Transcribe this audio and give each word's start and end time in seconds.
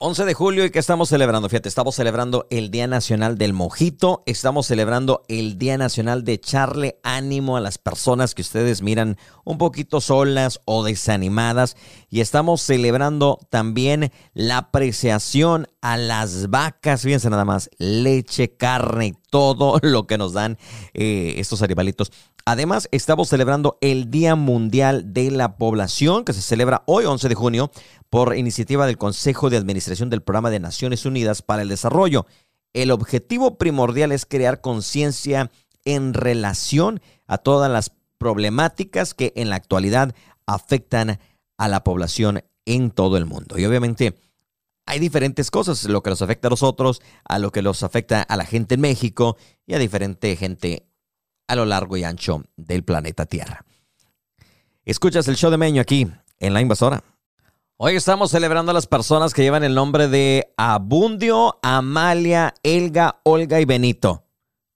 11 0.00 0.26
de 0.26 0.34
julio 0.34 0.64
y 0.64 0.70
que 0.70 0.78
estamos 0.78 1.08
celebrando, 1.08 1.48
fíjate, 1.48 1.68
estamos 1.68 1.96
celebrando 1.96 2.46
el 2.50 2.70
Día 2.70 2.86
Nacional 2.86 3.36
del 3.36 3.52
Mojito, 3.52 4.22
estamos 4.26 4.68
celebrando 4.68 5.22
el 5.26 5.58
Día 5.58 5.76
Nacional 5.76 6.22
de 6.22 6.34
echarle 6.34 7.00
ánimo 7.02 7.56
a 7.56 7.60
las 7.60 7.78
personas 7.78 8.36
que 8.36 8.42
ustedes 8.42 8.80
miran 8.80 9.16
un 9.42 9.58
poquito 9.58 10.00
solas 10.00 10.60
o 10.66 10.84
desanimadas 10.84 11.76
y 12.10 12.20
estamos 12.20 12.62
celebrando 12.62 13.40
también 13.50 14.12
la 14.34 14.58
apreciación 14.58 15.66
a 15.80 15.96
las 15.96 16.48
vacas, 16.48 17.02
fíjense 17.02 17.28
nada 17.28 17.44
más, 17.44 17.68
leche, 17.78 18.56
carne, 18.56 19.16
todo 19.30 19.78
lo 19.82 20.06
que 20.06 20.16
nos 20.16 20.32
dan 20.32 20.58
eh, 20.94 21.34
estos 21.38 21.60
animalitos. 21.62 22.12
Además, 22.44 22.88
estamos 22.92 23.28
celebrando 23.28 23.76
el 23.82 24.10
Día 24.10 24.34
Mundial 24.34 25.12
de 25.12 25.30
la 25.30 25.58
Población, 25.58 26.24
que 26.24 26.32
se 26.32 26.40
celebra 26.40 26.82
hoy, 26.86 27.04
11 27.04 27.28
de 27.28 27.34
junio, 27.34 27.70
por 28.10 28.36
iniciativa 28.36 28.86
del 28.86 28.98
Consejo 28.98 29.50
de 29.50 29.56
Administración 29.56 30.10
del 30.10 30.22
Programa 30.22 30.50
de 30.50 30.60
Naciones 30.60 31.04
Unidas 31.04 31.42
para 31.42 31.62
el 31.62 31.68
Desarrollo. 31.68 32.26
El 32.72 32.90
objetivo 32.90 33.58
primordial 33.58 34.12
es 34.12 34.26
crear 34.26 34.60
conciencia 34.60 35.50
en 35.84 36.14
relación 36.14 37.00
a 37.26 37.38
todas 37.38 37.70
las 37.70 37.92
problemáticas 38.18 39.14
que 39.14 39.32
en 39.36 39.50
la 39.50 39.56
actualidad 39.56 40.14
afectan 40.46 41.18
a 41.56 41.68
la 41.68 41.84
población 41.84 42.44
en 42.66 42.90
todo 42.90 43.16
el 43.16 43.26
mundo. 43.26 43.58
Y 43.58 43.64
obviamente 43.64 44.14
hay 44.86 44.98
diferentes 44.98 45.50
cosas, 45.50 45.84
lo 45.84 46.02
que 46.02 46.10
nos 46.10 46.22
afecta 46.22 46.48
a 46.48 46.50
nosotros, 46.50 47.02
a 47.24 47.38
lo 47.38 47.52
que 47.52 47.62
nos 47.62 47.82
afecta 47.82 48.22
a 48.22 48.36
la 48.36 48.46
gente 48.46 48.74
en 48.74 48.80
México 48.80 49.36
y 49.66 49.74
a 49.74 49.78
diferente 49.78 50.34
gente 50.36 50.86
a 51.46 51.56
lo 51.56 51.64
largo 51.64 51.96
y 51.96 52.04
ancho 52.04 52.44
del 52.56 52.84
planeta 52.84 53.26
Tierra. 53.26 53.64
Escuchas 54.84 55.28
el 55.28 55.36
show 55.36 55.50
de 55.50 55.58
Meño 55.58 55.82
aquí 55.82 56.06
en 56.38 56.54
La 56.54 56.62
Invasora. 56.62 57.04
Hoy 57.80 57.94
estamos 57.94 58.32
celebrando 58.32 58.72
a 58.72 58.74
las 58.74 58.88
personas 58.88 59.32
que 59.32 59.42
llevan 59.42 59.62
el 59.62 59.76
nombre 59.76 60.08
de 60.08 60.52
Abundio, 60.56 61.60
Amalia, 61.62 62.52
Elga, 62.64 63.20
Olga 63.22 63.60
y 63.60 63.66
Benito. 63.66 64.24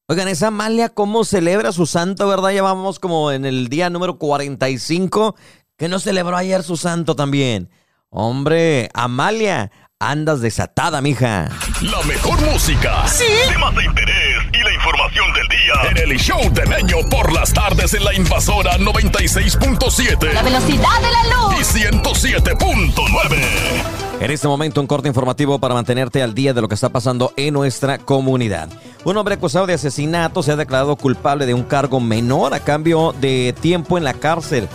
Oigan, 0.06 0.28
esa 0.28 0.46
Amalia, 0.46 0.88
¿cómo 0.88 1.24
celebra 1.24 1.72
su 1.72 1.84
santo, 1.84 2.28
verdad? 2.28 2.50
Ya 2.50 2.62
vamos 2.62 3.00
como 3.00 3.32
en 3.32 3.44
el 3.44 3.66
día 3.66 3.90
número 3.90 4.18
45, 4.18 5.34
que 5.76 5.88
no 5.88 5.98
celebró 5.98 6.36
ayer 6.36 6.62
su 6.62 6.76
santo 6.76 7.16
también. 7.16 7.70
Hombre, 8.08 8.88
Amalia, 8.94 9.72
Andas 10.04 10.40
desatada, 10.40 11.00
mija. 11.00 11.48
La 11.80 12.02
mejor 12.02 12.40
música. 12.40 13.06
Sí. 13.06 13.22
Temas 13.48 13.72
de 13.76 13.84
interés 13.84 14.36
y 14.52 14.58
la 14.64 14.74
información 14.74 15.32
del 15.32 15.46
día. 15.46 15.74
En 15.92 15.98
el 16.10 16.18
show 16.18 16.40
de 16.52 16.66
Meño 16.66 16.96
por 17.08 17.32
las 17.32 17.52
tardes 17.52 17.94
en 17.94 18.04
la 18.04 18.12
invasora 18.12 18.76
96.7. 18.78 20.32
La 20.32 20.42
velocidad 20.42 21.00
de 21.00 21.12
la 21.12 21.22
luz. 21.36 21.54
Y 21.54 21.62
107.9. 21.84 23.38
En 24.18 24.30
este 24.32 24.48
momento 24.48 24.80
un 24.80 24.88
corte 24.88 25.06
informativo 25.06 25.60
para 25.60 25.74
mantenerte 25.74 26.20
al 26.20 26.34
día 26.34 26.52
de 26.52 26.60
lo 26.60 26.66
que 26.66 26.74
está 26.74 26.88
pasando 26.88 27.32
en 27.36 27.54
nuestra 27.54 27.98
comunidad. 27.98 28.70
Un 29.04 29.16
hombre 29.16 29.36
acusado 29.36 29.66
de 29.66 29.74
asesinato 29.74 30.42
se 30.42 30.50
ha 30.50 30.56
declarado 30.56 30.96
culpable 30.96 31.46
de 31.46 31.54
un 31.54 31.62
cargo 31.62 32.00
menor 32.00 32.54
a 32.54 32.60
cambio 32.60 33.14
de 33.20 33.54
tiempo 33.60 33.98
en 33.98 34.04
la 34.04 34.14
cárcel. 34.14 34.68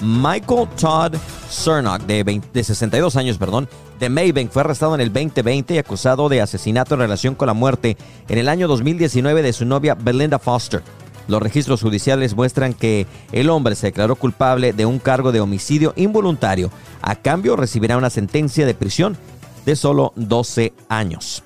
Michael 0.00 0.68
Todd 0.80 1.14
Cernock, 1.50 2.02
de, 2.02 2.40
de 2.52 2.64
62 2.64 3.16
años, 3.16 3.38
perdón, 3.38 3.68
de 4.00 4.08
Maybank, 4.08 4.50
fue 4.50 4.62
arrestado 4.62 4.94
en 4.94 5.00
el 5.00 5.12
2020 5.12 5.74
y 5.74 5.78
acusado 5.78 6.28
de 6.28 6.40
asesinato 6.40 6.94
en 6.94 7.00
relación 7.00 7.34
con 7.34 7.46
la 7.46 7.54
muerte 7.54 7.96
en 8.28 8.38
el 8.38 8.48
año 8.48 8.68
2019 8.68 9.42
de 9.42 9.52
su 9.52 9.64
novia 9.64 9.94
Belinda 9.94 10.38
Foster. 10.38 10.82
Los 11.26 11.42
registros 11.42 11.80
judiciales 11.80 12.34
muestran 12.34 12.74
que 12.74 13.06
el 13.32 13.48
hombre 13.48 13.76
se 13.76 13.86
declaró 13.86 14.16
culpable 14.16 14.72
de 14.72 14.84
un 14.84 14.98
cargo 14.98 15.32
de 15.32 15.40
homicidio 15.40 15.94
involuntario. 15.96 16.70
A 17.00 17.14
cambio 17.14 17.56
recibirá 17.56 17.96
una 17.96 18.10
sentencia 18.10 18.66
de 18.66 18.74
prisión 18.74 19.16
de 19.64 19.76
solo 19.76 20.12
12 20.16 20.74
años. 20.88 21.43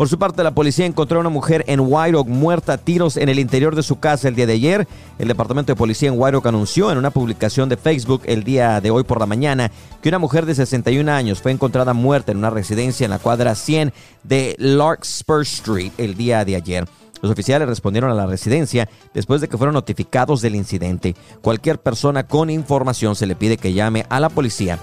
Por 0.00 0.08
su 0.08 0.18
parte, 0.18 0.42
la 0.42 0.54
policía 0.54 0.86
encontró 0.86 1.18
a 1.18 1.20
una 1.20 1.28
mujer 1.28 1.62
en 1.66 1.78
White 1.78 2.24
muerta 2.24 2.72
a 2.72 2.78
tiros 2.78 3.18
en 3.18 3.28
el 3.28 3.38
interior 3.38 3.76
de 3.76 3.82
su 3.82 4.00
casa 4.00 4.28
el 4.28 4.34
día 4.34 4.46
de 4.46 4.54
ayer. 4.54 4.88
El 5.18 5.28
departamento 5.28 5.72
de 5.72 5.76
policía 5.76 6.08
en 6.08 6.14
White 6.16 6.40
anunció 6.42 6.90
en 6.90 6.96
una 6.96 7.10
publicación 7.10 7.68
de 7.68 7.76
Facebook 7.76 8.22
el 8.24 8.42
día 8.42 8.80
de 8.80 8.90
hoy 8.90 9.04
por 9.04 9.20
la 9.20 9.26
mañana 9.26 9.70
que 10.00 10.08
una 10.08 10.18
mujer 10.18 10.46
de 10.46 10.54
61 10.54 11.12
años 11.12 11.42
fue 11.42 11.52
encontrada 11.52 11.92
muerta 11.92 12.32
en 12.32 12.38
una 12.38 12.48
residencia 12.48 13.04
en 13.04 13.10
la 13.10 13.18
cuadra 13.18 13.54
100 13.54 13.92
de 14.22 14.56
Larkspur 14.56 15.42
Street 15.42 15.92
el 15.98 16.14
día 16.14 16.46
de 16.46 16.56
ayer. 16.56 16.88
Los 17.20 17.30
oficiales 17.30 17.68
respondieron 17.68 18.10
a 18.10 18.14
la 18.14 18.24
residencia 18.24 18.88
después 19.12 19.42
de 19.42 19.48
que 19.48 19.58
fueron 19.58 19.74
notificados 19.74 20.40
del 20.40 20.54
incidente. 20.54 21.14
Cualquier 21.42 21.78
persona 21.78 22.26
con 22.26 22.48
información 22.48 23.16
se 23.16 23.26
le 23.26 23.36
pide 23.36 23.58
que 23.58 23.74
llame 23.74 24.06
a 24.08 24.18
la 24.18 24.30
policía 24.30 24.78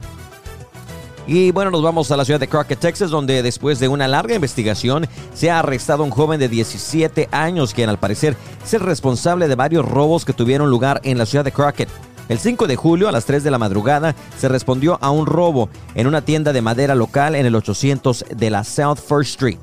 Y 1.26 1.52
bueno, 1.52 1.70
nos 1.70 1.82
vamos 1.82 2.10
a 2.10 2.16
la 2.16 2.24
ciudad 2.24 2.40
de 2.40 2.48
Crockett, 2.48 2.80
Texas, 2.80 3.10
donde 3.10 3.42
después 3.42 3.78
de 3.78 3.88
una 3.88 4.08
larga 4.08 4.34
investigación 4.34 5.06
se 5.34 5.50
ha 5.50 5.60
arrestado 5.60 6.02
un 6.02 6.10
joven 6.10 6.40
de 6.40 6.48
17 6.48 7.28
años, 7.30 7.74
quien 7.74 7.88
al 7.88 7.98
parecer 7.98 8.36
es 8.64 8.74
el 8.74 8.80
responsable 8.80 9.46
de 9.46 9.54
varios 9.54 9.88
robos 9.88 10.24
que 10.24 10.32
tuvieron 10.32 10.68
lugar 10.68 11.00
en 11.04 11.18
la 11.18 11.26
ciudad 11.26 11.44
de 11.44 11.52
Crockett. 11.52 11.88
El 12.28 12.38
5 12.38 12.66
de 12.66 12.76
julio 12.76 13.08
a 13.08 13.12
las 13.12 13.24
3 13.24 13.44
de 13.44 13.50
la 13.50 13.58
madrugada 13.58 14.16
se 14.38 14.48
respondió 14.48 14.98
a 15.00 15.10
un 15.10 15.26
robo 15.26 15.68
en 15.94 16.06
una 16.06 16.22
tienda 16.22 16.52
de 16.52 16.62
madera 16.62 16.94
local 16.94 17.36
en 17.36 17.46
el 17.46 17.54
800 17.54 18.24
de 18.34 18.50
la 18.50 18.64
South 18.64 18.98
First 18.98 19.30
Street. 19.30 19.58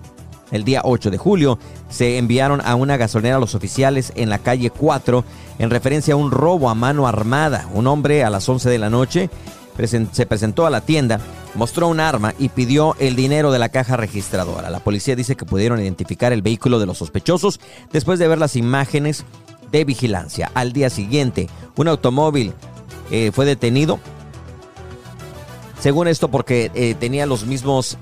El 0.51 0.63
día 0.63 0.81
8 0.83 1.11
de 1.11 1.17
julio 1.17 1.59
se 1.89 2.17
enviaron 2.17 2.61
a 2.61 2.75
una 2.75 2.97
gasolinera 2.97 3.39
los 3.39 3.55
oficiales 3.55 4.11
en 4.15 4.29
la 4.29 4.39
calle 4.39 4.71
4 4.71 5.23
en 5.59 5.69
referencia 5.69 6.13
a 6.15 6.17
un 6.17 6.31
robo 6.31 6.69
a 6.69 6.75
mano 6.75 7.07
armada. 7.07 7.67
Un 7.73 7.87
hombre 7.87 8.23
a 8.23 8.29
las 8.29 8.47
11 8.47 8.69
de 8.69 8.79
la 8.79 8.89
noche 8.89 9.29
se 9.87 10.25
presentó 10.25 10.65
a 10.65 10.69
la 10.69 10.81
tienda, 10.81 11.19
mostró 11.55 11.87
un 11.87 11.99
arma 11.99 12.33
y 12.37 12.49
pidió 12.49 12.95
el 12.99 13.15
dinero 13.15 13.51
de 13.51 13.59
la 13.59 13.69
caja 13.69 13.97
registradora. 13.97 14.69
La 14.69 14.79
policía 14.79 15.15
dice 15.15 15.35
que 15.35 15.45
pudieron 15.45 15.79
identificar 15.79 16.33
el 16.33 16.41
vehículo 16.41 16.79
de 16.79 16.85
los 16.85 16.97
sospechosos 16.97 17.59
después 17.91 18.19
de 18.19 18.27
ver 18.27 18.37
las 18.37 18.55
imágenes 18.55 19.25
de 19.71 19.85
vigilancia. 19.85 20.51
Al 20.53 20.73
día 20.73 20.89
siguiente, 20.89 21.47
un 21.75 21.87
automóvil 21.87 22.53
eh, 23.11 23.31
fue 23.33 23.45
detenido. 23.45 23.99
Según 25.79 26.07
esto, 26.07 26.29
porque 26.29 26.71
eh, 26.73 26.95
tenía 26.99 27.25
los 27.25 27.45
mismos 27.45 27.97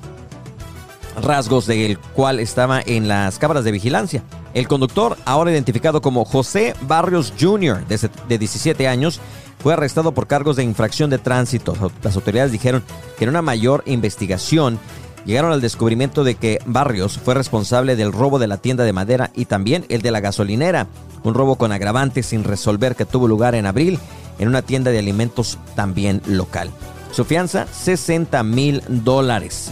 rasgos 1.21 1.65
del 1.65 1.97
cual 1.99 2.39
estaba 2.39 2.81
en 2.85 3.07
las 3.07 3.37
cámaras 3.39 3.63
de 3.63 3.71
vigilancia. 3.71 4.23
El 4.53 4.67
conductor, 4.67 5.17
ahora 5.25 5.51
identificado 5.51 6.01
como 6.01 6.25
José 6.25 6.73
Barrios 6.81 7.33
Jr., 7.39 7.85
de 7.85 8.37
17 8.37 8.87
años, 8.87 9.19
fue 9.59 9.73
arrestado 9.73 10.13
por 10.13 10.27
cargos 10.27 10.55
de 10.55 10.63
infracción 10.63 11.09
de 11.09 11.17
tránsito. 11.17 11.75
Las 12.03 12.15
autoridades 12.15 12.51
dijeron 12.51 12.83
que 13.17 13.25
en 13.25 13.29
una 13.29 13.41
mayor 13.41 13.83
investigación 13.85 14.79
llegaron 15.25 15.51
al 15.51 15.61
descubrimiento 15.61 16.23
de 16.23 16.35
que 16.35 16.59
Barrios 16.65 17.17
fue 17.17 17.33
responsable 17.33 17.95
del 17.95 18.13
robo 18.13 18.39
de 18.39 18.47
la 18.47 18.57
tienda 18.57 18.83
de 18.83 18.93
madera 18.93 19.31
y 19.35 19.45
también 19.45 19.85
el 19.89 20.01
de 20.01 20.11
la 20.11 20.21
gasolinera, 20.21 20.87
un 21.23 21.33
robo 21.33 21.55
con 21.55 21.71
agravantes 21.71 22.27
sin 22.27 22.43
resolver 22.43 22.95
que 22.95 23.05
tuvo 23.05 23.27
lugar 23.27 23.53
en 23.55 23.65
abril 23.65 23.99
en 24.39 24.47
una 24.47 24.61
tienda 24.61 24.91
de 24.91 24.99
alimentos 24.99 25.57
también 25.75 26.21
local. 26.25 26.71
Su 27.11 27.25
fianza, 27.25 27.67
60 27.67 28.43
mil 28.43 28.81
dólares. 28.87 29.71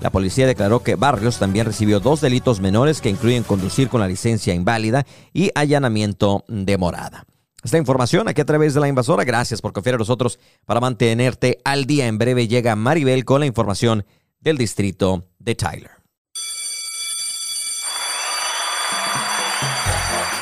La 0.00 0.10
policía 0.10 0.46
declaró 0.46 0.82
que 0.82 0.96
Barrios 0.96 1.38
también 1.38 1.66
recibió 1.66 1.98
dos 1.98 2.20
delitos 2.20 2.60
menores 2.60 3.00
que 3.00 3.08
incluyen 3.08 3.42
conducir 3.42 3.88
con 3.88 4.00
la 4.00 4.08
licencia 4.08 4.54
inválida 4.54 5.06
y 5.32 5.50
allanamiento 5.54 6.44
de 6.46 6.76
morada. 6.78 7.24
Esta 7.64 7.78
información 7.78 8.28
aquí 8.28 8.42
a 8.42 8.44
través 8.44 8.74
de 8.74 8.80
la 8.80 8.88
invasora. 8.88 9.24
Gracias 9.24 9.62
por 9.62 9.72
confiar 9.72 9.94
en 9.94 10.00
nosotros 10.00 10.38
para 10.66 10.80
mantenerte 10.80 11.60
al 11.64 11.86
día. 11.86 12.06
En 12.06 12.18
breve 12.18 12.46
llega 12.46 12.76
Maribel 12.76 13.24
con 13.24 13.40
la 13.40 13.46
información 13.46 14.04
del 14.40 14.58
distrito 14.58 15.24
de 15.38 15.54
Tyler. 15.54 15.93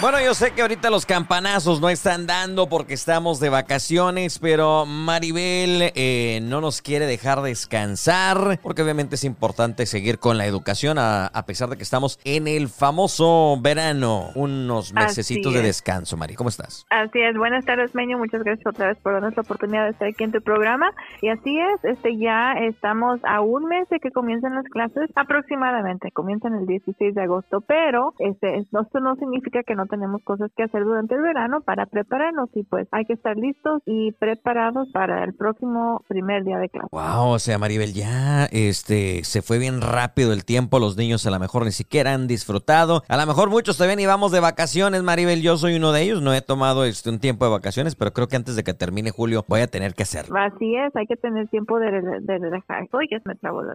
Bueno, 0.03 0.19
yo 0.21 0.35
sé 0.35 0.53
que 0.53 0.63
ahorita 0.63 0.91
los 0.91 1.07
campanazos 1.07 1.81
no 1.81 1.89
están 1.89 2.27
dando 2.27 2.69
porque 2.69 2.93
estamos 2.93 3.39
de 3.39 3.51
vacaciones, 3.51 4.41
pero 4.41 4.85
Maribel 4.85 5.93
eh, 5.95 6.41
no 6.43 6.61
nos 6.61 6.83
quiere 6.83 7.07
dejar 7.07 7.41
descansar 7.41 8.59
porque 8.65 8.83
obviamente 8.83 9.15
es 9.15 9.23
importante 9.23 9.87
seguir 9.87 10.19
con 10.19 10.39
la 10.39 10.47
educación 10.47 10.99
a, 10.99 11.31
pesar 11.47 11.69
de 11.69 11.77
que 11.77 11.85
estamos 11.85 12.19
en 12.25 12.49
el 12.49 12.67
famoso 12.67 13.57
verano, 13.63 14.31
unos 14.35 14.93
mesecitos 14.93 15.55
de 15.55 15.63
descanso. 15.63 16.17
Mari, 16.17 16.35
¿cómo 16.35 16.49
estás? 16.49 16.85
Así 16.91 17.21
es, 17.21 17.37
buenas 17.37 17.65
tardes, 17.65 17.95
Meño. 17.95 18.19
Muchas 18.19 18.43
gracias 18.43 18.67
otra 18.67 18.89
vez 18.89 18.99
por 18.99 19.13
darnos 19.13 19.37
la 19.37 19.43
oportunidad 19.43 19.85
de 19.85 19.91
estar 19.91 20.09
aquí 20.09 20.25
en 20.25 20.33
tu 20.33 20.43
programa. 20.43 20.91
Y 21.21 21.29
así 21.29 21.61
es, 21.61 21.85
este 21.85 22.17
ya 22.17 22.55
estamos 22.55 23.21
a 23.23 23.41
un 23.41 23.67
mes 23.67 23.89
de 23.89 24.01
que 24.01 24.11
comiencen 24.11 24.57
las 24.57 24.65
clases, 24.65 25.11
aproximadamente, 25.15 26.11
comienzan 26.11 26.57
el 26.57 26.67
16 26.67 27.15
de 27.15 27.23
agosto, 27.23 27.61
pero 27.61 28.15
este, 28.19 28.59
esto 28.59 28.99
no 28.99 29.15
significa 29.15 29.63
que 29.63 29.77
no 29.77 29.87
tenemos 29.93 30.23
cosas 30.25 30.51
que 30.57 30.63
hacer 30.63 30.85
durante 30.85 31.15
el 31.15 31.21
verano 31.21 31.61
para 31.61 31.85
prepararnos 31.85 32.49
y 32.55 32.63
pues 32.63 32.89
hay 32.93 33.05
que 33.05 33.13
estar 33.13 33.37
listos 33.37 33.83
y 33.85 34.13
preparados 34.13 34.89
para 34.91 35.23
el 35.23 35.35
próximo 35.35 36.03
primer 36.09 36.45
día 36.45 36.57
de 36.57 36.71
clase. 36.71 36.89
Wow, 36.91 37.29
o 37.29 37.39
sea, 37.39 37.59
Maribel, 37.59 37.93
ya 37.93 38.47
este 38.47 39.23
se 39.25 39.43
fue 39.43 39.59
bien 39.59 39.83
rápido 39.83 40.33
el 40.33 40.47
tiempo, 40.47 40.79
los 40.79 40.97
niños 40.97 41.27
a 41.27 41.31
lo 41.31 41.39
mejor 41.39 41.67
ni 41.67 41.73
siquiera 41.73 42.15
han 42.15 42.27
disfrutado. 42.27 43.03
A 43.07 43.19
lo 43.19 43.27
mejor 43.27 43.51
muchos 43.51 43.79
ni 43.83 44.07
vamos 44.07 44.33
de 44.33 44.41
vacaciones, 44.41 45.03
Maribel, 45.03 45.43
yo 45.43 45.59
soy 45.59 45.77
uno 45.77 45.93
de 45.93 46.01
ellos, 46.01 46.23
no 46.23 46.33
he 46.33 46.41
tomado 46.41 46.87
este 46.87 47.11
un 47.11 47.19
tiempo 47.19 47.45
de 47.45 47.51
vacaciones, 47.51 47.95
pero 47.95 48.13
creo 48.13 48.29
que 48.29 48.37
antes 48.37 48.57
de 48.57 48.65
que 48.65 48.73
termine 48.73 49.11
julio 49.11 49.45
voy 49.47 49.61
a 49.61 49.67
tener 49.67 49.93
que 49.93 50.05
hacerlo. 50.05 50.35
Así 50.39 50.75
es, 50.75 50.97
hay 50.97 51.07
que 51.07 51.17
tener 51.17 51.49
tiempo 51.49 51.79
de, 51.79 51.91
de, 51.91 52.39
relajar. 52.39 52.89
Oye, 52.93 53.21
me 53.27 53.35
trabo 53.35 53.63
de, 53.63 53.75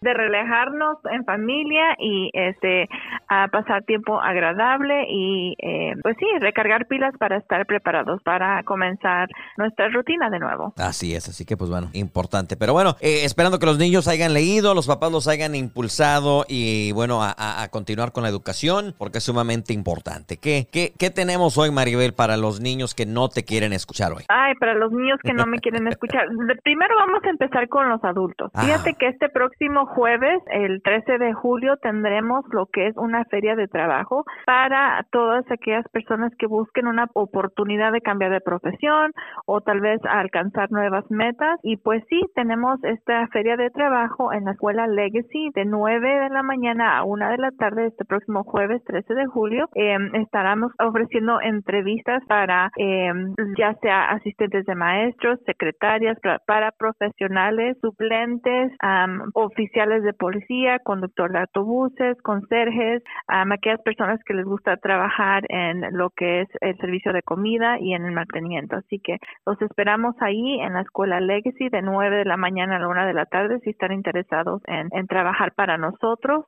de 0.00 0.14
relajarnos 0.14 0.98
en 1.12 1.24
familia 1.24 1.94
y 2.00 2.30
este 2.32 2.88
a 3.28 3.46
pasar 3.48 3.84
tiempo 3.84 4.20
agradable 4.20 4.47
y 5.08 5.54
eh, 5.58 5.94
pues 6.02 6.16
sí, 6.18 6.26
recargar 6.40 6.86
pilas 6.86 7.14
para 7.18 7.36
estar 7.36 7.66
preparados 7.66 8.22
para 8.22 8.62
comenzar 8.64 9.28
nuestra 9.56 9.88
rutina 9.88 10.30
de 10.30 10.38
nuevo. 10.38 10.72
Así 10.76 11.14
es, 11.14 11.28
así 11.28 11.44
que 11.44 11.56
pues 11.56 11.70
bueno, 11.70 11.88
importante. 11.92 12.56
Pero 12.56 12.72
bueno, 12.72 12.96
eh, 13.00 13.24
esperando 13.24 13.58
que 13.58 13.66
los 13.66 13.78
niños 13.78 14.08
hayan 14.08 14.32
leído, 14.34 14.74
los 14.74 14.86
papás 14.86 15.12
los 15.12 15.28
hayan 15.28 15.54
impulsado 15.54 16.44
y 16.48 16.92
bueno, 16.92 17.20
a, 17.22 17.68
continuar 17.70 18.12
con 18.12 18.22
la 18.22 18.28
educación 18.28 18.94
porque 18.98 19.18
es 19.18 19.24
sumamente 19.24 19.72
importante. 19.72 20.38
¿Qué, 20.38 20.66
qué, 20.70 20.92
¿Qué 20.98 21.10
tenemos 21.10 21.58
hoy, 21.58 21.70
Maribel, 21.70 22.14
para 22.14 22.36
los 22.36 22.60
niños 22.60 22.94
que 22.94 23.06
no 23.06 23.28
te 23.28 23.44
quieren 23.44 23.72
escuchar 23.72 24.12
hoy? 24.12 24.24
Ay, 24.28 24.54
para 24.54 24.74
los 24.74 24.92
niños 24.92 25.18
que 25.22 25.32
no 25.32 25.46
me 25.46 25.58
quieren 25.58 25.86
escuchar. 25.88 26.26
Primero 26.62 26.94
vamos 26.96 27.22
a 27.24 27.30
empezar 27.30 27.68
con 27.68 27.88
los 27.88 28.02
adultos. 28.04 28.50
Ah. 28.54 28.62
Fíjate 28.62 28.94
que 28.94 29.08
este 29.08 29.28
próximo 29.28 29.86
jueves, 29.86 30.40
el 30.50 30.82
13 30.82 31.18
de 31.18 31.32
julio, 31.34 31.76
tendremos 31.76 32.44
lo 32.50 32.66
que 32.66 32.88
es 32.88 32.96
una 32.96 33.24
feria 33.26 33.54
de 33.56 33.68
trabajo 33.68 34.24
para 34.46 35.04
todas 35.10 35.44
aquellas 35.50 35.86
personas 35.88 36.32
que 36.38 36.46
busquen 36.46 36.86
una 36.86 37.06
oportunidad 37.14 37.92
de 37.92 38.00
cambiar 38.00 38.32
de 38.32 38.40
profesión 38.40 39.12
o 39.46 39.60
tal 39.60 39.80
vez 39.80 40.00
alcanzar 40.04 40.70
nuevas 40.70 41.04
metas. 41.10 41.58
Y 41.62 41.76
pues 41.76 42.02
sí, 42.08 42.20
tenemos 42.34 42.82
esta 42.84 43.26
feria 43.28 43.56
de 43.56 43.70
trabajo 43.70 44.32
en 44.32 44.44
la 44.44 44.52
escuela 44.52 44.86
Legacy 44.86 45.50
de 45.54 45.64
9 45.64 46.20
de 46.20 46.28
la 46.30 46.42
mañana 46.42 46.98
a 46.98 47.04
1 47.04 47.30
de 47.30 47.38
la 47.38 47.50
tarde 47.52 47.86
este 47.86 48.04
próximo 48.04 48.44
jueves 48.44 48.82
13 48.84 49.14
de 49.14 49.26
julio. 49.26 49.68
Eh, 49.74 49.96
estaremos 50.14 50.72
ofreciendo 50.78 51.40
entrevistas 51.40 52.22
para 52.26 52.70
em, 52.76 53.34
ya 53.56 53.74
sea 53.82 54.10
asistentes 54.10 54.64
de 54.66 54.74
maestros, 54.74 55.38
secretarias, 55.46 56.18
para 56.46 56.72
profesionales, 56.72 57.76
suplentes, 57.80 58.72
oficiales 59.34 60.02
de 60.02 60.12
policía, 60.12 60.78
conductor 60.80 61.32
de 61.32 61.40
autobuses, 61.40 62.20
conserjes, 62.22 63.02
aquellas 63.28 63.80
personas 63.82 64.20
que 64.28 64.34
les 64.34 64.44
gusta 64.44 64.76
trabajar 64.76 65.44
en 65.48 65.96
lo 65.96 66.10
que 66.10 66.42
es 66.42 66.48
el 66.60 66.76
servicio 66.76 67.14
de 67.14 67.22
comida 67.22 67.78
y 67.80 67.94
en 67.94 68.04
el 68.04 68.12
mantenimiento. 68.12 68.76
Así 68.76 69.00
que 69.00 69.16
los 69.46 69.60
esperamos 69.62 70.14
ahí 70.20 70.60
en 70.60 70.74
la 70.74 70.82
escuela 70.82 71.18
Legacy 71.18 71.70
de 71.70 71.80
9 71.80 72.18
de 72.18 72.24
la 72.26 72.36
mañana 72.36 72.76
a 72.76 72.78
la 72.78 72.88
1 72.88 73.06
de 73.06 73.14
la 73.14 73.24
tarde 73.24 73.58
si 73.64 73.70
están 73.70 73.92
interesados 73.92 74.60
en, 74.66 74.88
trabajar 75.08 75.54
para 75.54 75.78
nosotros 75.78 76.44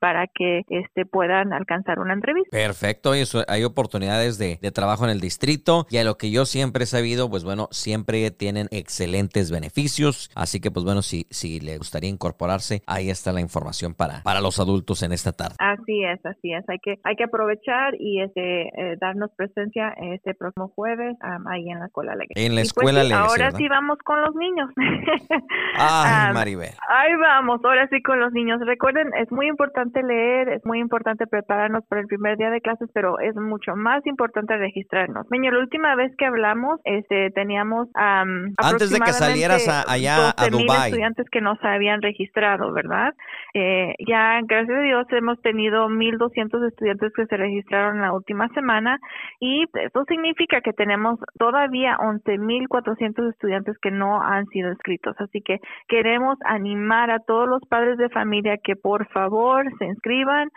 para 0.00 0.26
que 0.26 0.62
este, 0.68 1.06
puedan 1.06 1.52
alcanzar 1.52 2.00
una 2.00 2.12
entrevista. 2.12 2.50
Perfecto, 2.50 3.14
y 3.14 3.20
eso, 3.20 3.44
hay 3.46 3.62
oportunidades 3.62 4.36
de, 4.38 4.58
trabajo 4.74 5.04
en 5.04 5.10
el 5.10 5.20
distrito 5.20 5.86
y 5.88 5.98
a 5.98 6.04
lo 6.04 6.16
que 6.16 6.32
yo 6.32 6.46
siempre 6.46 6.82
he 6.82 6.86
sabido, 6.86 7.30
pues 7.30 7.44
bueno, 7.44 7.68
siempre 7.70 8.32
tienen 8.32 8.66
excelentes 8.72 9.52
beneficios. 9.52 10.30
Así 10.34 10.60
que 10.60 10.72
pues 10.72 10.84
bueno, 10.84 11.02
si, 11.02 11.28
si 11.30 11.60
le 11.60 11.78
gustaría 11.78 12.10
incorporarse, 12.10 12.82
ahí 12.88 13.08
está 13.08 13.32
la 13.32 13.40
información 13.40 13.94
para, 13.94 14.22
para 14.24 14.40
los 14.40 14.58
adultos 14.58 15.04
en 15.04 15.12
esta 15.12 15.30
tarde. 15.30 15.54
Así 15.60 16.02
es, 16.02 16.24
así 16.26 16.52
es. 16.52 16.68
Hay 16.68 16.78
que, 16.80 16.98
hay 17.04 17.16
que 17.16 17.24
aprovechar 17.24 17.94
y 17.98 18.22
este 18.22 18.62
eh, 18.62 18.96
darnos 18.98 19.30
presencia 19.36 19.94
este 20.14 20.34
próximo 20.34 20.72
jueves 20.74 21.16
ahí 21.46 21.68
en 21.68 21.80
la 21.80 21.86
escuela 21.86 22.12
alegre. 22.12 22.32
En 22.34 22.54
la 22.54 22.62
pues 22.62 22.68
escuela 22.68 23.00
pues, 23.00 23.12
Ahora 23.12 23.50
sí 23.52 23.68
vamos 23.68 23.98
con 24.04 24.22
los 24.22 24.34
niños. 24.34 24.70
Ay, 25.78 26.32
Maribel. 26.32 26.70
Ahí 26.88 27.14
vamos, 27.16 27.60
ahora 27.62 27.86
sí 27.88 28.02
con 28.02 28.20
los 28.20 28.32
niños. 28.32 28.58
Recuerden, 28.64 29.10
es 29.20 29.30
muy 29.30 29.48
importante 29.48 30.02
leer, 30.02 30.48
es 30.48 30.64
muy 30.64 30.78
importante 30.78 31.26
prepararnos 31.26 31.84
para 31.86 32.00
el 32.00 32.06
primer 32.06 32.38
día 32.38 32.50
de 32.50 32.62
clases, 32.62 32.88
pero 32.94 33.18
es 33.20 33.34
mucho 33.36 33.76
más 33.76 34.04
importante 34.06 34.56
registrarnos. 34.56 35.26
Niño, 35.30 35.50
la 35.50 35.60
última 35.60 35.94
vez 35.96 36.10
que 36.16 36.24
hablamos, 36.24 36.80
este, 36.84 37.30
teníamos 37.32 37.88
antes 37.94 38.90
de 38.90 39.00
que 39.00 39.12
salieras 39.12 39.68
allá 39.88 40.30
a 40.36 40.48
Dubai 40.48 40.88
estudiantes 40.88 41.26
que 41.30 41.42
no 41.42 41.56
se 41.56 41.66
habían 41.66 42.00
registrado, 42.00 42.72
¿verdad? 42.72 43.12
Eh, 43.52 43.94
ya, 44.06 44.40
gracias 44.44 44.78
a 44.78 44.82
Dios, 44.82 45.06
hemos 45.10 45.40
tenido 45.42 45.88
1.200 45.88 46.66
estudiantes 46.68 46.83
que 47.14 47.26
se 47.26 47.36
registraron 47.36 48.00
la 48.00 48.12
última 48.12 48.48
semana 48.48 48.98
y 49.40 49.64
eso 49.74 50.04
significa 50.06 50.60
que 50.60 50.72
tenemos 50.72 51.18
todavía 51.38 51.96
11.400 51.98 53.30
estudiantes 53.30 53.76
que 53.78 53.90
no 53.90 54.22
han 54.22 54.46
sido 54.46 54.70
inscritos. 54.70 55.16
Así 55.18 55.40
que 55.40 55.60
queremos 55.88 56.38
animar 56.44 57.10
a 57.10 57.20
todos 57.20 57.48
los 57.48 57.62
padres 57.68 57.98
de 57.98 58.08
familia 58.10 58.58
que 58.62 58.76
por 58.76 59.08
favor 59.08 59.64
se 59.78 59.86
inscriban. 59.86 60.50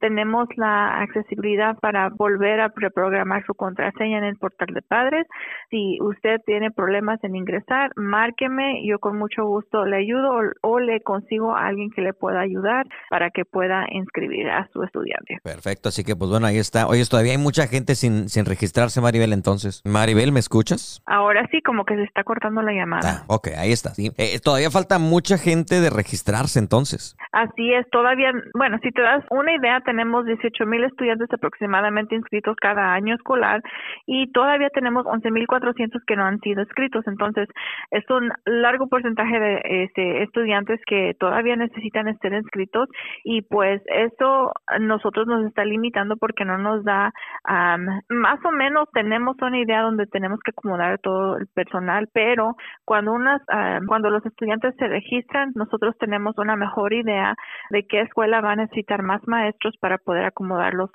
tenemos 0.00 0.48
la 0.56 1.00
accesibilidad 1.00 1.76
para 1.80 2.10
volver 2.10 2.60
a 2.60 2.68
preprogramar 2.70 3.44
su 3.46 3.54
contraseña 3.54 4.18
en 4.18 4.24
el 4.24 4.36
portal 4.36 4.68
de 4.72 4.82
padres. 4.82 5.26
Si 5.70 5.98
usted 6.00 6.40
tiene 6.46 6.70
problemas 6.70 7.22
en 7.24 7.36
ingresar, 7.36 7.90
márqueme. 7.96 8.82
Yo 8.86 8.98
con 8.98 9.18
mucho 9.18 9.44
gusto 9.44 9.84
le 9.84 9.96
ayudo 9.96 10.38
o, 10.62 10.80
le 10.80 11.00
consigo 11.00 11.56
a 11.56 11.66
alguien 11.66 11.90
que 11.90 12.02
le 12.02 12.12
pueda 12.12 12.40
ayudar 12.40 12.86
para 13.10 13.30
que 13.30 13.44
pueda 13.44 13.86
inscribir 13.90 14.48
a 14.48 14.68
su 14.72 14.82
estudiante. 14.82 15.38
Perfecto. 15.46 15.90
Así 15.90 16.02
que, 16.02 16.16
pues 16.16 16.28
bueno, 16.28 16.48
ahí 16.48 16.58
está. 16.58 16.88
Oye, 16.88 17.04
todavía 17.08 17.30
hay 17.30 17.38
mucha 17.38 17.68
gente 17.68 17.94
sin, 17.94 18.28
sin 18.28 18.46
registrarse, 18.46 19.00
Maribel, 19.00 19.32
entonces. 19.32 19.80
Maribel, 19.84 20.32
¿me 20.32 20.40
escuchas? 20.40 21.00
Ahora 21.06 21.46
sí, 21.52 21.62
como 21.62 21.84
que 21.84 21.94
se 21.94 22.02
está 22.02 22.24
cortando 22.24 22.62
la 22.62 22.72
llamada. 22.72 23.22
Ah, 23.22 23.24
ok, 23.28 23.50
ahí 23.56 23.70
está. 23.70 23.90
Sí. 23.90 24.10
Eh, 24.18 24.40
todavía 24.42 24.72
falta 24.72 24.98
mucha 24.98 25.38
gente 25.38 25.80
de 25.80 25.88
registrarse, 25.88 26.58
entonces. 26.58 27.16
Así 27.30 27.72
es, 27.72 27.88
todavía, 27.90 28.32
bueno, 28.54 28.78
si 28.82 28.90
te 28.90 29.02
das 29.02 29.22
una 29.30 29.54
idea, 29.54 29.80
tenemos 29.82 30.26
18 30.26 30.66
mil 30.66 30.82
estudiantes 30.82 31.28
aproximadamente 31.32 32.16
inscritos 32.16 32.56
cada 32.60 32.94
año 32.94 33.14
escolar 33.14 33.62
y 34.04 34.32
todavía 34.32 34.70
tenemos 34.70 35.06
11 35.06 35.30
mil 35.30 35.46
400 35.46 36.02
que 36.08 36.16
no 36.16 36.24
han 36.24 36.40
sido 36.40 36.62
inscritos. 36.62 37.06
Entonces, 37.06 37.48
es 37.92 38.02
un 38.10 38.32
largo 38.46 38.88
porcentaje 38.88 39.38
de 39.38 39.84
este, 39.84 40.24
estudiantes 40.24 40.80
que 40.88 41.14
todavía 41.20 41.54
necesitan 41.54 42.08
estar 42.08 42.32
inscritos 42.32 42.88
y 43.22 43.42
pues 43.42 43.80
eso 43.86 44.52
nosotros 44.80 45.28
nos 45.28 45.35
está 45.44 45.64
limitando 45.64 46.16
porque 46.16 46.44
no 46.44 46.58
nos 46.58 46.84
da, 46.84 47.12
más 47.46 48.44
o 48.44 48.50
menos 48.52 48.88
tenemos 48.92 49.36
una 49.40 49.58
idea 49.58 49.82
donde 49.82 50.06
tenemos 50.06 50.40
que 50.44 50.50
acomodar 50.50 50.98
todo 50.98 51.36
el 51.36 51.46
personal, 51.48 52.08
pero 52.12 52.56
cuando 52.84 53.12
unas, 53.12 53.42
cuando 53.86 54.10
los 54.10 54.24
estudiantes 54.24 54.74
se 54.78 54.86
registran, 54.86 55.52
nosotros 55.54 55.94
tenemos 55.98 56.36
una 56.38 56.56
mejor 56.56 56.92
idea 56.92 57.34
de 57.70 57.86
qué 57.86 58.02
escuela 58.02 58.40
va 58.40 58.52
a 58.52 58.56
necesitar 58.56 59.02
más 59.02 59.20
maestros 59.26 59.74
para 59.80 59.98
poder 59.98 60.24
acomodarlos 60.24 60.90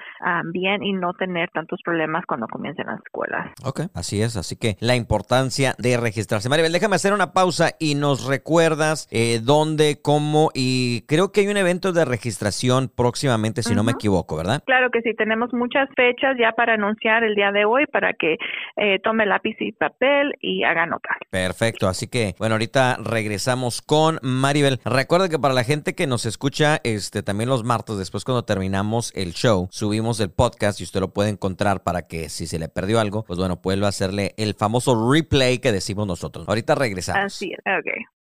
bien 0.51 0.83
y 0.83 0.93
no 0.93 1.13
tener 1.13 1.49
tantos 1.49 1.79
problemas 1.83 2.25
cuando 2.25 2.47
comiencen 2.47 2.87
las 2.87 2.99
escuelas. 3.01 3.51
Ok, 3.63 3.81
así 3.93 4.21
es, 4.21 4.37
así 4.37 4.55
que 4.55 4.77
la 4.79 4.95
importancia 4.95 5.73
de 5.77 5.97
registrarse. 5.97 6.49
Maribel, 6.49 6.71
déjame 6.71 6.95
hacer 6.95 7.13
una 7.13 7.33
pausa 7.33 7.71
y 7.79 7.95
nos 7.95 8.25
recuerdas 8.25 9.07
eh, 9.11 9.39
dónde, 9.43 9.99
cómo 10.01 10.51
y 10.53 11.01
creo 11.07 11.31
que 11.31 11.41
hay 11.41 11.47
un 11.47 11.57
evento 11.57 11.91
de 11.91 12.05
registración 12.05 12.91
próximamente, 12.93 13.63
si 13.63 13.75
no 13.75 13.83
me 13.83 13.93
equivoco, 13.93 14.30
¿verdad? 14.37 14.63
Claro 14.65 14.89
que 14.91 15.01
sí, 15.01 15.13
tenemos 15.15 15.53
muchas 15.53 15.89
fechas 15.95 16.35
ya 16.39 16.51
para 16.53 16.75
anunciar 16.75 17.23
el 17.23 17.35
día 17.35 17.51
de 17.51 17.65
hoy 17.65 17.85
para 17.87 18.13
que 18.13 18.37
eh, 18.77 18.99
tome 19.03 19.25
lápiz 19.25 19.55
y 19.59 19.71
papel 19.71 20.33
y 20.39 20.63
haga 20.63 20.85
nota. 20.85 21.09
Perfecto, 21.29 21.87
así 21.87 22.07
que 22.07 22.35
bueno, 22.37 22.55
ahorita 22.55 22.97
regresamos 23.03 23.81
con 23.81 24.19
Maribel. 24.21 24.79
Recuerda 24.85 25.29
que 25.29 25.39
para 25.39 25.53
la 25.53 25.63
gente 25.63 25.95
que 25.95 26.07
nos 26.07 26.25
escucha 26.25 26.79
este 26.83 27.23
también 27.23 27.49
los 27.49 27.63
martes, 27.63 27.97
después 27.97 28.23
cuando 28.23 28.43
terminamos 28.43 29.11
el 29.15 29.33
show, 29.33 29.67
subimos 29.71 30.19
el 30.19 30.31
podcast 30.31 30.79
y 30.79 30.83
usted 30.83 30.99
lo 30.99 31.13
puede 31.13 31.29
encontrar 31.29 31.83
para 31.83 32.07
que 32.07 32.29
si 32.29 32.47
se 32.47 32.59
le 32.59 32.69
perdió 32.69 32.99
algo, 32.99 33.23
pues 33.23 33.39
bueno, 33.39 33.61
pueda 33.61 33.87
hacerle 33.87 34.33
el 34.37 34.53
famoso 34.53 35.11
replay 35.11 35.59
que 35.59 35.71
decimos 35.71 36.07
nosotros. 36.07 36.47
Ahorita 36.47 36.75
regresamos. 36.75 37.25
Así 37.25 37.51
es, 37.51 37.59
ok. 37.59 38.20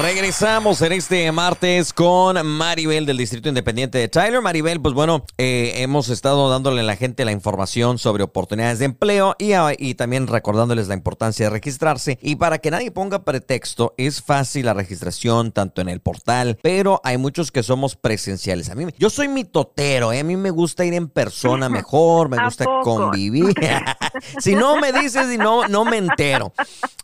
Regresamos 0.00 0.80
en 0.82 0.92
este 0.92 1.30
martes 1.32 1.92
con 1.92 2.44
Maribel 2.46 3.04
del 3.06 3.18
Distrito 3.18 3.48
Independiente 3.48 3.98
de 3.98 4.08
Tyler. 4.08 4.40
Maribel, 4.40 4.80
pues 4.80 4.94
bueno, 4.94 5.24
eh, 5.38 5.74
hemos 5.76 6.08
estado 6.08 6.48
dándole 6.48 6.80
a 6.80 6.84
la 6.84 6.96
gente 6.96 7.24
la 7.24 7.32
información 7.32 7.98
sobre 7.98 8.22
oportunidades 8.22 8.78
de 8.78 8.86
empleo 8.86 9.36
y, 9.38 9.52
ah, 9.52 9.72
y 9.78 9.94
también 9.94 10.26
recordándoles 10.26 10.88
la 10.88 10.94
importancia 10.94 11.46
de 11.46 11.50
registrarse. 11.50 12.18
Y 12.22 12.36
para 12.36 12.58
que 12.58 12.70
nadie 12.70 12.90
ponga 12.90 13.24
pretexto, 13.24 13.94
es 13.98 14.22
fácil 14.22 14.66
la 14.66 14.74
registración 14.74 15.52
tanto 15.52 15.82
en 15.82 15.88
el 15.88 16.00
portal, 16.00 16.58
pero 16.62 17.00
hay 17.04 17.18
muchos 17.18 17.52
que 17.52 17.62
somos 17.62 17.94
presenciales. 17.94 18.70
A 18.70 18.74
mí, 18.74 18.86
yo 18.98 19.10
soy 19.10 19.28
mitotero, 19.28 20.12
¿eh? 20.12 20.20
a 20.20 20.24
mí 20.24 20.36
me 20.36 20.50
gusta 20.50 20.84
ir 20.84 20.94
en 20.94 21.08
persona 21.08 21.68
mejor, 21.70 22.28
me 22.28 22.42
gusta 22.42 22.64
convivir. 22.82 23.54
si 24.38 24.54
no 24.54 24.78
me 24.78 24.92
dices 24.92 25.30
y 25.32 25.38
no, 25.38 25.68
no 25.68 25.84
me 25.84 25.98
entero. 25.98 26.52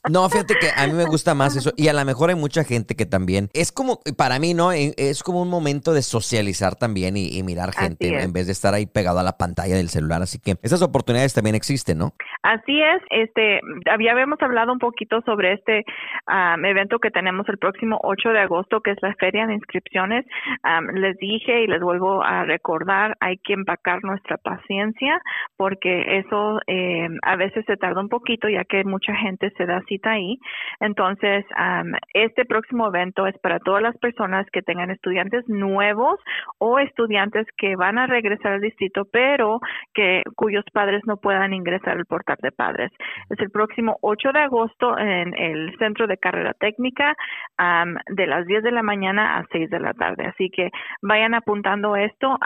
No, 0.08 0.28
fíjate 0.30 0.54
que 0.58 0.70
a 0.74 0.86
mí 0.86 0.94
me 0.94 1.04
gusta 1.04 1.34
más 1.34 1.54
eso. 1.54 1.72
Y 1.76 1.88
a 1.88 1.92
lo 1.92 2.04
mejor 2.04 2.30
hay 2.30 2.36
mucha 2.36 2.64
gente 2.68 2.94
que 2.94 3.06
también 3.06 3.48
es 3.54 3.72
como, 3.72 4.00
para 4.16 4.38
mí, 4.38 4.54
¿no? 4.54 4.72
E, 4.72 4.92
es 4.96 5.22
como 5.22 5.42
un 5.42 5.50
momento 5.50 5.92
de 5.92 6.02
socializar 6.02 6.76
también 6.76 7.16
y, 7.16 7.42
mirar 7.42 7.72
gente 7.72 8.22
en 8.22 8.32
vez 8.32 8.46
de 8.46 8.52
estar 8.52 8.74
ahí 8.74 8.84
pegado 8.84 9.20
a 9.20 9.22
la 9.22 9.38
pantalla 9.38 9.76
del 9.76 9.88
celular. 9.88 10.20
Así 10.22 10.38
que 10.38 10.56
esas 10.62 10.82
oportunidades 10.82 11.32
también 11.32 11.56
existen, 11.56 11.98
¿no? 11.98 12.12
Así 12.42 12.80
es. 12.80 13.02
Este, 13.10 13.60
ya 13.86 14.12
habíamos 14.12 14.40
hablado 14.42 14.72
un 14.72 14.78
poquito 14.78 15.22
sobre 15.22 15.54
este 15.54 15.84
evento 16.62 16.98
que 16.98 17.10
tenemos 17.10 17.48
el 17.48 17.58
próximo 17.58 17.98
8 18.02 18.30
de 18.30 18.40
agosto, 18.40 18.80
que 18.80 18.90
es 18.90 18.98
la 19.00 19.14
feria 19.14 19.46
de 19.46 19.54
inscripciones. 19.54 20.26
les 20.94 21.16
dije 21.18 21.62
y 21.62 21.66
les 21.66 21.80
vuelvo 21.80 22.22
a 22.22 22.44
recordar, 22.44 23.16
hay 23.20 23.38
que 23.38 23.54
empacar 23.54 24.02
nuestra 24.02 24.36
paciencia 24.36 25.20
porque 25.56 26.18
eso 26.18 26.60
eh, 26.66 27.08
a 27.22 27.36
veces 27.36 27.64
se 27.66 27.76
tarda 27.76 28.00
un 28.00 28.08
poquito 28.08 28.48
ya 28.48 28.64
que 28.64 28.84
mucha 28.84 29.14
gente 29.14 29.50
se 29.56 29.64
da 29.64 29.80
cita 29.88 30.10
ahí. 30.10 30.38
Entonces, 30.80 31.44
este 32.14 32.44
próximo 32.44 32.57
evento 32.88 33.26
es 33.26 33.38
para 33.38 33.58
todas 33.58 33.82
las 33.82 33.96
personas 33.98 34.46
que 34.52 34.62
tengan 34.62 34.90
estudiantes 34.90 35.48
nuevos 35.48 36.18
o 36.58 36.78
estudiantes 36.78 37.46
que 37.56 37.76
van 37.76 37.98
a 37.98 38.06
regresar 38.06 38.52
al 38.52 38.60
distrito, 38.60 39.04
pero 39.10 39.60
que 39.94 40.22
cuyos 40.36 40.64
padres 40.72 41.02
no 41.06 41.16
puedan 41.16 41.52
ingresar 41.52 41.96
al 41.98 42.06
portal 42.06 42.36
de 42.42 42.52
padres. 42.52 42.90
Es 43.30 43.38
el 43.40 43.50
próximo 43.50 43.98
8 44.02 44.32
de 44.32 44.40
agosto 44.40 44.98
en 44.98 45.34
el 45.38 45.76
Centro 45.78 46.06
de 46.06 46.18
Carrera 46.18 46.54
Técnica 46.54 47.14
de 48.10 48.26
las 48.26 48.46
10 48.46 48.62
de 48.62 48.72
la 48.72 48.82
mañana 48.82 49.38
a 49.38 49.44
6 49.50 49.70
de 49.70 49.80
la 49.80 49.94
tarde. 49.94 50.26
Así 50.26 50.50
que 50.50 50.70
vayan 51.02 51.34
apuntando 51.34 51.96
esto. 51.96 52.38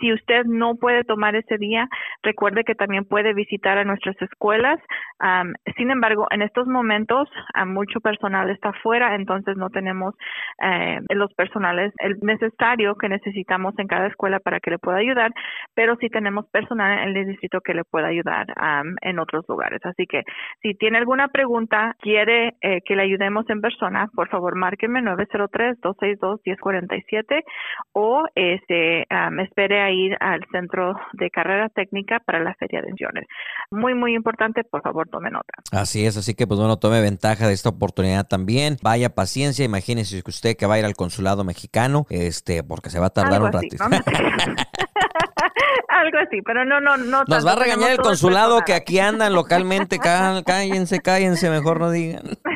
si 0.00 0.12
usted 0.12 0.44
no 0.46 0.76
puede 0.76 1.04
tomar 1.04 1.36
ese 1.36 1.58
día, 1.58 1.88
recuerde 2.22 2.64
que 2.64 2.74
también 2.74 3.04
puede 3.04 3.34
visitar 3.34 3.78
a 3.78 3.84
nuestras 3.84 4.20
escuelas. 4.20 4.80
sin 5.76 5.90
embargo, 5.90 6.26
en 6.30 6.42
estos 6.42 6.66
momentos 6.66 7.28
mucho 7.66 8.00
personal 8.00 8.50
está 8.50 8.72
fuera, 8.82 9.14
entonces 9.14 9.55
no 9.56 9.70
tenemos 9.70 10.14
eh, 10.62 11.00
los 11.10 11.32
personales 11.34 11.92
el 11.98 12.18
necesario 12.20 12.94
que 12.96 13.08
necesitamos 13.08 13.74
en 13.78 13.86
cada 13.86 14.06
escuela 14.06 14.40
para 14.40 14.60
que 14.60 14.70
le 14.70 14.78
pueda 14.78 14.98
ayudar, 14.98 15.32
pero 15.74 15.96
sí 15.96 16.08
tenemos 16.08 16.46
personal 16.50 16.98
en 16.98 17.16
el 17.16 17.26
distrito 17.26 17.60
que 17.60 17.74
le 17.74 17.84
pueda 17.84 18.08
ayudar 18.08 18.46
en 19.02 19.18
otros 19.18 19.44
lugares. 19.48 19.80
Así 19.84 20.06
que 20.06 20.22
si 20.62 20.74
tiene 20.74 20.98
alguna 20.98 21.28
pregunta, 21.28 21.94
quiere 22.00 22.54
eh, 22.60 22.80
que 22.84 22.96
le 22.96 23.02
ayudemos 23.02 23.48
en 23.48 23.60
persona, 23.60 24.08
por 24.14 24.28
favor 24.28 24.56
márqueme 24.56 25.00
903-262-1047 25.02 27.42
o 27.92 28.24
este, 28.34 29.06
espere 29.42 29.82
a 29.82 29.90
ir 29.90 30.16
al 30.20 30.44
centro 30.50 30.96
de 31.12 31.30
carrera 31.30 31.68
técnica 31.68 32.20
para 32.20 32.40
la 32.40 32.54
feria 32.54 32.80
de 32.82 32.90
ensiones. 32.90 33.26
Muy, 33.70 33.94
muy 33.94 34.14
importante, 34.14 34.64
por 34.64 34.82
favor 34.82 35.08
tome 35.08 35.30
nota. 35.30 35.54
Así 35.72 36.04
es, 36.06 36.16
así 36.16 36.34
que 36.34 36.46
pues 36.46 36.60
bueno, 36.60 36.78
tome 36.78 37.00
ventaja 37.00 37.46
de 37.46 37.54
esta 37.54 37.70
oportunidad 37.70 38.26
también. 38.26 38.76
Vaya 38.82 39.10
imagínese 39.64 40.22
que 40.22 40.30
usted 40.30 40.56
que 40.56 40.66
va 40.66 40.74
a 40.74 40.78
ir 40.78 40.84
al 40.84 40.94
consulado 40.94 41.44
mexicano, 41.44 42.06
este, 42.10 42.62
porque 42.62 42.90
se 42.90 42.98
va 42.98 43.06
a 43.06 43.10
tardar 43.10 43.42
un 43.42 43.52
ratito. 43.52 43.84
Algo 45.88 46.18
así, 46.18 46.42
pero 46.44 46.64
no, 46.64 46.80
no, 46.80 46.96
no. 46.96 47.24
Nos 47.26 47.46
va 47.46 47.52
a 47.52 47.56
regañar 47.56 47.90
el 47.90 47.98
consulado 47.98 48.62
que 48.64 48.74
aquí 48.74 48.98
andan 48.98 49.32
localmente. 49.32 49.98
Cállense, 49.98 51.00
cállense, 51.00 51.48
mejor 51.50 51.80
no 51.80 51.90
digan. 51.90 52.22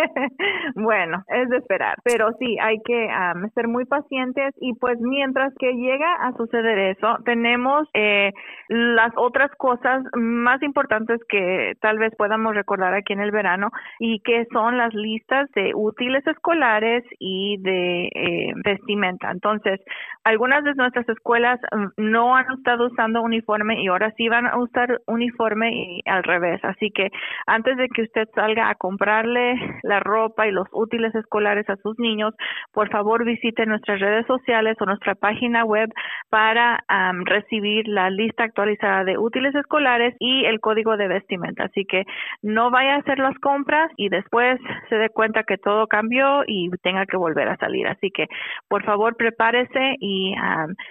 bueno, 0.74 1.24
es 1.28 1.48
de 1.48 1.58
esperar, 1.58 1.96
pero 2.04 2.30
sí, 2.38 2.56
hay 2.60 2.78
que 2.84 3.08
ser 3.54 3.68
muy 3.68 3.84
pacientes 3.84 4.54
y 4.60 4.74
pues 4.74 4.98
mientras 5.00 5.52
que 5.58 5.72
llega 5.72 6.12
a 6.20 6.32
suceder 6.32 6.78
eso, 6.78 7.18
tenemos 7.24 7.88
eh, 7.94 8.32
las 8.68 9.12
otras 9.16 9.50
cosas 9.56 10.02
más 10.14 10.62
importantes 10.62 11.20
que 11.28 11.74
tal 11.80 11.98
vez 11.98 12.14
podamos 12.16 12.54
recordar 12.54 12.94
aquí 12.94 13.12
en 13.12 13.20
el 13.20 13.30
verano 13.30 13.70
y 13.98 14.20
que 14.20 14.46
son 14.52 14.76
las 14.76 14.94
listas 14.94 15.50
de 15.54 15.72
útiles 15.74 16.26
escolares 16.26 17.04
y 17.18 17.56
de 17.62 18.06
eh, 18.14 18.52
vestimenta. 18.64 19.30
Entonces, 19.30 19.80
algunas 20.24 20.64
de 20.64 20.74
nuestras 20.74 21.08
escuelas 21.08 21.58
mm, 21.72 22.10
no 22.10 22.36
han 22.36 22.46
estado 22.52 22.86
usando 22.86 23.22
uniforme 23.22 23.82
y 23.82 23.88
ahora 23.88 24.12
sí 24.16 24.28
van 24.28 24.46
a 24.46 24.58
usar 24.58 25.00
uniforme 25.06 25.70
y 25.72 26.02
al 26.06 26.22
revés. 26.22 26.60
Así 26.64 26.90
que 26.90 27.08
antes 27.46 27.76
de 27.76 27.88
que 27.88 28.02
usted 28.02 28.28
salga 28.34 28.70
a 28.70 28.74
comprarle 28.74 29.54
la 29.90 30.00
ropa 30.00 30.46
y 30.46 30.52
los 30.52 30.66
útiles 30.72 31.14
escolares 31.14 31.68
a 31.68 31.76
sus 31.76 31.98
niños, 31.98 32.34
por 32.72 32.88
favor 32.90 33.24
visite 33.24 33.66
nuestras 33.66 34.00
redes 34.00 34.26
sociales 34.26 34.76
o 34.80 34.86
nuestra 34.86 35.14
página 35.14 35.64
web 35.64 35.90
para 36.30 36.82
recibir 37.24 37.88
la 37.88 38.08
lista 38.10 38.44
actualizada 38.44 39.04
de 39.04 39.18
útiles 39.18 39.54
escolares 39.54 40.14
y 40.18 40.44
el 40.44 40.60
código 40.60 40.96
de 40.96 41.08
vestimenta. 41.08 41.64
Así 41.64 41.84
que 41.84 42.04
no 42.42 42.70
vaya 42.70 42.94
a 42.94 42.98
hacer 42.98 43.18
las 43.18 43.36
compras 43.38 43.90
y 43.96 44.08
después 44.08 44.58
se 44.88 44.96
dé 44.96 45.08
cuenta 45.08 45.42
que 45.42 45.58
todo 45.58 45.86
cambió 45.86 46.42
y 46.46 46.70
tenga 46.82 47.06
que 47.06 47.16
volver 47.16 47.48
a 47.48 47.56
salir. 47.56 47.86
Así 47.86 48.10
que 48.10 48.28
por 48.68 48.84
favor 48.84 49.16
prepárese 49.16 49.96
y 50.00 50.34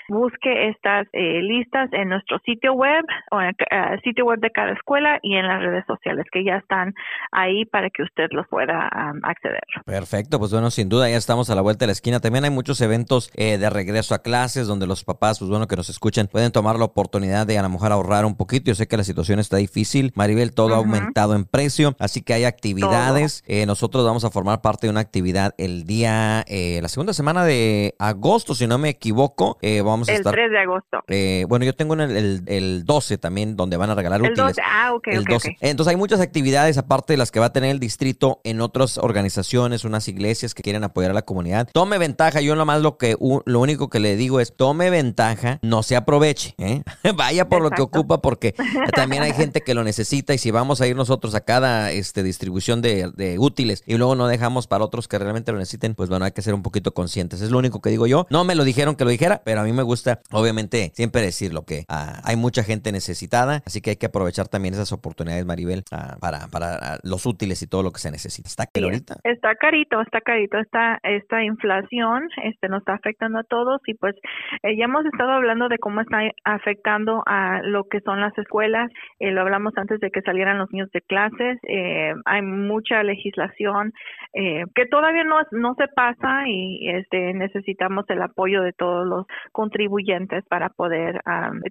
busque 0.10 0.70
estas 0.70 1.08
eh, 1.14 1.42
listas 1.42 1.92
en 1.94 2.10
nuestro 2.10 2.40
sitio 2.40 2.74
web 2.74 3.06
o 3.32 3.42
en 3.42 3.48
el 3.48 3.56
eh, 3.72 4.00
sitio 4.04 4.26
web 4.26 4.40
de 4.40 4.52
cada 4.52 4.74
escuela 4.74 5.20
y 5.22 5.36
en 5.36 5.48
las 5.48 5.62
redes 5.62 5.86
sociales 5.86 6.26
que 6.32 6.44
ya 6.44 6.58
están 6.58 6.94
ahí 7.32 7.66
para 7.66 7.90
que 7.90 8.04
usted 8.04 8.28
los 8.32 8.48
pueda 8.48 8.89
acceder. 9.24 9.62
Perfecto, 9.86 10.40
pues 10.40 10.52
bueno, 10.52 10.72
sin 10.72 10.90
duda 10.90 11.10
ya 11.10 11.18
estamos 11.18 11.50
a 11.50 11.56
la 11.56 11.62
vuelta 11.62 11.84
de 11.84 11.88
la 11.88 11.94
esquina. 11.94 12.20
También 12.20 12.44
hay 12.44 12.50
muchos 12.50 12.82
eventos 12.82 13.32
eh, 13.36 13.58
de 13.58 13.70
regreso 13.70 14.16
a 14.16 14.20
clases 14.20 14.68
donde 14.68 14.88
los 14.88 15.04
papás, 15.04 15.40
pues 15.40 15.50
bueno, 15.50 15.68
que 15.68 15.76
nos 15.76 15.90
escuchen, 15.90 16.28
pueden 16.28 16.52
tomar 16.52 16.78
la 16.78 16.86
oportunidad 16.86 17.48
de 17.48 17.58
a 17.58 17.62
lo 17.62 17.70
mejor 17.70 17.92
ahorrar 17.92 18.26
un 18.26 18.36
poquito. 18.36 18.68
Yo 18.68 18.76
sé 18.76 18.88
que 18.88 18.98
la 18.98 19.04
situación 19.04 19.40
está 19.40 19.58
difícil. 19.58 20.12
Maribel, 20.16 20.54
todo 20.54 20.74
ha 20.76 20.78
aumentado 20.78 21.36
en 21.36 21.46
precio, 21.46 21.96
así 22.00 22.22
que 22.22 22.34
hay 22.34 22.46
actividades. 22.46 23.44
Eh, 23.48 23.66
nosotros 23.66 24.06
vamos 24.06 24.24
a 24.24 24.30
formar 24.30 24.62
parte 24.62 24.88
de 24.88 24.92
una 24.92 25.00
actividad 25.00 25.54
el 25.58 25.86
día, 25.86 26.44
eh, 26.48 26.80
la 26.82 26.88
segunda 26.88 27.14
semana 27.14 27.46
de 27.46 27.96
agosto, 28.00 28.56
si 28.56 28.68
no 28.68 28.78
me 28.78 28.90
equivoco. 28.90 29.58
vamos 29.84 30.10
a 30.10 30.14
el 30.14 30.18
estar. 30.20 30.38
El 30.38 30.50
3 30.50 30.52
de 30.52 30.60
agosto. 30.60 31.04
bueno, 31.48 31.66
yo 31.66 31.74
tengo 31.74 31.94
el, 31.96 32.44
el, 32.46 32.86
12 32.86 33.18
también, 33.18 33.56
donde 33.56 33.78
van 33.78 33.90
a 33.90 33.96
regalar 33.96 34.20
el 34.20 34.32
útiles. 34.32 34.56
12. 34.56 34.62
Ah, 34.66 34.94
ok, 34.94 35.08
el 35.08 35.24
12. 35.26 35.58
Entonces 35.62 35.92
hay 35.92 35.98
muchas 35.98 36.22
actividades, 36.22 36.78
aparte 36.78 37.14
de 37.14 37.18
las 37.18 37.32
que 37.32 37.40
va 37.40 37.48
a 37.48 37.54
tener 37.54 37.72
el 37.72 37.80
distrito 37.80 38.42
en 38.44 38.62
otras 38.82 38.98
organizaciones, 38.98 39.84
unas 39.84 40.08
iglesias 40.08 40.54
que 40.54 40.64
quieren 40.64 40.84
apoyar 40.84 41.12
a 41.12 41.14
la 41.14 41.22
comunidad. 41.22 41.68
Tome 41.72 41.98
ventaja. 41.98 42.42
Yo 42.42 42.56
nomás 42.56 42.82
lo 42.82 42.98
que 42.98 43.16
lo 43.20 43.60
único 43.60 43.90
que 43.90 44.00
le 44.00 44.16
digo 44.16 44.40
es 44.40 44.56
tome 44.56 44.90
ventaja, 44.90 45.60
no 45.62 45.84
se 45.84 45.96
aproveche. 45.96 46.56
¿eh? 46.58 46.84
Vaya 47.16 47.50
por 47.50 47.62
lo 47.62 47.70
que 47.72 47.82
ocupa 47.82 48.22
porque 48.22 48.56
también 48.96 49.24
hay 49.24 49.34
gente 49.34 49.62
que 49.62 49.74
lo 49.74 49.84
necesita 49.84 50.34
y 50.34 50.38
si 50.38 50.52
vamos 50.52 50.82
a 50.82 50.88
ir 50.88 50.96
nosotros 50.96 51.36
a 51.36 51.42
cada 51.42 51.92
este, 51.92 52.24
distribución 52.24 52.82
de, 52.82 53.38
útiles 53.40 53.84
y 53.86 53.96
luego 53.96 54.16
no 54.16 54.28
dejamos 54.28 54.68
para 54.68 54.84
otros 54.84 55.08
que 55.08 55.18
realmente 55.18 55.52
lo 55.52 55.58
necesiten, 55.58 55.96
pues 55.96 56.10
bueno, 56.10 56.26
hay 56.26 56.32
que 56.32 56.42
ser 56.42 56.54
un 56.54 56.64
poquito 56.64 56.94
conscientes. 56.94 57.42
Es 57.42 57.52
lo 57.52 57.58
único 57.58 57.82
que 57.82 57.90
digo 57.90 58.08
yo. 58.08 58.26
No 58.30 58.44
me 58.44 58.56
lo 58.56 58.64
dijeron 58.64 58.96
que 58.96 59.04
lo 59.04 59.10
dijera, 59.10 59.42
pero 59.44 59.62
a 59.62 59.64
mí 59.64 59.74
me 59.74 59.84
gusta, 59.84 60.22
obviamente, 60.32 60.92
siempre 60.96 61.22
decirlo 61.22 61.66
que 61.66 61.86
ah, 61.88 62.22
hay 62.24 62.36
mucha 62.36 62.64
gente 62.64 62.92
necesitada, 62.92 63.64
así 63.66 63.82
que 63.82 63.92
hay 63.92 63.96
que 63.96 64.08
aprovechar 64.08 64.48
también 64.48 64.74
esas 64.74 64.92
oportunidades, 64.92 65.46
Maribel, 65.46 65.84
ah, 65.92 66.18
para, 66.20 66.48
para 66.48 66.76
ah, 66.76 67.00
los 67.04 67.26
útiles 67.26 67.62
y 67.62 67.68
todo 67.68 67.84
lo 67.84 67.92
que 67.92 68.00
se 68.00 68.12
necesita. 68.12 68.48
¿Está 68.48 68.68
ahorita? 68.76 69.16
Está 69.24 69.56
carito, 69.56 70.02
está 70.02 70.22
carito. 70.22 70.58
Esta, 70.58 71.00
esta 71.04 71.44
inflación 71.44 72.28
este, 72.44 72.70
nos 72.70 72.80
está 72.80 72.94
afectando 72.94 73.40
a 73.40 73.44
todos 73.44 73.82
y 73.88 73.94
pues 73.96 74.16
eh, 74.64 74.78
ya 74.78 74.86
hemos 74.86 75.06
estado 75.06 75.32
hablando 75.32 75.68
de 75.70 75.78
cómo 75.78 76.02
está 76.02 76.20
afectando 76.44 77.24
a 77.26 77.62
lo 77.64 77.86
que 77.86 78.02
son 78.02 78.22
las 78.22 78.38
escuelas. 78.38 78.92
Eh, 79.20 79.32
lo 79.32 79.42
hablamos 79.42 79.74
antes 79.78 80.00
de 80.00 80.12
que 80.12 80.22
salieran 80.22 80.58
los 80.58 80.72
niños 80.72 80.90
de 80.92 81.02
clases. 81.02 81.58
Eh, 81.68 82.14
hay 82.26 82.42
mucha 82.42 83.04
legislación 83.04 83.94
que 84.34 84.86
todavía 84.86 85.24
no, 85.24 85.38
no 85.52 85.74
se 85.76 85.88
pasa 85.88 86.48
y 86.48 86.88
este, 86.90 87.34
necesitamos 87.34 88.06
el 88.10 88.22
apoyo 88.22 88.62
de 88.62 88.74
todos 88.74 89.08
los 89.08 89.26
contribuyentes 89.52 90.46
para 90.46 90.70
poder 90.70 91.22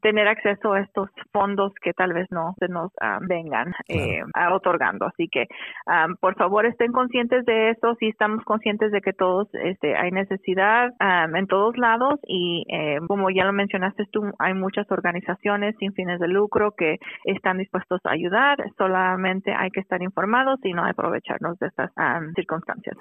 tener 0.03 0.27
acceso 0.29 0.73
a 0.73 0.81
estos 0.81 1.09
fondos 1.33 1.73
que 1.81 1.93
tal 1.93 2.13
vez 2.13 2.27
no 2.31 2.55
se 2.59 2.69
nos 2.69 2.93
vengan 3.29 3.73
otorgando. 4.53 5.07
Así 5.07 5.29
que, 5.29 5.47
por 6.21 6.35
favor, 6.37 6.67
esté 6.67 6.89
estén 6.89 6.93
conscientes 6.93 7.45
de 7.45 7.71
eso, 7.71 7.95
sí 7.99 8.09
estamos 8.09 8.45
conscientes 8.45 8.91
de 8.93 9.01
que 9.01 9.13
todos 9.13 9.49
este, 9.53 9.97
hay 9.97 10.11
necesidad 10.11 10.91
en 11.35 11.47
todos 11.47 11.77
lados 11.77 12.21
y 12.27 12.65
eh, 12.69 12.99
como 13.07 13.31
ya 13.31 13.45
lo 13.45 13.53
mencionaste 13.53 14.05
tú, 14.11 14.23
hay 14.39 14.55
muchas 14.55 14.91
organizaciones 14.91 15.75
sin 15.79 15.93
fines 15.93 16.21
de 16.21 16.29
lucro 16.29 16.73
que 16.73 16.99
están 17.25 17.59
dispuestos 17.59 18.01
a 18.05 18.13
ayudar, 18.13 18.59
solamente 18.77 19.53
hay 19.53 19.71
que 19.71 19.81
estar 19.81 20.03
informados 20.03 20.59
y 20.65 20.73
no 20.73 20.85
aprovecharnos 20.85 21.59
de 21.59 21.67
estas 21.67 21.91
circunstancias. 22.35 22.48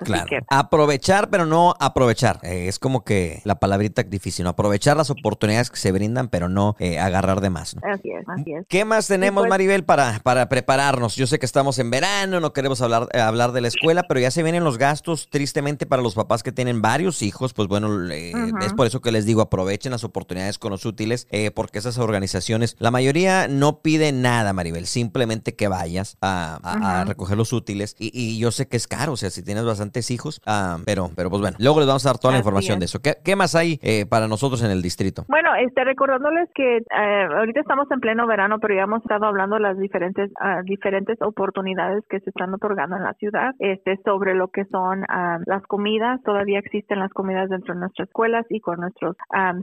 Así 0.02 0.26
que, 0.28 0.40
aprovechar, 0.50 1.30
pero 1.30 1.46
no 1.46 1.74
aprovechar. 1.80 2.40
Eh, 2.44 2.68
es 2.68 2.80
como 2.80 3.04
que 3.04 3.42
la 3.44 3.56
palabrita 3.56 4.04
difícil, 4.04 4.44
¿no? 4.44 4.52
Aprovechar 4.52 4.98
las 4.98 5.10
oportunidades 5.10 5.70
que 5.70 5.78
se 5.78 5.92
brindan, 5.92 6.28
pero 6.28 6.50
no 6.50 6.76
eh, 6.80 7.00
agarrar 7.00 7.42
de 7.42 7.50
más. 7.50 7.76
Así 7.82 8.12
es, 8.12 8.28
así 8.28 8.54
es. 8.54 8.66
¿Qué 8.68 8.86
más 8.86 9.08
tenemos, 9.08 9.44
pues 9.44 9.50
Maribel, 9.50 9.84
para, 9.84 10.20
para 10.20 10.50
prepararnos? 10.50 11.16
Yo 11.16 11.28
sé 11.28 11.40
que 11.40 11.46
estamos 11.46 11.80
en 11.80 11.90
verano, 11.90 12.40
no 12.40 12.54
queremos 12.54 12.82
hablar, 12.82 13.08
eh, 13.14 13.20
hablar 13.20 13.52
de 13.52 13.62
la 13.62 13.68
escuela, 13.70 14.04
pero 14.08 14.20
ya 14.20 14.32
se 14.32 14.44
vienen 14.44 14.64
los 14.64 14.78
gastos, 14.78 15.30
tristemente, 15.30 15.86
para 15.86 16.02
los 16.02 16.16
papás 16.16 16.44
que 16.44 16.52
tienen 16.52 16.82
varios 16.82 17.22
hijos. 17.22 17.54
Pues 17.54 17.68
bueno, 17.68 18.10
es 18.12 18.74
por 18.74 18.88
eso 18.88 19.02
que 19.02 19.12
les 19.12 19.26
digo, 19.26 19.42
aprovechen 19.42 19.92
las 19.92 20.04
oportunidades 20.04 20.60
con 20.60 20.72
los 20.72 20.86
útiles, 20.86 21.28
porque 21.54 21.80
esas 21.80 21.98
organizaciones, 21.98 22.76
la 22.80 22.92
mayoría 22.92 23.48
no 23.48 23.82
piden 23.82 24.22
nada, 24.22 24.54
Maribel, 24.54 24.86
simplemente 24.86 25.56
que 25.56 25.68
vayas 25.68 26.18
a, 26.22 27.04
recoger 27.08 27.38
los 27.38 27.54
útiles. 27.54 27.96
Y, 28.00 28.38
yo 28.38 28.52
sé 28.52 28.68
que 28.68 28.78
es 28.78 28.88
caro, 28.88 29.14
o 29.14 29.18
sea, 29.18 29.30
si 29.38 29.44
tienes 29.44 29.66
bastantes 29.66 30.10
hijos, 30.10 30.42
ah, 30.48 30.78
pero, 30.86 31.10
pero 31.16 31.30
pues 31.30 31.42
bueno, 31.42 31.58
luego 31.60 31.80
les 31.80 31.88
vamos 31.88 32.06
a 32.06 32.10
dar 32.10 32.18
toda 32.18 32.34
la 32.34 32.40
información 32.40 32.80
de 32.80 32.86
eso. 32.86 33.00
¿Qué, 33.00 33.14
¿Qué, 33.24 33.36
más 33.36 33.54
hay 33.54 33.80
eh, 33.84 34.06
para 34.10 34.28
nosotros 34.28 34.64
en 34.64 34.72
el 34.72 34.82
distrito? 34.82 35.24
Bueno, 35.28 35.54
este, 35.56 35.84
recordándoles 35.84 36.50
que 36.56 36.78
eh, 36.78 37.28
ahorita 37.38 37.62
estamos 37.62 37.86
en 37.92 38.00
pleno 38.00 38.26
verano, 38.26 38.58
pero 38.60 38.74
ya 38.74 38.84
hemos 38.84 39.04
estado 39.04 39.26
hablando 39.26 39.58
de 39.58 39.62
las 39.62 39.78
diferentes, 39.78 40.32
uh, 40.42 40.64
diferentes 40.64 41.22
oportunidades 41.22 42.04
que 42.10 42.20
se 42.20 42.32
están 42.32 42.54
otorgando 42.54 42.96
en 42.96 43.04
la 43.04 43.14
ciudad 43.14 43.54
este, 43.60 44.00
sobre 44.04 44.34
lo 44.34 44.48
que 44.48 44.66
son 44.66 45.06
ah, 45.08 45.38
las 45.46 45.62
comidas. 45.68 46.20
Todavía 46.24 46.60
existen 46.60 47.00
las 47.00 47.14
comidas 47.14 47.50
dentro 47.50 47.76
de 47.76 47.82
nuestras 47.82 48.08
escuelas 48.08 48.46
y 48.50 48.60
con 48.60 48.80
nuestros 48.80 49.16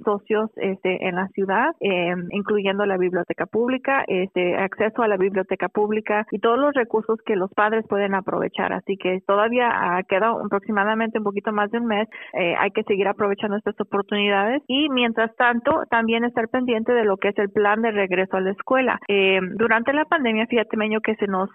socios 0.04 0.50
este, 0.56 1.08
en 1.08 1.16
la 1.16 1.26
ciudad, 1.28 1.74
em, 1.80 2.28
incluyendo 2.30 2.86
la 2.86 2.96
biblioteca 2.96 3.46
pública, 3.46 4.04
este, 4.06 4.56
acceso 4.56 5.02
a 5.02 5.08
la 5.08 5.16
biblioteca 5.16 5.68
pública 5.68 6.26
y 6.30 6.38
todos 6.38 6.58
los 6.58 6.74
recursos 6.74 7.18
que 7.26 7.34
los 7.34 7.50
padres 7.54 7.84
pueden 7.88 8.14
aprovechar. 8.14 8.72
Así 8.72 8.96
que 8.96 9.20
todavía 9.26 9.63
queda 10.08 10.30
aproximadamente 10.30 11.18
un 11.18 11.24
poquito 11.24 11.52
más 11.52 11.70
de 11.70 11.78
un 11.78 11.86
mes. 11.86 12.08
Eh, 12.32 12.54
hay 12.58 12.70
que 12.70 12.82
seguir 12.84 13.08
aprovechando 13.08 13.56
estas 13.56 13.78
oportunidades 13.80 14.62
y 14.66 14.88
mientras 14.90 15.34
tanto 15.36 15.82
también 15.90 16.24
estar 16.24 16.48
pendiente 16.48 16.92
de 16.92 17.04
lo 17.04 17.16
que 17.16 17.28
es 17.28 17.38
el 17.38 17.50
plan 17.50 17.82
de 17.82 17.90
regreso 17.90 18.36
a 18.36 18.40
la 18.40 18.50
escuela. 18.50 18.98
Eh, 19.08 19.40
durante 19.56 19.92
la 19.92 20.04
pandemia, 20.04 20.46
fíjate, 20.46 20.76
Meño, 20.76 21.00
que 21.00 21.16
se 21.16 21.26
nos 21.26 21.50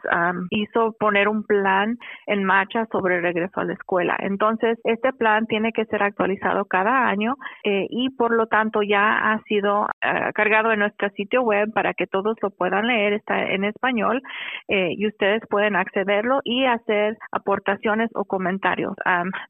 hizo 0.50 0.94
poner 1.00 1.28
un 1.28 1.44
plan 1.44 1.98
en 2.28 2.44
marcha 2.44 2.86
sobre 2.92 3.18
el 3.18 3.24
regreso 3.24 3.60
a 3.60 3.66
la 3.66 3.74
escuela. 3.74 4.16
Entonces, 4.20 4.80
este 4.84 5.14
plan 5.14 5.46
tiene 5.48 5.72
que 5.72 5.86
ser 5.86 6.04
actualizado 6.04 6.66
cada 6.66 7.08
año 7.08 7.36
eh, 7.64 7.88
y 7.90 8.10
por 8.12 8.32
lo 8.32 8.48
tanto 8.48 8.82
ya 8.82 9.32
ha 9.32 9.42
sido 9.44 9.88
cargado 10.34 10.72
en 10.72 10.80
nuestro 10.80 11.10
sitio 11.12 11.42
web 11.42 11.72
para 11.74 11.94
que 11.94 12.08
todos 12.08 12.38
lo 12.42 12.50
puedan 12.50 12.88
leer, 12.88 13.14
está 13.14 13.44
en 13.44 13.64
español 13.64 14.22
y 14.68 15.08
ustedes 15.08 15.42
pueden 15.50 15.76
accederlo 15.76 16.40
y 16.44 16.66
hacer 16.66 17.18
aportaciones 17.32 17.99
o 18.14 18.26
comentarios. 18.26 18.94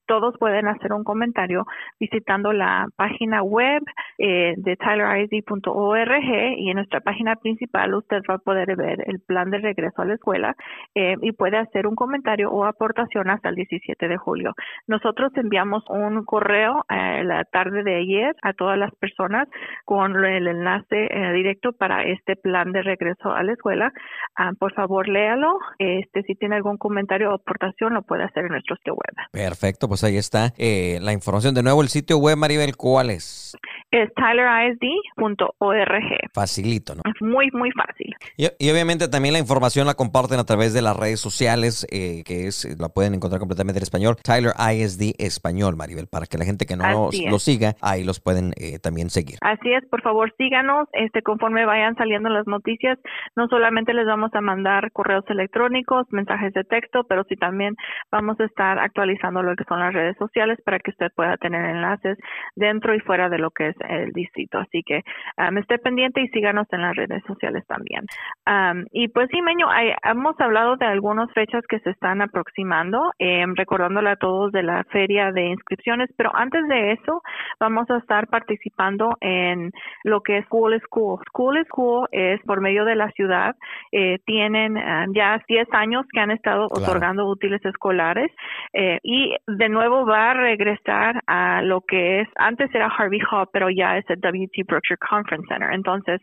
todos 0.05 0.37
pueden 0.37 0.67
hacer 0.67 0.93
un 0.93 1.03
comentario 1.03 1.65
visitando 1.99 2.53
la 2.53 2.87
página 2.95 3.43
web 3.43 3.83
eh, 4.17 4.53
de 4.57 4.75
tylerisd.org 4.75 6.23
y 6.57 6.69
en 6.69 6.75
nuestra 6.75 7.01
página 7.01 7.35
principal 7.35 7.93
usted 7.93 8.21
va 8.29 8.35
a 8.35 8.39
poder 8.39 8.75
ver 8.75 9.03
el 9.07 9.19
plan 9.19 9.49
de 9.49 9.59
regreso 9.59 10.01
a 10.01 10.05
la 10.05 10.15
escuela 10.15 10.55
eh, 10.95 11.15
y 11.21 11.31
puede 11.31 11.57
hacer 11.57 11.87
un 11.87 11.95
comentario 11.95 12.51
o 12.51 12.65
aportación 12.65 13.29
hasta 13.29 13.49
el 13.49 13.55
17 13.55 14.07
de 14.07 14.17
julio. 14.17 14.53
Nosotros 14.87 15.31
enviamos 15.35 15.83
un 15.89 16.23
correo 16.25 16.85
eh, 16.89 17.23
la 17.23 17.43
tarde 17.45 17.83
de 17.83 17.95
ayer 17.95 18.35
a 18.41 18.53
todas 18.53 18.77
las 18.77 18.93
personas 18.95 19.47
con 19.85 20.23
el 20.23 20.47
enlace 20.47 21.07
eh, 21.09 21.33
directo 21.33 21.73
para 21.73 22.03
este 22.03 22.35
plan 22.35 22.71
de 22.71 22.81
regreso 22.81 23.31
a 23.31 23.43
la 23.43 23.53
escuela. 23.53 23.91
Ah, 24.35 24.51
por 24.57 24.73
favor, 24.73 25.07
léalo. 25.07 25.59
Este, 25.77 26.23
si 26.23 26.35
tiene 26.35 26.55
algún 26.55 26.77
comentario 26.77 27.31
o 27.31 27.35
aportación, 27.35 27.93
lo 27.93 28.01
puede 28.03 28.23
hacer 28.23 28.38
en 28.45 28.51
nuestro 28.51 28.75
sitio 28.77 28.93
web. 28.93 29.27
Perfecto, 29.31 29.87
pues 29.87 30.03
ahí 30.03 30.17
está 30.17 30.53
eh, 30.57 30.99
la 31.01 31.13
información. 31.13 31.53
De 31.53 31.63
nuevo, 31.63 31.81
el 31.81 31.89
sitio 31.89 32.17
web, 32.17 32.37
Maribel, 32.37 32.75
¿cuál 32.75 33.09
es? 33.09 33.57
Es 33.91 34.09
tylerisd.org. 34.13 35.89
Facilito, 36.33 36.93
¿no? 36.93 37.01
Es 37.05 37.21
muy, 37.21 37.49
muy 37.53 37.71
fácil. 37.71 38.15
Y, 38.37 38.45
obviamente 38.69 39.07
también 39.07 39.33
la 39.33 39.39
información 39.39 39.87
la 39.87 39.95
comparten 39.95 40.39
a 40.39 40.43
través 40.43 40.73
de 40.73 40.83
las 40.83 40.95
redes 40.95 41.19
sociales, 41.19 41.87
eh, 41.91 42.23
que 42.23 42.45
es 42.47 42.79
la 42.79 42.89
pueden 42.89 43.15
encontrar 43.15 43.39
completamente 43.39 43.79
en 43.79 43.83
español. 43.83 44.15
Tyler 44.23 44.53
ISD 44.57 45.15
Español, 45.17 45.75
Maribel, 45.75 46.07
para 46.07 46.27
que 46.27 46.37
la 46.37 46.45
gente 46.45 46.67
que 46.67 46.75
no 46.75 47.09
lo 47.29 47.39
siga, 47.39 47.75
ahí 47.81 48.03
los 48.03 48.19
pueden 48.19 48.53
eh, 48.57 48.77
también 48.79 49.09
seguir. 49.09 49.37
Así 49.41 49.73
es, 49.73 49.83
por 49.89 50.01
favor, 50.01 50.31
síganos. 50.37 50.87
Este, 50.93 51.23
conforme 51.23 51.65
vayan 51.65 51.95
saliendo 51.95 52.29
las 52.29 52.45
noticias, 52.45 52.99
no 53.35 53.47
solamente 53.47 53.93
les 53.93 54.05
vamos 54.05 54.33
a 54.35 54.41
mandar 54.41 54.91
correos 54.91 55.25
electrónicos, 55.29 56.05
mensajes 56.11 56.53
de 56.53 56.63
texto, 56.63 57.05
pero 57.05 57.23
sí 57.23 57.35
también 57.35 57.75
vamos 58.11 58.28
a 58.37 58.45
estar 58.45 58.79
actualizando 58.79 59.41
lo 59.41 59.55
que 59.55 59.63
son 59.63 59.79
las 59.79 59.93
redes 59.93 60.17
sociales 60.17 60.59
para 60.65 60.79
que 60.79 60.91
usted 60.91 61.11
pueda 61.15 61.37
tener 61.37 61.63
enlaces 61.63 62.17
dentro 62.55 62.93
y 62.93 62.99
fuera 62.99 63.29
de 63.29 63.37
lo 63.39 63.51
que 63.51 63.69
es 63.69 63.75
el 63.87 64.11
distrito. 64.11 64.57
Así 64.59 64.83
que 64.83 65.03
um, 65.37 65.57
esté 65.57 65.77
pendiente 65.77 66.21
y 66.21 66.27
síganos 66.29 66.67
en 66.71 66.81
las 66.81 66.95
redes 66.95 67.23
sociales 67.25 67.63
también. 67.67 68.05
Um, 68.45 68.85
y 68.91 69.07
pues 69.07 69.29
sí, 69.31 69.41
Meño, 69.41 69.67
hemos 70.03 70.39
hablado 70.39 70.75
de 70.75 70.85
algunas 70.85 71.31
fechas 71.33 71.63
que 71.67 71.79
se 71.79 71.91
están 71.91 72.21
aproximando, 72.21 73.11
eh, 73.19 73.45
recordándole 73.55 74.09
a 74.09 74.15
todos 74.15 74.51
de 74.51 74.63
la 74.63 74.83
feria 74.85 75.31
de 75.31 75.47
inscripciones, 75.47 76.09
pero 76.17 76.35
antes 76.35 76.67
de 76.67 76.93
eso 76.93 77.21
vamos 77.59 77.89
a 77.89 77.97
estar 77.97 78.27
participando 78.27 79.15
en 79.21 79.71
lo 80.03 80.21
que 80.21 80.39
es 80.39 80.45
School 80.45 80.75
is 80.75 80.83
School. 80.83 81.19
School 81.29 81.57
is 81.57 81.67
School 81.67 82.07
es 82.11 82.41
por 82.43 82.61
medio 82.61 82.85
de 82.85 82.95
la 82.95 83.11
ciudad, 83.11 83.55
eh, 83.91 84.17
tienen 84.25 84.75
ya 85.13 85.39
10 85.47 85.67
años 85.73 86.05
que 86.11 86.19
han 86.19 86.31
estado 86.31 86.65
otorgando 86.65 87.27
útiles 87.27 87.63
escolares 87.65 88.18
eh, 88.73 88.99
y 89.03 89.35
de 89.47 89.69
nuevo 89.69 90.05
va 90.05 90.31
a 90.31 90.33
regresar 90.33 91.21
a 91.27 91.61
lo 91.61 91.81
que 91.81 92.21
es, 92.21 92.27
antes 92.35 92.73
era 92.73 92.87
Harvey 92.87 93.19
Hall, 93.31 93.47
pero 93.51 93.69
ya 93.69 93.97
es 93.97 94.05
el 94.09 94.19
WT 94.19 94.65
Berkshire 94.67 94.97
Conference 94.97 95.47
Center. 95.47 95.71
Entonces, 95.73 96.21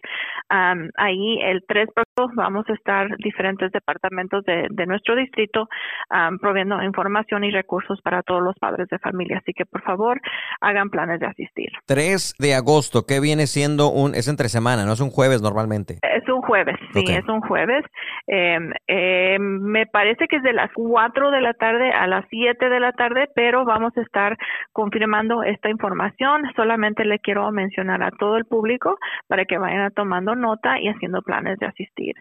ahí 0.49 1.39
el 1.43 1.65
3 1.67 1.89
vamos 2.35 2.65
a 2.69 2.73
estar 2.73 3.09
diferentes 3.19 3.71
departamentos 3.73 4.45
de, 4.45 4.87
nuestro 4.87 5.17
distrito 5.17 5.69
um, 6.11 6.39
proviendo 6.39 6.81
información 6.83 7.45
y 7.45 7.51
recursos 7.51 8.01
para 8.03 8.23
todos 8.23 8.43
los 8.43 8.55
padres 8.59 8.89
de 8.89 8.99
familia. 8.99 9.39
Así 9.39 9.53
que 9.53 9.67
por 9.67 9.83
favor 9.83 10.21
hagan 10.61 10.91
planes 10.91 11.21
de 11.21 11.27
asistir. 11.27 11.71
3 11.87 12.37
de 12.39 12.55
agosto, 12.55 13.05
que 13.07 13.21
viene 13.21 13.47
siendo 13.47 13.91
un, 13.91 14.15
es 14.15 14.29
entre 14.29 14.49
semana, 14.49 14.85
no 14.85 14.93
es 14.93 15.01
un 15.01 15.11
jueves 15.11 15.43
normalmente. 15.43 15.99
Es 16.03 16.29
un 16.29 16.41
jueves, 16.43 16.77
sí, 16.93 17.05
es 17.09 17.29
un 17.29 17.41
jueves. 17.41 17.85
Em, 18.27 18.73
em, 18.87 19.61
me 19.61 19.87
parece 19.87 20.27
que 20.29 20.37
es 20.37 20.43
de 20.43 20.53
las 20.53 20.71
4 20.73 21.31
de 21.31 21.41
la 21.41 21.55
tarde 21.55 21.86
a 21.91 22.07
las 22.07 22.25
7 22.31 22.69
de 22.69 22.81
la 22.81 22.93
tarde, 22.93 23.29
pero 23.35 23.65
vamos 23.65 23.97
a 23.97 24.03
estar 24.03 24.37
confirmando 24.73 25.43
esta 25.43 25.71
información. 25.71 26.43
Solamente 26.55 27.05
le 27.05 27.19
quiero 27.19 27.51
mencionar 27.53 28.03
a 28.03 28.11
todo 28.11 28.37
el 28.37 28.45
público 28.45 28.99
para 29.29 29.45
que 29.45 29.59
vayan 29.59 29.93
tomando 29.93 30.35
nota 30.35 30.79
y 30.81 30.89
haciendo 30.89 31.23
planes 31.23 31.59
de 31.59 31.67
asistir. 31.67 32.15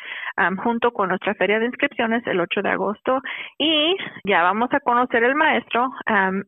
Junto 0.63 0.91
con 0.91 1.10
nuestra 1.10 1.34
feria 1.36 1.60
de 1.60 1.65
inscripciones 1.65 2.25
el 2.28 2.39
8 2.39 2.62
de 2.62 2.69
agosto. 2.69 3.21
Y 3.58 3.95
ya 4.25 4.43
vamos 4.43 4.69
a 4.73 4.80
conocer 4.80 5.23
el 5.23 5.36
maestro 5.36 5.89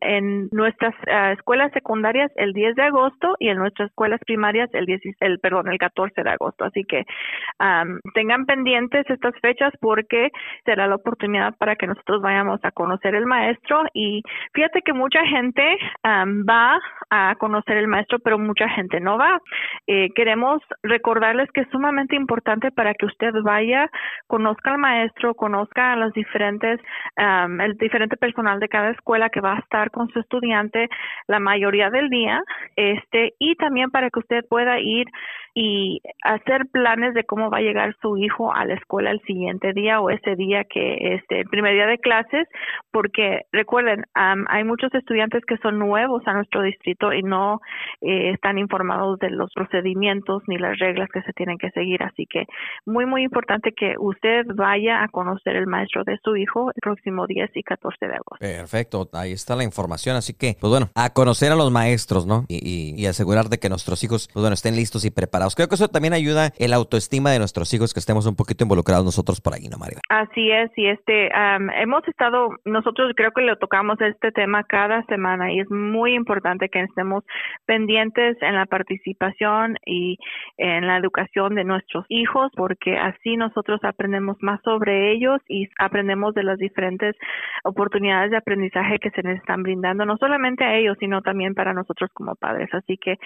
en 0.02 0.50
nuestras 0.52 0.94
ah, 1.12 1.32
escuelas 1.32 1.72
secundarias 1.72 2.32
el 2.36 2.54
10 2.54 2.76
de 2.76 2.84
agosto 2.84 3.36
y 3.40 3.50
en 3.50 3.58
nuestras 3.58 3.90
escuelas 3.90 4.20
primarias 4.26 4.70
el 4.74 4.86
10, 4.86 5.02
el 5.20 5.40
perdón 5.40 5.72
el 5.72 5.78
14 5.78 6.24
de 6.24 6.30
agosto. 6.30 6.66
Así 6.66 6.84
que 6.84 7.06
tengan 8.14 8.46
pendientes 8.46 9.10
estas 9.10 9.34
fechas 9.42 9.74
porque 9.80 10.30
será 10.66 10.88
la 10.88 10.96
oportunidad 10.96 11.56
para 11.58 11.76
que 11.76 11.88
nosotros 11.88 12.22
vayamos 12.22 12.60
a 12.64 12.72
conocer 12.72 12.97
el 13.06 13.26
maestro. 13.26 13.84
Y 13.94 14.24
fíjate 14.54 14.82
que 14.82 14.94
mucha 14.94 15.26
gente 15.26 15.78
va 16.04 16.80
a 17.10 17.36
conocer 17.36 17.78
el 17.78 17.88
maestro 17.88 18.20
pero 18.20 18.38
mucha 18.38 18.68
gente 18.70 19.00
no 19.00 19.18
va. 19.18 19.42
Eh, 19.88 20.10
queremos 20.16 20.62
recordarles 20.84 21.50
que 21.52 21.62
es 21.62 21.70
sumamente 21.70 22.16
importante 22.16 22.72
para 22.72 22.94
que 22.94 23.06
usted 23.06 23.32
vaya, 23.44 23.90
conozca 24.28 24.72
al 24.72 24.78
maestro, 24.78 25.34
conozca 25.36 25.94
a 25.94 25.96
los 25.96 26.14
diferentes, 26.14 26.80
el 27.16 27.78
diferente 27.78 28.18
personal 28.18 28.60
de 28.60 28.70
cada 28.70 28.92
escuela 28.92 29.30
que 29.30 29.42
va 29.42 29.56
a 29.56 29.60
estar 29.60 29.92
con 29.92 30.10
su 30.10 30.20
estudiante 30.20 30.90
la 31.28 31.40
mayoría 31.40 31.90
del 31.90 32.10
día, 32.10 32.42
este, 32.76 33.34
y 33.40 33.56
también 33.56 33.92
para 33.92 34.10
que 34.10 34.20
usted 34.20 34.46
pueda 34.50 34.80
ir 34.80 35.08
y 35.60 36.02
hacer 36.24 36.68
planes 36.72 37.16
de 37.16 37.24
cómo 37.24 37.50
va 37.50 37.58
a 37.58 37.62
llegar 37.62 37.96
su 38.00 38.16
hijo 38.18 38.54
a 38.54 38.64
la 38.66 38.76
escuela 38.76 39.10
el 39.10 39.20
siguiente 39.22 39.74
día 39.74 40.00
o 40.00 40.12
ese 40.12 40.36
día 40.36 40.64
que 40.66 41.16
este 41.16 41.40
el 41.40 41.50
primer 41.50 41.74
día 41.74 41.88
de 41.88 41.98
clases 41.98 42.48
porque 42.98 43.46
recuerden 43.52 44.06
hay 44.16 44.64
muchos 44.64 44.92
estudiantes 44.96 45.46
que 45.46 45.58
son 45.58 45.78
nuevos 45.78 46.24
a 46.26 46.34
nuestro 46.34 46.64
distrito 46.64 47.14
y 47.14 47.22
no 47.22 47.62
eh, 48.02 48.32
están 48.34 48.58
informados 48.58 49.20
de 49.20 49.30
los 49.30 49.54
procedimientos 49.54 50.42
ni 50.48 50.58
las 50.58 50.80
reglas 50.80 51.08
que 51.14 51.22
se 51.22 51.32
tienen 51.34 51.60
que 51.60 51.70
seguir 51.70 52.02
así 52.02 52.26
que 52.26 52.46
muy 52.88 53.06
muy 53.06 53.22
importante 53.22 53.72
que 53.72 53.94
usted 54.00 54.48
vaya 54.56 55.04
a 55.04 55.10
conocer 55.10 55.56
el 55.56 55.68
maestro 55.68 56.04
de 56.06 56.18
su 56.24 56.36
hijo 56.36 56.72
el 56.74 56.82
próximo 56.82 57.28
10 57.28 57.52
y 57.56 57.64
14 57.64 58.08
de 58.08 58.14
agosto. 58.14 58.38
Perfecto, 58.40 59.10
ahí 59.14 59.32
está 59.32 59.56
la 59.56 59.64
información. 59.64 60.16
Así 60.16 60.34
que, 60.34 60.56
pues 60.60 60.72
bueno, 60.72 60.90
a 60.96 61.14
conocer 61.14 61.52
a 61.52 61.56
los 61.56 61.72
maestros, 61.72 62.26
¿no? 62.26 62.46
Y, 62.48 62.94
y, 62.96 63.06
asegurar 63.06 63.46
de 63.46 63.58
que 63.58 63.70
nuestros 63.70 64.04
hijos, 64.04 64.30
pues 64.34 64.42
bueno, 64.42 64.54
estén 64.54 64.76
listos 64.76 65.06
y 65.06 65.12
preparados. 65.12 65.56
Creo 65.56 65.68
que 65.68 65.76
eso 65.76 65.88
también 65.88 66.14
ayuda 66.14 66.52
el 66.58 66.74
autoestima 66.74 67.32
de 67.32 67.40
nuestros 67.40 67.74
hijos, 67.74 67.94
que 67.94 68.00
estemos 68.00 68.26
un 68.26 68.36
poquito 68.36 68.64
involucrados 68.64 69.06
nosotros 69.06 69.40
por 69.40 69.54
ahí, 69.54 69.68
¿no, 69.70 69.78
María? 69.78 70.00
Así 70.10 70.52
es, 70.52 70.72
y 70.76 70.88
este, 70.88 71.30
hemos 71.82 72.08
estado, 72.08 72.50
nosotros 72.66 72.87
creo 72.94 73.32
que 73.32 73.42
le 73.42 73.56
tocamos 73.56 74.00
este 74.02 74.32
tema 74.32 74.64
cada 74.64 75.04
semana 75.04 75.52
y 75.52 75.60
es 75.60 75.70
muy 75.70 76.14
importante 76.14 76.70
que 76.70 76.82
estemos 76.82 77.24
pendientes 77.66 78.38
en 78.42 78.56
la 78.56 78.66
participación 78.66 79.78
y 79.86 80.18
en 80.58 80.88
la 80.88 80.98
educación 80.98 81.56
de 81.56 81.64
nuestros 81.64 82.06
hijos, 82.10 82.52
porque 82.56 82.98
así 82.98 83.38
nosotros 83.38 83.80
aprendemos 83.84 84.38
más 84.42 84.62
sobre 84.64 85.12
ellos 85.12 85.42
y 85.48 85.68
aprendemos 85.80 86.34
de 86.34 86.44
las 86.44 86.58
diferentes 86.58 87.16
oportunidades 87.64 88.32
de 88.32 88.38
aprendizaje 88.38 89.00
que 89.00 89.12
se 89.12 89.24
les 89.24 89.40
están 89.40 89.64
brindando, 89.64 90.06
no 90.06 90.18
solamente 90.18 90.64
a 90.64 90.76
ellos, 90.76 90.98
sino 91.00 91.22
también 91.22 91.54
para 91.54 91.74
nosotros 91.74 92.10
como 92.14 92.36
padres. 92.36 92.70
Así 92.74 92.98
que 92.98 93.18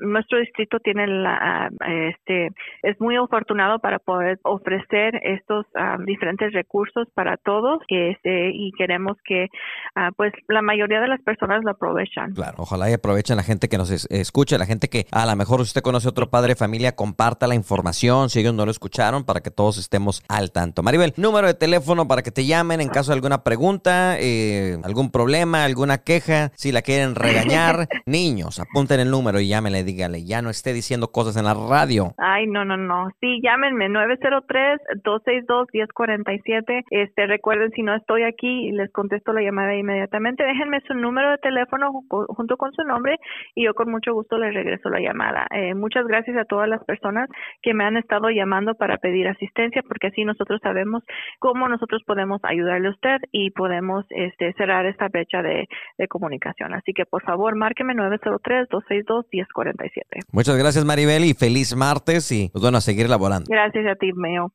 nuestro 0.00 0.38
distrito 0.38 0.80
tiene 0.80 1.06
la, 1.06 1.70
este, 1.86 2.50
es 2.82 3.00
muy 3.00 3.16
afortunado 3.16 3.78
para 3.78 3.98
poder 3.98 4.38
ofrecer 4.42 5.20
estos 5.22 5.66
diferentes 6.04 6.52
recursos 6.52 7.08
para 7.14 7.36
todos 7.36 7.80
este, 7.88 8.50
y 8.50 8.67
queremos 8.72 9.16
que 9.24 9.48
ah, 9.94 10.10
pues 10.16 10.32
la 10.48 10.62
mayoría 10.62 11.00
de 11.00 11.08
las 11.08 11.20
personas 11.22 11.62
lo 11.64 11.72
aprovechan. 11.72 12.34
Claro, 12.34 12.56
ojalá 12.58 12.90
y 12.90 12.94
aprovechen 12.94 13.36
la 13.36 13.42
gente 13.42 13.68
que 13.68 13.78
nos 13.78 13.90
escuche, 13.90 14.58
la 14.58 14.66
gente 14.66 14.88
que 14.88 15.06
a 15.12 15.26
lo 15.26 15.36
mejor 15.36 15.60
usted 15.60 15.82
conoce 15.82 16.08
otro 16.08 16.30
padre 16.30 16.50
de 16.50 16.56
familia, 16.56 16.96
comparta 16.96 17.46
la 17.46 17.54
información 17.54 18.30
si 18.30 18.40
ellos 18.40 18.54
no 18.54 18.64
lo 18.64 18.70
escucharon 18.70 19.24
para 19.24 19.40
que 19.40 19.50
todos 19.50 19.78
estemos 19.78 20.22
al 20.28 20.52
tanto. 20.52 20.82
Maribel, 20.82 21.12
número 21.16 21.46
de 21.46 21.54
teléfono 21.54 22.08
para 22.08 22.22
que 22.22 22.30
te 22.30 22.46
llamen 22.46 22.80
en 22.80 22.88
caso 22.88 23.12
de 23.12 23.16
alguna 23.16 23.44
pregunta, 23.44 24.16
eh, 24.18 24.78
algún 24.84 25.10
problema, 25.10 25.64
alguna 25.64 25.98
queja, 25.98 26.50
si 26.54 26.72
la 26.72 26.80
quieren 26.82 27.14
regañar. 27.14 27.88
Niños, 28.06 28.60
apunten 28.60 29.00
el 29.00 29.10
número 29.10 29.40
y 29.40 29.48
llámenle, 29.48 29.84
dígale, 29.84 30.24
ya 30.24 30.42
no 30.42 30.50
esté 30.50 30.72
diciendo 30.72 31.08
cosas 31.08 31.36
en 31.36 31.44
la 31.44 31.54
radio. 31.54 32.14
Ay, 32.18 32.46
no, 32.46 32.64
no, 32.64 32.76
no. 32.76 33.08
Sí, 33.20 33.40
llámenme 33.42 33.88
903-262-1047. 33.88 36.84
Este, 36.90 37.26
recuerden, 37.26 37.70
si 37.72 37.82
no 37.82 37.94
estoy 37.94 38.22
aquí, 38.22 38.57
les 38.72 38.90
contesto 38.92 39.32
la 39.32 39.42
llamada 39.42 39.74
inmediatamente. 39.74 40.44
Déjenme 40.44 40.80
su 40.86 40.94
número 40.94 41.30
de 41.30 41.38
teléfono 41.38 41.90
junto 42.10 42.56
con 42.56 42.72
su 42.72 42.82
nombre 42.82 43.16
y 43.54 43.64
yo 43.64 43.74
con 43.74 43.90
mucho 43.90 44.12
gusto 44.12 44.38
les 44.38 44.54
regreso 44.54 44.88
la 44.88 45.00
llamada. 45.00 45.46
Eh, 45.50 45.74
muchas 45.74 46.06
gracias 46.06 46.36
a 46.36 46.44
todas 46.44 46.68
las 46.68 46.82
personas 46.84 47.28
que 47.62 47.74
me 47.74 47.84
han 47.84 47.96
estado 47.96 48.30
llamando 48.30 48.74
para 48.74 48.98
pedir 48.98 49.28
asistencia, 49.28 49.82
porque 49.86 50.08
así 50.08 50.24
nosotros 50.24 50.60
sabemos 50.62 51.04
cómo 51.38 51.68
nosotros 51.68 52.02
podemos 52.06 52.40
ayudarle 52.44 52.88
a 52.88 52.92
usted 52.92 53.18
y 53.32 53.50
podemos 53.50 54.06
este, 54.10 54.52
cerrar 54.54 54.86
esta 54.86 55.08
brecha 55.08 55.42
de, 55.42 55.66
comunicación. 56.08 56.72
Así 56.74 56.92
que 56.94 57.04
por 57.04 57.22
favor, 57.22 57.56
márqueme 57.56 57.94
903-262-1047. 57.94 60.22
Muchas 60.32 60.56
gracias, 60.56 60.84
Maribel, 60.84 61.24
y 61.24 61.34
feliz 61.34 61.74
martes 61.76 62.30
y 62.32 62.48
pues, 62.50 62.62
bueno, 62.62 62.78
a 62.78 62.80
seguir 62.80 63.10
laborando. 63.10 63.46
Gracias 63.48 63.86
a 63.86 63.96
ti, 63.96 64.12
Meo. 64.14 64.52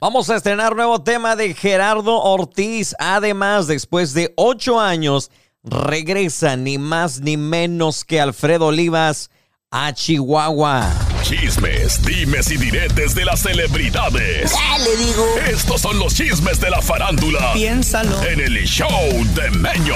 Vamos 0.00 0.30
a 0.30 0.36
estrenar 0.36 0.76
nuevo 0.76 1.02
tema 1.02 1.34
de 1.34 1.54
Gerardo 1.54 2.22
Ortiz. 2.22 2.94
Además, 3.00 3.66
después 3.66 4.14
de 4.14 4.32
ocho 4.36 4.78
años, 4.78 5.32
regresa 5.64 6.56
ni 6.56 6.78
más 6.78 7.20
ni 7.20 7.36
menos 7.36 8.04
que 8.04 8.20
Alfredo 8.20 8.66
Olivas 8.66 9.28
a 9.72 9.92
Chihuahua. 9.92 11.07
Chismes, 11.22 12.00
dimes 12.02 12.50
y 12.50 12.56
diretes 12.56 13.14
de 13.14 13.24
las 13.24 13.40
celebridades. 13.40 14.52
le 14.78 14.96
digo. 15.04 15.26
Estos 15.50 15.80
son 15.80 15.98
los 15.98 16.14
chismes 16.14 16.60
de 16.60 16.70
la 16.70 16.80
farándula. 16.80 17.52
Piénsalo. 17.52 18.22
En 18.22 18.40
el 18.40 18.54
show 18.66 18.88
de 19.34 19.50
Meño. 19.50 19.94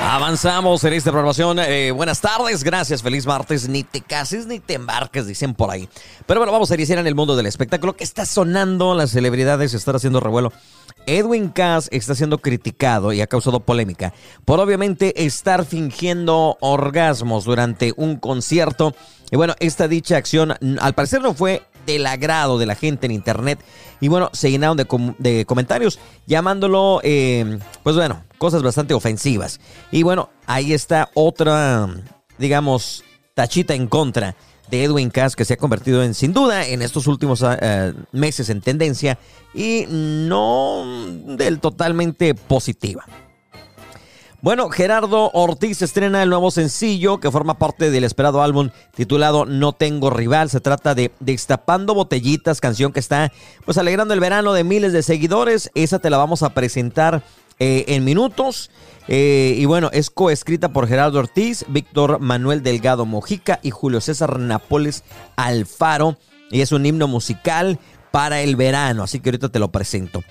Avanzamos 0.00 0.82
en 0.84 0.94
esta 0.94 1.10
programación. 1.10 1.58
Eh, 1.60 1.92
buenas 1.92 2.20
tardes, 2.20 2.64
gracias, 2.64 3.02
feliz 3.02 3.26
martes. 3.26 3.68
Ni 3.68 3.84
te 3.84 4.00
cases 4.00 4.46
ni 4.46 4.58
te 4.58 4.74
embarques, 4.74 5.26
dicen 5.26 5.54
por 5.54 5.70
ahí. 5.70 5.88
Pero 6.26 6.40
bueno, 6.40 6.52
vamos 6.52 6.70
a 6.70 6.74
iniciar 6.74 6.98
en 6.98 7.06
el 7.06 7.14
mundo 7.14 7.36
del 7.36 7.46
espectáculo 7.46 7.94
que 7.94 8.04
está 8.04 8.26
sonando. 8.26 8.94
Las 8.94 9.10
celebridades 9.10 9.74
están 9.74 9.96
haciendo 9.96 10.20
revuelo. 10.20 10.52
Edwin 11.06 11.48
Cass 11.48 11.88
está 11.90 12.14
siendo 12.14 12.38
criticado 12.38 13.12
y 13.12 13.20
ha 13.20 13.26
causado 13.26 13.60
polémica 13.60 14.12
por 14.44 14.60
obviamente 14.60 15.24
estar 15.24 15.64
fingiendo 15.64 16.56
orgasmos 16.60 17.44
durante 17.44 17.92
un 17.96 18.16
concierto. 18.16 18.94
Y 19.32 19.36
bueno, 19.36 19.54
esta 19.60 19.88
dicha 19.88 20.18
acción 20.18 20.52
al 20.78 20.92
parecer 20.92 21.22
no 21.22 21.32
fue 21.32 21.62
del 21.86 22.06
agrado 22.06 22.58
de 22.58 22.66
la 22.66 22.74
gente 22.74 23.06
en 23.06 23.12
internet. 23.12 23.58
Y 23.98 24.08
bueno, 24.08 24.28
se 24.34 24.50
llenaron 24.50 24.76
de, 24.76 25.46
comentarios 25.46 25.98
llamándolo, 26.26 27.00
eh, 27.02 27.58
pues 27.82 27.96
bueno, 27.96 28.24
cosas 28.36 28.62
bastante 28.62 28.92
ofensivas. 28.92 29.58
Y 29.90 30.02
bueno, 30.02 30.28
ahí 30.46 30.74
está 30.74 31.08
otra, 31.14 31.88
digamos, 32.38 33.04
tachita 33.32 33.74
en 33.74 33.86
contra 33.86 34.36
de 34.70 34.84
Edwin 34.84 35.08
Cass 35.08 35.34
que 35.34 35.46
se 35.46 35.54
ha 35.54 35.56
convertido 35.56 36.02
en, 36.02 36.12
sin 36.12 36.34
duda, 36.34 36.66
en 36.66 36.82
estos 36.82 37.06
últimos 37.06 37.42
ah, 37.42 37.56
eh, 37.58 37.94
meses 38.12 38.50
en 38.50 38.60
tendencia 38.60 39.18
y 39.54 39.86
no 39.88 40.84
del 41.26 41.58
totalmente 41.58 42.34
positiva. 42.34 43.06
Bueno, 44.42 44.70
Gerardo 44.70 45.30
Ortiz 45.34 45.82
estrena 45.82 46.20
el 46.20 46.28
nuevo 46.28 46.50
sencillo 46.50 47.20
que 47.20 47.30
forma 47.30 47.58
parte 47.58 47.92
del 47.92 48.02
esperado 48.02 48.42
álbum 48.42 48.70
titulado 48.92 49.46
No 49.46 49.72
Tengo 49.72 50.10
Rival. 50.10 50.50
Se 50.50 50.58
trata 50.58 50.96
de 50.96 51.12
Destapando 51.20 51.94
Botellitas, 51.94 52.60
canción 52.60 52.92
que 52.92 52.98
está 52.98 53.30
pues 53.64 53.78
alegrando 53.78 54.14
el 54.14 54.18
verano 54.18 54.52
de 54.52 54.64
miles 54.64 54.92
de 54.92 55.04
seguidores. 55.04 55.70
Esa 55.76 56.00
te 56.00 56.10
la 56.10 56.16
vamos 56.16 56.42
a 56.42 56.54
presentar 56.54 57.22
eh, 57.60 57.84
en 57.86 58.02
minutos. 58.02 58.72
Eh, 59.06 59.54
y 59.58 59.64
bueno, 59.66 59.90
es 59.92 60.10
coescrita 60.10 60.72
por 60.72 60.88
Gerardo 60.88 61.20
Ortiz, 61.20 61.64
Víctor 61.68 62.18
Manuel 62.18 62.64
Delgado 62.64 63.06
Mojica 63.06 63.60
y 63.62 63.70
Julio 63.70 64.00
César 64.00 64.40
Napoles 64.40 65.04
Alfaro. 65.36 66.18
Y 66.50 66.62
es 66.62 66.72
un 66.72 66.84
himno 66.84 67.06
musical 67.06 67.78
para 68.10 68.42
el 68.42 68.56
verano, 68.56 69.04
así 69.04 69.20
que 69.20 69.30
ahorita 69.30 69.50
te 69.50 69.60
lo 69.60 69.70
presento. 69.70 70.24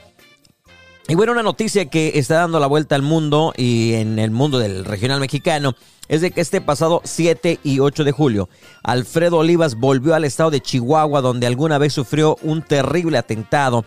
Y 1.07 1.15
bueno, 1.15 1.31
una 1.31 1.43
noticia 1.43 1.85
que 1.85 2.13
está 2.15 2.35
dando 2.35 2.59
la 2.59 2.67
vuelta 2.67 2.95
al 2.95 3.01
mundo 3.01 3.53
y 3.57 3.93
en 3.93 4.19
el 4.19 4.31
mundo 4.31 4.59
del 4.59 4.85
regional 4.85 5.19
mexicano 5.19 5.75
es 6.07 6.21
de 6.21 6.31
que 6.31 6.41
este 6.41 6.61
pasado 6.61 7.01
7 7.03 7.59
y 7.63 7.79
8 7.79 8.03
de 8.03 8.11
julio, 8.11 8.49
Alfredo 8.83 9.37
Olivas 9.37 9.75
volvió 9.75 10.13
al 10.13 10.25
estado 10.25 10.51
de 10.51 10.61
Chihuahua 10.61 11.21
donde 11.21 11.47
alguna 11.47 11.77
vez 11.77 11.93
sufrió 11.93 12.37
un 12.43 12.61
terrible 12.61 13.17
atentado 13.17 13.85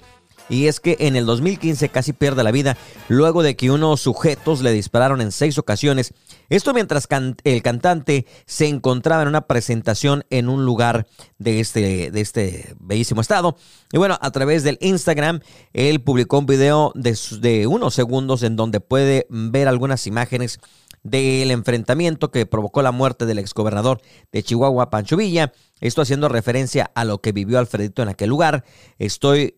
y 0.48 0.66
es 0.66 0.80
que 0.80 0.96
en 1.00 1.16
el 1.16 1.26
2015 1.26 1.88
casi 1.88 2.12
pierde 2.12 2.44
la 2.44 2.50
vida 2.50 2.76
luego 3.08 3.42
de 3.42 3.56
que 3.56 3.70
unos 3.70 4.00
sujetos 4.00 4.60
le 4.60 4.72
dispararon 4.72 5.20
en 5.20 5.32
seis 5.32 5.58
ocasiones. 5.58 6.12
Esto 6.48 6.74
mientras 6.74 7.08
el 7.44 7.62
cantante 7.62 8.26
se 8.46 8.66
encontraba 8.66 9.22
en 9.22 9.28
una 9.28 9.46
presentación 9.46 10.24
en 10.30 10.48
un 10.48 10.64
lugar 10.64 11.06
de 11.38 11.60
este, 11.60 12.10
de 12.10 12.20
este 12.20 12.74
bellísimo 12.78 13.20
estado. 13.20 13.56
Y 13.92 13.98
bueno, 13.98 14.18
a 14.20 14.30
través 14.30 14.62
del 14.62 14.78
Instagram, 14.80 15.40
él 15.72 16.02
publicó 16.02 16.38
un 16.38 16.46
video 16.46 16.92
de, 16.94 17.18
de 17.40 17.66
unos 17.66 17.94
segundos 17.94 18.42
en 18.42 18.56
donde 18.56 18.80
puede 18.80 19.26
ver 19.30 19.68
algunas 19.68 20.06
imágenes 20.06 20.58
del 21.02 21.50
enfrentamiento 21.50 22.30
que 22.30 22.46
provocó 22.46 22.82
la 22.82 22.90
muerte 22.90 23.26
del 23.26 23.38
exgobernador 23.38 24.00
de 24.32 24.42
Chihuahua, 24.42 24.90
Pancho 24.90 25.16
Villa. 25.16 25.52
Esto 25.80 26.02
haciendo 26.02 26.28
referencia 26.28 26.90
a 26.94 27.04
lo 27.04 27.18
que 27.20 27.32
vivió 27.32 27.58
Alfredito 27.58 28.02
en 28.02 28.08
aquel 28.08 28.30
lugar. 28.30 28.64
Estoy 28.98 29.56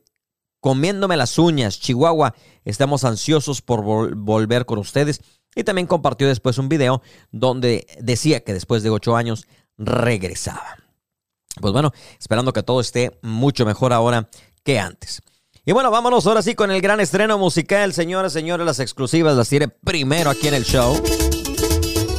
comiéndome 0.67 1.17
las 1.17 1.39
uñas, 1.39 1.79
Chihuahua. 1.79 2.35
Estamos 2.65 3.05
ansiosos 3.05 3.63
por 3.63 3.85
volver 3.85 4.67
con 4.67 4.81
ustedes. 4.81 5.21
Y 5.55 5.63
también 5.63 5.87
compartió 5.87 6.27
después 6.27 6.59
un 6.59 6.69
video 6.69 7.03
donde 7.31 7.87
decía 8.01 8.41
que 8.41 8.53
después 8.53 8.83
de 8.83 8.91
ocho 8.91 9.15
años 9.15 9.47
regresaba. 9.79 10.77
Pues 11.61 11.73
bueno, 11.73 11.93
esperando 12.19 12.53
que 12.53 12.65
todo 12.65 12.81
esté 12.81 13.17
mucho 13.23 13.65
mejor 13.65 13.93
ahora 13.93 14.29
que 14.65 14.81
antes. 14.81 15.23
Y 15.65 15.71
bueno, 15.71 15.93
vámonos 15.93 16.27
ahora 16.27 16.43
sí 16.43 16.57
con 16.57 16.73
el 16.73 16.81
gran 16.81 16.99
estreno 16.99 17.39
musical, 17.39 17.93
señoras, 17.93 18.33
señores, 18.33 18.67
las 18.67 18.81
exclusivas 18.81 19.37
las 19.37 19.49
tiene 19.49 19.69
primero 19.69 20.31
aquí 20.31 20.49
en 20.49 20.55
el 20.55 20.65
show. 20.65 21.01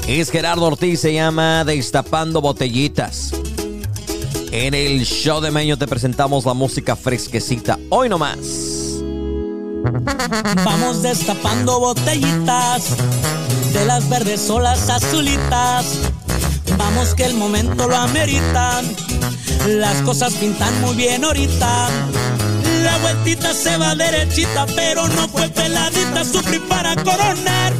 Es 0.08 0.32
Gerardo 0.32 0.68
Ortiz, 0.68 1.02
se 1.02 1.14
llama 1.14 1.66
Destapando 1.66 2.40
Botellitas. 2.40 3.34
En 4.52 4.74
el 4.74 5.04
show 5.06 5.42
de 5.42 5.52
Meño 5.52 5.78
te 5.78 5.88
presentamos 5.88 6.46
la 6.46 6.54
música 6.54 6.96
fresquecita. 6.96 7.78
Hoy 7.90 8.08
nomás. 8.08 8.38
Vamos 10.64 11.04
destapando 11.04 11.80
botellitas 11.80 12.96
de 13.74 13.86
las 13.86 14.08
verdes 14.08 14.50
o 14.50 14.60
las 14.60 14.90
azulitas. 14.90 15.86
Vamos 16.78 17.14
que 17.14 17.26
el 17.26 17.34
momento 17.34 17.88
lo 17.88 17.98
amerita. 17.98 18.82
Las 19.68 20.02
cosas 20.04 20.34
pintan 20.36 20.82
muy 20.82 20.96
bien 20.96 21.26
ahorita. 21.26 21.90
La 22.84 22.98
vueltita 23.00 23.54
se 23.54 23.76
va 23.78 23.96
derechita, 23.96 24.66
pero 24.76 25.08
no 25.10 25.28
fue 25.28 25.50
peladita. 25.50 26.24
Sufrí 26.24 26.60
para 26.60 26.96
coronar. 26.96 27.74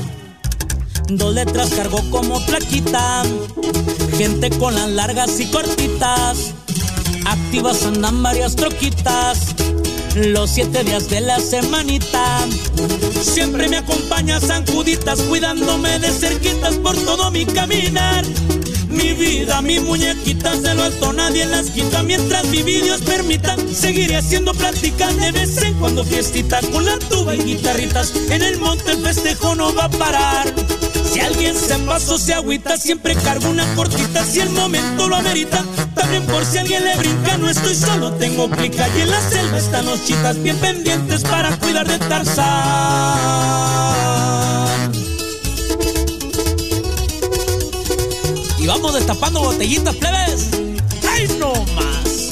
Dos 1.10 1.34
letras 1.34 1.70
cargó 1.70 2.02
como 2.10 2.46
plaquita. 2.46 3.24
Gente 4.18 4.50
con 4.52 4.76
las 4.76 4.90
largas 4.90 5.40
y 5.40 5.46
cortitas. 5.46 6.57
Activas 7.28 7.84
andan 7.84 8.24
varias 8.24 8.56
troquitas. 8.56 9.54
los 10.16 10.50
siete 10.50 10.84
días 10.86 11.10
de 11.10 11.20
la 11.20 11.42
semanita. 11.42 12.48
Siempre 13.22 13.68
me 13.68 13.78
acompaña 13.78 14.40
San 14.40 14.66
Juditas, 14.66 15.22
cuidándome 15.24 16.00
de 16.00 16.10
cerquitas 16.10 16.76
por 16.76 16.96
todo 16.96 17.30
mi 17.30 17.46
caminar. 17.46 18.24
Mi 18.88 19.12
vida, 19.14 19.62
mi 19.62 19.80
muñequita 19.82 20.56
se 20.56 20.74
lo 20.74 20.84
alto, 20.84 21.12
nadie 21.12 21.46
las 21.46 21.70
quita 21.70 22.02
mientras 22.02 22.46
mi 22.46 22.64
Dios 22.64 23.02
permita. 23.02 23.58
Seguiré 23.74 24.16
haciendo 24.16 24.54
pláticas 24.54 25.18
de 25.18 25.32
vez 25.34 25.62
en 25.62 25.74
cuando 25.76 26.06
fiestita 26.06 26.62
con 26.72 26.86
la 26.86 26.98
tuba 26.98 27.36
y 27.36 27.40
guitarritas. 27.40 28.14
En 28.30 28.42
el 28.42 28.58
monte 28.58 28.92
el 28.94 29.04
festejo 29.04 29.54
no 29.54 29.76
va 29.76 29.84
a 29.84 29.90
parar. 29.90 30.54
Si 31.12 31.20
alguien 31.20 31.56
se 31.56 31.78
pasó, 31.80 32.18
se 32.18 32.34
agüita, 32.34 32.78
siempre 32.78 33.16
cargo 33.16 33.50
una 33.50 33.66
cortita 33.76 34.24
si 34.24 34.40
el 34.40 34.50
momento 34.52 35.10
lo 35.10 35.18
amerita. 35.18 35.66
Por 36.28 36.46
si 36.46 36.58
alguien 36.58 36.84
le 36.84 36.96
brinca, 36.98 37.38
no 37.38 37.50
estoy 37.50 37.76
solo, 37.76 38.12
tengo 38.14 38.50
clica 38.50 38.88
y 38.96 39.02
en 39.02 39.10
la 39.10 39.22
selva 39.22 39.58
están 39.58 39.86
los 39.86 40.06
chitas 40.06 40.42
bien 40.42 40.58
pendientes 40.58 41.22
para 41.24 41.56
cuidar 41.58 41.88
de 41.88 41.98
Tarzán. 42.00 42.46
Y 48.60 48.68
vamos 48.68 48.94
destapando 48.94 49.42
botellitas, 49.42 49.96
plebes. 49.96 50.50
¡Ay, 51.10 51.28
no 51.40 51.54
más! 51.76 52.30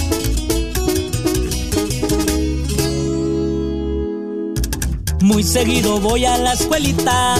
Muy 5.21 5.43
seguido 5.43 5.99
voy 5.99 6.25
a 6.25 6.37
la 6.37 6.53
escuelita 6.53 7.39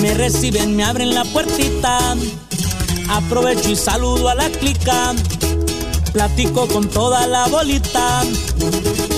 me 0.00 0.14
reciben, 0.14 0.76
me 0.76 0.84
abren 0.84 1.14
la 1.14 1.24
puertita. 1.24 2.14
Aprovecho 3.08 3.70
y 3.70 3.76
saludo 3.76 4.28
a 4.28 4.34
la 4.34 4.48
clica. 4.50 5.14
Platico 6.12 6.66
con 6.68 6.88
toda 6.88 7.26
la 7.26 7.46
bolita. 7.46 8.22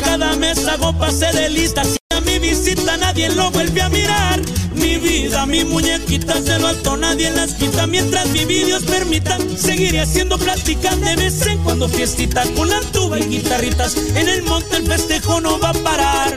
Cada 0.04 0.34
mes 0.36 0.66
hago 0.66 0.92
pase 0.98 1.26
de 1.32 1.48
lista. 1.48 1.84
Si 1.84 1.98
a 2.10 2.20
mi 2.20 2.38
visita 2.38 2.96
nadie 2.96 3.28
lo 3.30 3.50
vuelve 3.50 3.80
a 3.82 3.88
mirar. 3.88 4.40
Mi 4.74 4.96
vida, 4.96 5.44
mi 5.46 5.64
muñequita 5.64 6.40
se 6.40 6.58
lo 6.58 6.68
alto, 6.68 6.96
nadie 6.96 7.30
las 7.30 7.54
quita. 7.54 7.86
Mientras 7.86 8.28
mi 8.28 8.44
Dios 8.44 8.84
permita, 8.84 9.38
seguiré 9.56 10.00
haciendo 10.00 10.38
pláticas 10.38 11.00
de 11.00 11.16
vez 11.16 11.46
en 11.46 11.58
cuando 11.64 11.88
fiestita 11.88 12.44
con 12.54 12.68
la 12.68 12.80
tuba 12.92 13.18
y 13.18 13.24
guitarritas. 13.24 13.96
En 13.96 14.28
el 14.28 14.42
monte 14.42 14.76
el 14.76 14.86
festejo 14.86 15.40
no 15.40 15.58
va 15.58 15.70
a 15.70 15.74
parar. 15.74 16.36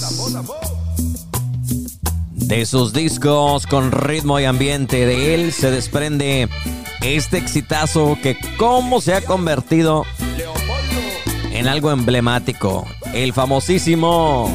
de 2.35 2.65
sus 2.67 2.93
discos 2.93 3.67
con 3.67 3.91
ritmo 3.91 4.39
y 4.39 4.45
ambiente. 4.45 5.05
De 5.05 5.35
él 5.35 5.53
se 5.53 5.73
desprende 5.73 6.49
este 7.01 7.39
exitazo 7.39 8.17
que 8.23 8.37
como 8.57 9.01
se 9.01 9.15
ha 9.15 9.23
convertido 9.23 10.05
en 11.53 11.67
algo 11.67 11.91
emblemático. 11.91 12.87
El 13.13 13.33
famosísimo 13.33 14.51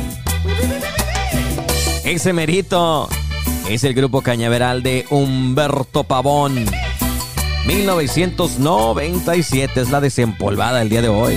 ese 2.05 2.31
merito 2.31 3.09
es 3.69 3.83
el 3.83 3.93
grupo 3.93 4.21
Cañaveral 4.21 4.81
de 4.81 5.05
Humberto 5.09 6.05
Pavón. 6.05 6.65
1997 7.67 9.81
es 9.81 9.89
la 9.89 9.99
desempolvada 9.99 10.81
el 10.81 10.87
día 10.87 11.01
de 11.01 11.09
hoy. 11.09 11.35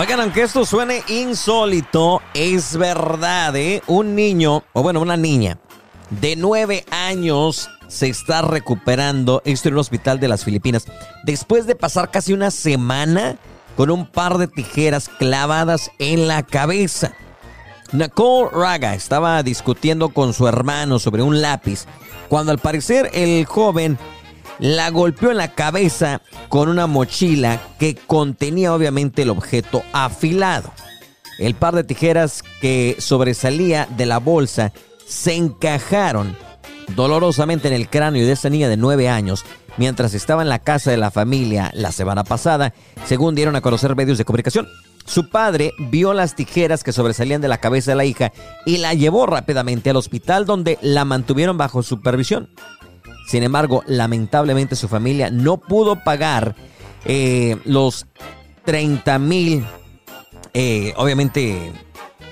Oigan, 0.00 0.18
aunque 0.18 0.40
esto 0.40 0.64
suene 0.64 1.02
insólito, 1.08 2.22
es 2.32 2.74
verdad, 2.74 3.54
¿eh? 3.54 3.82
Un 3.86 4.14
niño, 4.14 4.64
o 4.72 4.82
bueno, 4.82 4.98
una 4.98 5.18
niña 5.18 5.58
de 6.08 6.36
nueve 6.36 6.86
años 6.90 7.68
se 7.86 8.08
está 8.08 8.40
recuperando, 8.40 9.42
esto 9.44 9.68
en 9.68 9.74
un 9.74 9.80
hospital 9.80 10.18
de 10.18 10.28
las 10.28 10.42
Filipinas, 10.42 10.86
después 11.24 11.66
de 11.66 11.74
pasar 11.74 12.10
casi 12.10 12.32
una 12.32 12.50
semana 12.50 13.36
con 13.76 13.90
un 13.90 14.06
par 14.06 14.38
de 14.38 14.48
tijeras 14.48 15.10
clavadas 15.10 15.90
en 15.98 16.28
la 16.28 16.44
cabeza. 16.44 17.12
Nicole 17.92 18.48
Raga 18.54 18.94
estaba 18.94 19.42
discutiendo 19.42 20.08
con 20.08 20.32
su 20.32 20.48
hermano 20.48 20.98
sobre 20.98 21.22
un 21.22 21.42
lápiz, 21.42 21.84
cuando 22.30 22.52
al 22.52 22.58
parecer 22.58 23.10
el 23.12 23.44
joven 23.44 23.98
la 24.60 24.90
golpeó 24.90 25.30
en 25.30 25.38
la 25.38 25.52
cabeza 25.54 26.20
con 26.48 26.68
una 26.68 26.86
mochila 26.86 27.60
que 27.78 27.94
contenía 27.94 28.74
obviamente 28.74 29.22
el 29.22 29.30
objeto 29.30 29.82
afilado. 29.92 30.70
El 31.38 31.54
par 31.54 31.74
de 31.74 31.84
tijeras 31.84 32.42
que 32.60 32.96
sobresalía 32.98 33.88
de 33.96 34.06
la 34.06 34.18
bolsa 34.18 34.72
se 35.06 35.34
encajaron 35.34 36.36
dolorosamente 36.94 37.68
en 37.68 37.74
el 37.74 37.88
cráneo 37.88 38.26
de 38.26 38.32
esta 38.32 38.50
niña 38.50 38.68
de 38.68 38.76
9 38.76 39.08
años 39.08 39.44
mientras 39.76 40.12
estaba 40.12 40.42
en 40.42 40.48
la 40.48 40.58
casa 40.58 40.90
de 40.90 40.96
la 40.98 41.10
familia 41.10 41.70
la 41.74 41.92
semana 41.92 42.24
pasada, 42.24 42.74
según 43.06 43.34
dieron 43.34 43.56
a 43.56 43.60
conocer 43.62 43.96
medios 43.96 44.18
de 44.18 44.24
comunicación. 44.24 44.68
Su 45.06 45.30
padre 45.30 45.72
vio 45.78 46.12
las 46.12 46.36
tijeras 46.36 46.84
que 46.84 46.92
sobresalían 46.92 47.40
de 47.40 47.48
la 47.48 47.58
cabeza 47.58 47.92
de 47.92 47.96
la 47.96 48.04
hija 48.04 48.32
y 48.66 48.76
la 48.76 48.92
llevó 48.94 49.26
rápidamente 49.26 49.90
al 49.90 49.96
hospital 49.96 50.44
donde 50.44 50.78
la 50.82 51.04
mantuvieron 51.04 51.56
bajo 51.56 51.82
supervisión. 51.82 52.50
Sin 53.30 53.44
embargo, 53.44 53.84
lamentablemente 53.86 54.74
su 54.74 54.88
familia 54.88 55.30
no 55.30 55.56
pudo 55.58 56.02
pagar 56.02 56.56
eh, 57.04 57.56
los 57.64 58.08
30 58.64 59.20
mil, 59.20 59.64
eh, 60.52 60.92
obviamente, 60.96 61.72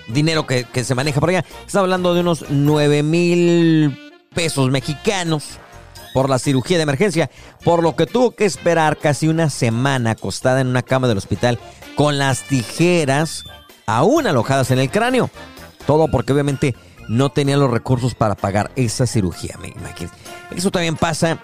dinero 0.08 0.44
que, 0.44 0.66
se 0.82 0.96
maneja 0.96 1.20
por 1.20 1.28
allá. 1.28 1.44
Está 1.64 1.78
hablando 1.78 2.14
de 2.14 2.22
unos 2.22 2.46
9 2.48 3.04
mil 3.04 3.96
pesos 4.34 4.72
mexicanos 4.72 5.60
por 6.14 6.28
la 6.28 6.40
cirugía 6.40 6.78
de 6.78 6.82
emergencia, 6.82 7.30
por 7.62 7.84
lo 7.84 7.94
que 7.94 8.06
tuvo 8.06 8.32
que 8.32 8.44
esperar 8.44 8.96
casi 8.96 9.28
una 9.28 9.50
semana 9.50 10.10
acostada 10.10 10.60
en 10.60 10.66
una 10.66 10.82
cama 10.82 11.06
del 11.06 11.18
hospital 11.18 11.60
con 11.94 12.18
las 12.18 12.42
tijeras 12.42 13.44
aún 13.86 14.26
alojadas 14.26 14.72
en 14.72 14.80
el 14.80 14.90
cráneo. 14.90 15.30
Todo 15.86 16.08
porque 16.08 16.32
obviamente 16.32 16.74
no 17.08 17.30
tenía 17.30 17.56
los 17.56 17.70
recursos 17.70 18.14
para 18.14 18.34
pagar 18.34 18.70
esa 18.76 19.06
cirugía. 19.06 19.58
Eso 20.54 20.70
también 20.70 20.96
pasa 20.96 21.40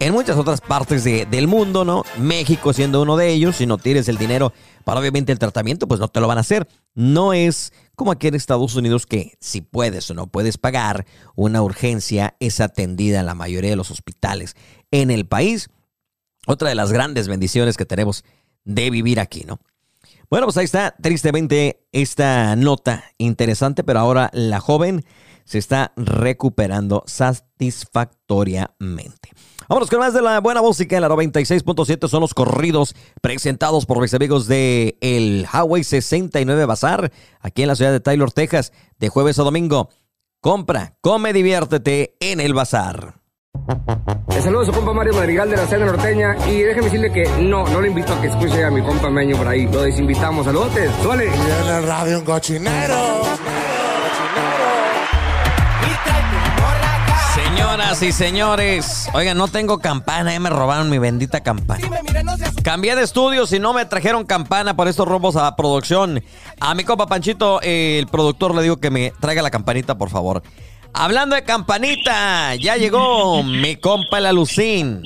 en 0.00 0.12
muchas 0.12 0.36
otras 0.36 0.60
partes 0.60 1.04
del 1.04 1.46
mundo, 1.46 1.84
¿no? 1.84 2.02
México 2.18 2.72
siendo 2.72 3.02
uno 3.02 3.16
de 3.16 3.30
ellos, 3.30 3.56
si 3.56 3.66
no 3.66 3.78
tienes 3.78 4.08
el 4.08 4.18
dinero 4.18 4.52
para 4.84 4.98
obviamente 4.98 5.30
el 5.30 5.38
tratamiento, 5.38 5.86
pues 5.86 6.00
no 6.00 6.08
te 6.08 6.20
lo 6.20 6.26
van 6.26 6.38
a 6.38 6.40
hacer. 6.40 6.66
No 6.94 7.32
es 7.32 7.72
como 7.94 8.10
aquí 8.10 8.26
en 8.26 8.34
Estados 8.34 8.74
Unidos 8.74 9.06
que 9.06 9.34
si 9.38 9.60
puedes 9.60 10.10
o 10.10 10.14
no 10.14 10.26
puedes 10.26 10.58
pagar 10.58 11.06
una 11.36 11.62
urgencia 11.62 12.34
es 12.40 12.60
atendida 12.60 13.20
en 13.20 13.26
la 13.26 13.34
mayoría 13.34 13.70
de 13.70 13.76
los 13.76 13.90
hospitales 13.90 14.56
en 14.90 15.10
el 15.10 15.26
país. 15.26 15.68
Otra 16.46 16.68
de 16.68 16.74
las 16.74 16.92
grandes 16.92 17.28
bendiciones 17.28 17.76
que 17.76 17.84
tenemos 17.84 18.24
de 18.64 18.90
vivir 18.90 19.20
aquí, 19.20 19.44
¿no? 19.46 19.60
Bueno, 20.32 20.46
pues 20.46 20.56
ahí 20.56 20.64
está, 20.64 20.96
tristemente, 20.98 21.84
esta 21.92 22.56
nota 22.56 23.04
interesante, 23.18 23.84
pero 23.84 23.98
ahora 23.98 24.30
la 24.32 24.60
joven 24.60 25.04
se 25.44 25.58
está 25.58 25.92
recuperando 25.94 27.04
satisfactoriamente. 27.06 29.28
Vámonos 29.68 29.90
con 29.90 29.98
más 29.98 30.14
de 30.14 30.22
la 30.22 30.40
buena 30.40 30.62
música 30.62 30.98
la 31.00 31.10
96.7 31.10 32.08
son 32.08 32.22
los 32.22 32.32
corridos 32.32 32.94
presentados 33.20 33.84
por 33.84 34.00
mis 34.00 34.14
amigos 34.14 34.46
de 34.46 34.96
el 35.02 35.46
Highway 35.52 35.84
69 35.84 36.64
Bazar, 36.64 37.12
aquí 37.40 37.60
en 37.60 37.68
la 37.68 37.76
ciudad 37.76 37.92
de 37.92 38.00
Taylor, 38.00 38.32
Texas, 38.32 38.72
de 38.98 39.10
jueves 39.10 39.38
a 39.38 39.42
domingo. 39.42 39.90
Compra, 40.40 40.96
come, 41.02 41.34
diviértete 41.34 42.16
en 42.20 42.40
el 42.40 42.54
bazar. 42.54 43.20
El 44.42 44.46
saludo 44.46 44.62
a 44.62 44.66
su 44.66 44.72
compa 44.72 44.92
Mario 44.92 45.14
Madrigal 45.14 45.48
de 45.48 45.56
la 45.56 45.68
Cena 45.68 45.86
Norteña 45.86 46.34
y 46.48 46.62
déjeme 46.62 46.86
decirle 46.86 47.12
que 47.12 47.28
no, 47.40 47.64
no 47.68 47.80
le 47.80 47.86
invito 47.86 48.12
a 48.12 48.20
que 48.20 48.26
escuche 48.26 48.64
a 48.64 48.72
mi 48.72 48.82
compa 48.82 49.08
Meño 49.08 49.36
por 49.36 49.46
ahí. 49.46 49.68
Lo 49.68 49.82
desinvitamos. 49.82 50.44
Saludos, 50.44 50.72
suele. 51.00 51.26
Y 51.26 51.28
en 51.28 51.74
el 51.76 51.86
radio 51.86 52.18
un 52.18 52.24
cochinero. 52.24 53.22
Señoras 57.36 58.02
y 58.02 58.10
señores, 58.10 59.08
oigan, 59.14 59.38
no 59.38 59.46
tengo 59.46 59.78
campana, 59.78 60.34
eh, 60.34 60.40
me 60.40 60.50
robaron 60.50 60.90
mi 60.90 60.98
bendita 60.98 61.44
campana. 61.44 61.88
Cambié 62.64 62.96
de 62.96 63.04
estudios 63.04 63.52
y 63.52 63.60
no 63.60 63.72
me 63.72 63.84
trajeron 63.84 64.24
campana 64.24 64.74
por 64.74 64.88
estos 64.88 65.06
robos 65.06 65.36
a 65.36 65.54
producción. 65.54 66.20
A 66.58 66.74
mi 66.74 66.82
compa 66.82 67.06
Panchito, 67.06 67.60
el 67.62 68.08
productor, 68.08 68.56
le 68.56 68.62
digo 68.62 68.78
que 68.78 68.90
me 68.90 69.12
traiga 69.20 69.40
la 69.40 69.50
campanita, 69.50 69.96
por 69.96 70.10
favor. 70.10 70.42
Hablando 70.94 71.36
de 71.36 71.44
campanita, 71.44 72.54
ya 72.56 72.76
llegó 72.76 73.42
mi 73.42 73.76
compa 73.76 74.18
el 74.18 74.26
Alucín. 74.26 75.02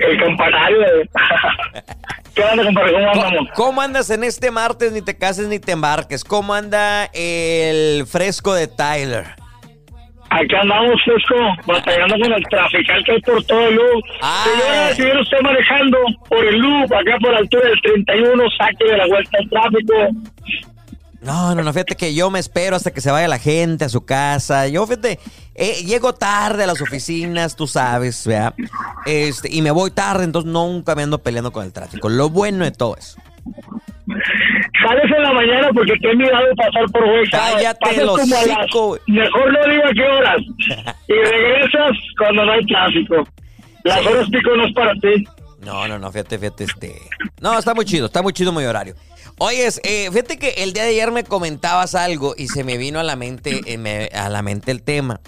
El 0.00 0.18
campanario. 0.18 0.78
¿Qué 2.34 2.42
onda, 2.42 2.64
compadre? 2.64 2.92
¿Cómo 2.92 3.10
andamos? 3.10 3.48
¿Cómo 3.54 3.80
andas 3.82 4.10
en 4.10 4.24
este 4.24 4.50
martes? 4.50 4.92
Ni 4.92 5.02
te 5.02 5.18
cases 5.18 5.48
ni 5.48 5.58
te 5.58 5.72
embarques. 5.72 6.24
¿Cómo 6.24 6.54
anda 6.54 7.10
el 7.12 8.06
fresco 8.06 8.54
de 8.54 8.68
Tyler? 8.68 9.26
Aquí 10.30 10.54
andamos, 10.54 10.94
fresco, 11.04 11.34
batallando 11.66 12.14
con 12.18 12.32
el 12.32 12.42
trafical 12.44 13.04
que 13.04 13.12
hay 13.12 13.20
por 13.20 13.44
todo 13.44 13.68
el 13.68 13.74
loop. 13.74 14.04
Ah. 14.22 14.44
Señora, 14.44 14.94
si 14.94 15.02
viene 15.02 15.20
usted 15.20 15.40
manejando 15.42 15.98
por 16.30 16.46
el 16.46 16.56
loop, 16.56 16.94
acá 16.94 17.18
por 17.20 17.32
la 17.32 17.38
altura 17.40 17.68
del 17.68 17.80
31, 17.82 18.44
saque 18.56 18.84
de 18.84 18.96
la 18.96 19.06
vuelta 19.08 19.38
al 19.38 19.50
tráfico. 19.50 19.94
No, 21.22 21.54
no, 21.54 21.62
no, 21.62 21.72
fíjate 21.72 21.94
que 21.94 22.14
yo 22.14 22.30
me 22.30 22.40
espero 22.40 22.74
hasta 22.74 22.90
que 22.90 23.00
se 23.00 23.10
vaya 23.10 23.28
la 23.28 23.38
gente 23.38 23.84
a 23.84 23.88
su 23.88 24.04
casa. 24.04 24.66
Yo, 24.66 24.84
fíjate, 24.86 25.20
eh, 25.54 25.84
llego 25.84 26.12
tarde 26.14 26.64
a 26.64 26.66
las 26.66 26.80
oficinas, 26.80 27.54
tú 27.54 27.66
sabes, 27.68 28.26
¿verdad? 28.26 28.54
Este, 29.06 29.48
y 29.54 29.62
me 29.62 29.70
voy 29.70 29.92
tarde, 29.92 30.24
entonces 30.24 30.50
nunca 30.50 30.94
me 30.96 31.04
ando 31.04 31.18
peleando 31.18 31.52
con 31.52 31.64
el 31.64 31.72
tráfico. 31.72 32.08
Lo 32.08 32.28
bueno 32.28 32.64
de 32.64 32.72
todo 32.72 32.96
eso. 32.96 33.20
Sales 34.84 35.04
en 35.16 35.22
la 35.22 35.32
mañana 35.32 35.68
porque 35.72 35.92
te 36.00 36.10
he 36.10 36.16
mirado 36.16 36.44
pasar 36.56 36.86
por 36.90 37.06
vuelta. 37.08 37.38
Cállate 37.38 38.04
los. 38.04 38.18
Mejor 38.26 39.52
no 39.52 39.70
diga 39.72 39.90
qué 39.94 40.02
horas. 40.02 40.38
y 41.08 41.12
regresas 41.12 41.96
cuando 42.18 42.44
no 42.44 42.52
hay 42.52 42.66
tráfico. 42.66 43.28
Las 43.84 44.00
Sí. 44.00 44.06
horas 44.08 44.28
pico 44.30 44.56
no 44.56 44.66
es 44.66 44.74
para 44.74 44.92
ti. 44.94 45.24
No, 45.60 45.86
no, 45.86 45.98
no, 45.98 46.10
fíjate, 46.10 46.38
fíjate, 46.38 46.64
este. 46.64 46.94
No, 47.40 47.56
está 47.58 47.74
muy 47.74 47.84
chido, 47.84 48.06
está 48.06 48.22
muy 48.22 48.32
chido 48.32 48.52
mi 48.52 48.64
horario. 48.64 48.94
Oyes, 49.44 49.80
eh, 49.82 50.08
fíjate 50.12 50.38
que 50.38 50.50
el 50.58 50.72
día 50.72 50.84
de 50.84 50.90
ayer 50.90 51.10
me 51.10 51.24
comentabas 51.24 51.96
algo 51.96 52.34
y 52.38 52.46
se 52.46 52.62
me 52.62 52.76
vino 52.76 53.00
a 53.00 53.02
la 53.02 53.16
mente, 53.16 53.60
eh, 53.66 53.76
me- 53.76 54.06
a 54.14 54.28
la 54.28 54.40
mente 54.40 54.70
el 54.70 54.84
tema. 54.84 55.20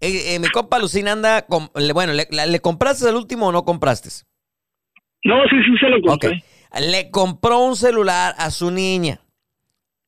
Eh, 0.00 0.38
mi 0.38 0.46
compa 0.48 0.78
Lucina 0.78 1.10
anda, 1.10 1.42
con- 1.42 1.68
le- 1.74 1.92
bueno, 1.92 2.12
le, 2.12 2.28
la- 2.30 2.46
¿le 2.46 2.60
compraste 2.60 3.08
el 3.08 3.16
último 3.16 3.48
o 3.48 3.52
no 3.52 3.64
compraste? 3.64 4.10
No, 5.24 5.34
sí, 5.50 5.56
sí 5.66 5.76
se 5.80 5.88
lo 5.88 6.00
compré. 6.06 6.44
Le 6.78 7.10
compró 7.10 7.58
un 7.58 7.74
celular 7.74 8.36
a 8.38 8.52
su 8.52 8.70
niña. 8.70 9.20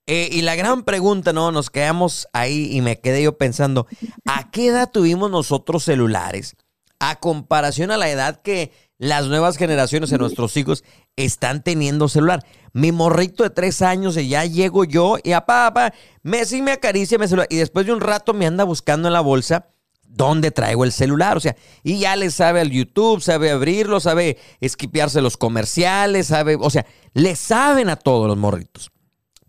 Y 0.06 0.42
la 0.42 0.54
gran 0.56 0.82
pregunta, 0.84 1.32
¿no? 1.32 1.50
Nos 1.52 1.70
quedamos 1.70 2.28
ahí 2.32 2.68
y 2.76 2.80
me 2.82 3.00
quedé 3.00 3.22
yo 3.24 3.36
pensando, 3.38 3.86
¿a 4.26 4.50
qué 4.52 4.66
edad 4.68 4.90
tuvimos 4.92 5.30
nosotros 5.30 5.84
celulares? 5.84 6.56
A 7.00 7.18
comparación 7.20 7.90
a 7.92 7.96
la 7.96 8.10
edad 8.10 8.42
que 8.42 8.72
las 9.00 9.28
nuevas 9.28 9.56
generaciones 9.56 10.10
de 10.10 10.18
nuestros 10.18 10.54
hijos 10.58 10.84
están 11.16 11.62
teniendo 11.62 12.06
celular. 12.06 12.44
Mi 12.74 12.92
morrito 12.92 13.42
de 13.42 13.48
tres 13.48 13.80
años 13.80 14.14
y 14.18 14.28
ya 14.28 14.44
llego 14.44 14.84
yo 14.84 15.16
y 15.24 15.32
a 15.32 15.46
papá, 15.46 15.94
me 16.22 16.44
sí 16.44 16.60
me 16.60 16.72
acaricia 16.72 17.18
mi 17.18 17.26
celular 17.26 17.46
y 17.48 17.56
después 17.56 17.86
de 17.86 17.94
un 17.94 18.02
rato 18.02 18.34
me 18.34 18.46
anda 18.46 18.62
buscando 18.64 19.08
en 19.08 19.14
la 19.14 19.22
bolsa 19.22 19.68
dónde 20.02 20.50
traigo 20.50 20.84
el 20.84 20.92
celular, 20.92 21.38
o 21.38 21.40
sea, 21.40 21.56
y 21.82 22.00
ya 22.00 22.14
le 22.14 22.28
sabe 22.30 22.60
al 22.60 22.70
YouTube, 22.70 23.22
sabe 23.22 23.50
abrirlo, 23.50 24.00
sabe 24.00 24.36
esquipearse 24.60 25.22
los 25.22 25.38
comerciales, 25.38 26.26
sabe, 26.26 26.58
o 26.60 26.68
sea, 26.68 26.84
le 27.14 27.36
saben 27.36 27.88
a 27.88 27.96
todos 27.96 28.26
los 28.26 28.36
morritos. 28.36 28.90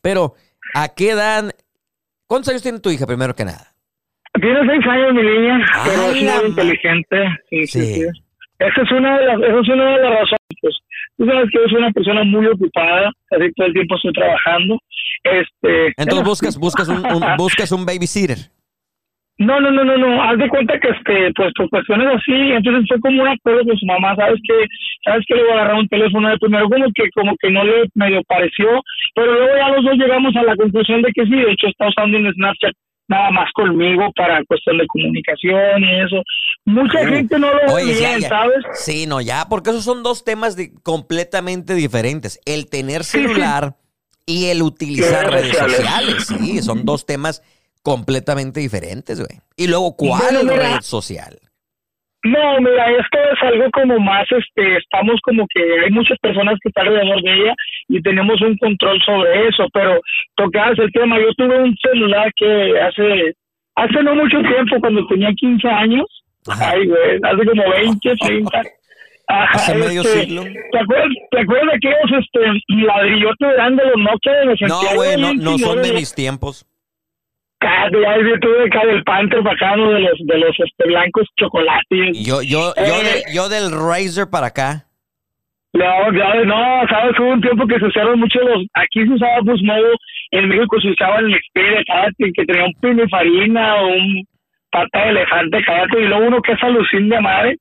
Pero, 0.02 0.36
¿a 0.76 0.90
qué 0.90 1.10
edad? 1.10 1.52
¿Cuántos 2.26 2.50
años 2.52 2.62
tiene 2.62 2.80
tu 2.80 2.90
hija, 2.90 3.06
primero 3.06 3.36
que 3.36 3.44
nada? 3.44 3.74
Tiene 4.40 4.60
seis 4.66 4.86
años 4.88 5.14
mi 5.14 5.24
niña, 5.24 5.66
pero 5.84 6.04
es 6.04 6.42
muy 6.42 6.50
inteligente. 6.50 7.18
Sí, 7.50 7.68
sí, 7.68 7.94
Sí. 7.96 8.31
Esa 8.68 8.82
es 8.82 8.92
una 8.92 9.18
de 9.20 9.26
las, 9.26 9.42
esa 9.42 9.60
es 9.60 9.70
una 9.70 9.86
de 9.98 10.02
las 10.04 10.12
razones. 10.12 10.38
Pues, 10.62 10.76
tú 11.18 11.26
sabes 11.26 11.50
que 11.52 11.60
soy 11.70 11.76
una 11.80 11.92
persona 11.92 12.24
muy 12.24 12.46
ocupada, 12.48 13.12
casi 13.30 13.52
todo 13.54 13.68
el 13.68 13.74
tiempo 13.74 13.96
estoy 13.96 14.14
trabajando. 14.14 14.78
Este, 15.24 15.94
Entonces 15.98 16.24
buscas, 16.28 16.58
buscas 16.58 16.88
un, 16.90 16.98
un- 17.06 17.24
buscas 17.38 17.72
un 17.72 17.86
babysitter. 17.86 18.38
No, 19.38 19.60
no, 19.60 19.72
no, 19.72 19.84
no, 19.84 19.98
no. 19.98 20.22
Haz 20.22 20.38
de 20.38 20.48
cuenta 20.50 20.80
que, 20.80 20.90
este, 20.90 21.32
pues, 21.36 21.52
por 21.58 21.68
cuestiones 21.70 22.08
así, 22.16 22.32
entonces 22.52 22.86
fue 22.88 23.00
como 23.00 23.24
un 23.24 23.30
acuerdo 23.30 23.66
con 23.66 23.76
su 23.78 23.86
mamá, 23.88 24.16
¿sabes 24.16 24.40
que 24.48 24.54
¿Sabes 25.04 25.26
que 25.28 25.34
Le 25.34 25.42
voy 25.42 25.52
a 25.52 25.54
agarrar 25.56 25.76
un 25.80 25.88
teléfono 25.88 26.30
de 26.30 26.38
primero, 26.38 26.70
como 26.70 26.86
que, 26.94 27.10
como 27.16 27.36
que 27.42 27.50
no 27.50 27.64
le 27.64 27.86
medio 27.96 28.22
pareció, 28.28 28.68
pero 29.16 29.34
luego 29.34 29.56
ya 29.58 29.70
los 29.70 29.84
dos 29.84 29.96
llegamos 29.98 30.36
a 30.36 30.44
la 30.44 30.56
conclusión 30.56 31.02
de 31.02 31.12
que 31.12 31.26
sí, 31.26 31.32
de 31.32 31.52
hecho 31.52 31.68
está 31.68 31.88
usando 31.88 32.18
un 32.20 32.32
Snapchat 32.32 32.74
nada 33.12 33.30
más 33.32 33.50
conmigo 33.54 34.12
para 34.16 34.44
cuestión 34.46 34.78
de 34.78 34.88
comunicación 34.88 35.84
y 35.84 36.02
eso. 36.02 36.24
Mucha 36.66 37.08
gente 37.08 37.38
no 37.38 37.48
lo 37.54 37.58
ve 37.68 37.74
Oye, 37.74 37.94
ya, 38.00 38.08
bien, 38.10 38.22
ya. 38.22 38.30
¿sabes? 38.30 38.58
Sí, 38.74 39.06
no, 39.06 39.22
ya, 39.22 39.46
porque 39.50 39.70
esos 39.72 39.84
son 39.84 40.02
dos 40.04 40.24
temas 40.24 40.56
di- 40.56 40.74
completamente 40.84 41.76
diferentes. 41.76 42.40
El 42.46 42.70
tener 42.70 43.04
celular 43.04 43.76
y 44.26 44.46
el 44.46 44.62
utilizar 44.62 45.30
Redes 45.30 45.54
redes 45.54 45.58
sociales. 45.78 46.24
sociales. 46.26 46.46
Sí, 46.50 46.62
son 46.62 46.86
dos 46.86 47.06
temas 47.06 47.42
completamente 47.84 48.60
diferentes, 48.60 49.20
güey. 49.20 49.42
Y 49.56 49.68
luego, 49.68 49.96
¿cuál 49.96 50.22
Bueno, 50.22 50.44
mira. 50.44 50.76
red 50.76 50.82
social? 50.82 51.40
No, 52.24 52.62
mira, 52.62 52.92
esto 52.92 53.18
es 53.34 53.42
algo 53.42 53.70
como 53.72 54.00
más, 54.00 54.26
este, 54.32 54.78
estamos 54.78 55.20
como 55.24 55.46
que 55.54 55.62
hay 55.84 55.90
muchas 55.90 56.18
personas 56.20 56.56
que 56.62 56.70
están 56.70 56.88
alrededor 56.88 57.22
de 57.24 57.34
ella 57.34 57.54
y 57.88 58.02
tenemos 58.02 58.40
un 58.42 58.56
control 58.58 59.02
sobre 59.04 59.48
eso, 59.48 59.68
pero 59.74 60.00
tocabas 60.36 60.78
el 60.78 60.92
tema, 60.92 61.20
yo 61.20 61.34
tuve 61.36 61.64
un 61.64 61.76
celular 61.78 62.32
que 62.36 62.80
hace, 62.80 63.34
hace 63.76 64.04
no 64.04 64.16
mucho 64.16 64.40
tiempo, 64.42 64.80
cuando 64.80 65.08
tenía 65.08 65.32
15 65.36 65.68
años, 65.68 66.06
Ajá. 66.48 66.72
ay, 66.74 66.86
güey, 66.86 67.20
hace 67.24 67.46
como 67.46 67.70
20, 67.70 68.16
30. 68.16 68.62
Ajá, 69.28 69.54
Hace 69.54 69.76
medio 69.76 70.02
este, 70.02 70.22
siglo. 70.22 70.44
¿Te 70.44 70.80
acuerdas, 70.80 71.08
¿Te 71.32 71.40
acuerdas 71.40 71.68
de 71.68 71.76
aquellos 71.78 72.24
este, 72.24 72.76
ladrillotes 72.86 73.48
grandes, 73.56 73.86
los 73.86 74.04
Nokia 74.04 74.34
de 74.34 74.46
los 74.46 74.62
No, 74.68 74.96
güey, 74.96 75.18
no, 75.18 75.34
no 75.34 75.58
son 75.58 75.82
de 75.82 75.94
mis 75.94 76.14
tiempos. 76.14 76.68
Ya 77.62 78.18
yo 78.18 78.40
tuve 78.40 78.66
acá 78.66 78.86
del 78.88 79.04
Panther 79.04 79.42
bacano 79.42 79.92
de 79.92 80.00
los, 80.00 80.18
de 80.26 80.38
los 80.40 80.56
este, 80.60 80.88
blancos 80.88 81.28
chocolates. 81.40 82.18
Yo, 82.26 82.42
yo, 82.42 82.74
yo, 82.76 82.96
Eh. 83.02 83.04
de- 83.04 83.34
yo 83.36 83.50
del 83.50 83.72
Razer 83.72 84.28
para 84.32 84.48
acá. 84.48 84.86
No, 85.74 86.12
ya, 86.12 86.44
no, 86.44 86.88
sabes, 86.90 87.18
hubo 87.20 87.32
un 87.32 87.42
tiempo 87.42 87.66
que 87.66 87.80
se 87.80 87.86
usaron 87.86 88.20
mucho 88.20 88.40
los, 88.40 88.66
aquí 88.74 89.06
se 89.06 89.14
usaba 89.14 89.40
Bus 89.42 89.62
Mobile, 89.64 89.96
en 90.32 90.50
México 90.50 90.82
se 90.82 90.90
usaba 90.90 91.20
el 91.20 91.34
Xperia, 91.34 91.82
cállate, 91.88 92.32
que 92.36 92.46
tenía 92.46 92.66
un 92.66 92.74
pinefarina 92.82 93.76
o 93.76 93.88
un 93.88 94.26
pata 94.70 95.04
de 95.06 95.10
elefante, 95.12 95.64
cállate, 95.66 96.02
y 96.02 96.08
luego 96.08 96.28
uno 96.28 96.42
que 96.42 96.52
es 96.54 96.64
alucín 96.64 97.08
de 97.08 97.22
madre, 97.22 97.58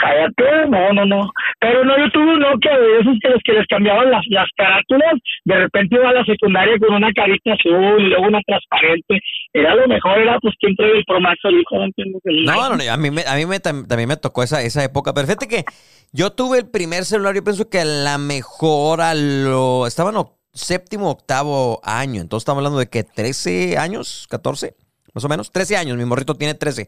cállate, 0.00 0.68
no, 0.68 0.92
no, 0.92 1.04
no, 1.06 1.30
pero 1.60 1.84
no, 1.84 1.98
yo 1.98 2.10
tuve 2.10 2.32
un 2.34 2.40
Nokia 2.40 2.78
de 2.78 3.00
esos 3.00 3.16
que 3.22 3.28
les, 3.28 3.42
que 3.44 3.52
les 3.52 3.66
cambiaban 3.66 4.10
las, 4.10 4.22
las 4.30 4.46
carátulas, 4.56 5.12
de 5.44 5.54
repente 5.56 5.96
iba 5.96 6.08
a 6.10 6.12
la 6.14 6.24
secundaria 6.24 6.78
con 6.78 6.94
una 6.94 7.12
carita 7.12 7.52
azul 7.52 8.00
y 8.02 8.08
luego 8.08 8.26
una 8.26 8.40
transparente, 8.46 9.20
era 9.52 9.74
lo 9.74 9.86
mejor, 9.88 10.18
era 10.18 10.38
pues 10.40 10.54
quien 10.58 10.74
trae 10.76 10.90
el 10.98 11.04
Pro 11.04 11.20
Max 11.20 11.38
al 11.44 11.54
hijo, 11.60 11.76
no 11.76 11.84
entiendo 11.84 12.18
No, 12.24 12.68
no, 12.70 12.76
no, 12.76 12.92
a 12.92 12.96
mí, 12.96 13.10
me, 13.10 13.22
a 13.26 13.34
mí 13.36 13.46
me, 13.46 13.56
tam- 13.60 13.86
también 13.86 14.08
me 14.08 14.16
tocó 14.16 14.42
esa, 14.42 14.62
esa 14.62 14.82
época. 14.84 15.12
Pero 15.12 15.26
fíjate 15.26 15.48
que 15.48 15.64
yo 16.12 16.30
tuve 16.32 16.58
el 16.58 16.70
primer 16.70 17.04
celular, 17.04 17.34
yo 17.34 17.44
pienso 17.44 17.68
que 17.68 17.80
a 17.80 17.84
la 17.84 18.18
mejor 18.18 19.00
a 19.00 19.14
lo... 19.14 19.86
Estaba 19.86 20.10
en 20.10 20.16
o- 20.16 20.36
séptimo, 20.52 21.10
octavo 21.10 21.80
año. 21.84 22.20
Entonces 22.20 22.42
estamos 22.42 22.58
hablando 22.60 22.78
de 22.78 22.88
que 22.88 23.04
13 23.04 23.76
años, 23.78 24.26
14, 24.30 24.74
más 25.14 25.24
o 25.24 25.28
menos. 25.28 25.50
13 25.50 25.76
años, 25.76 25.96
mi 25.96 26.04
morrito 26.04 26.34
tiene 26.34 26.54
13. 26.54 26.86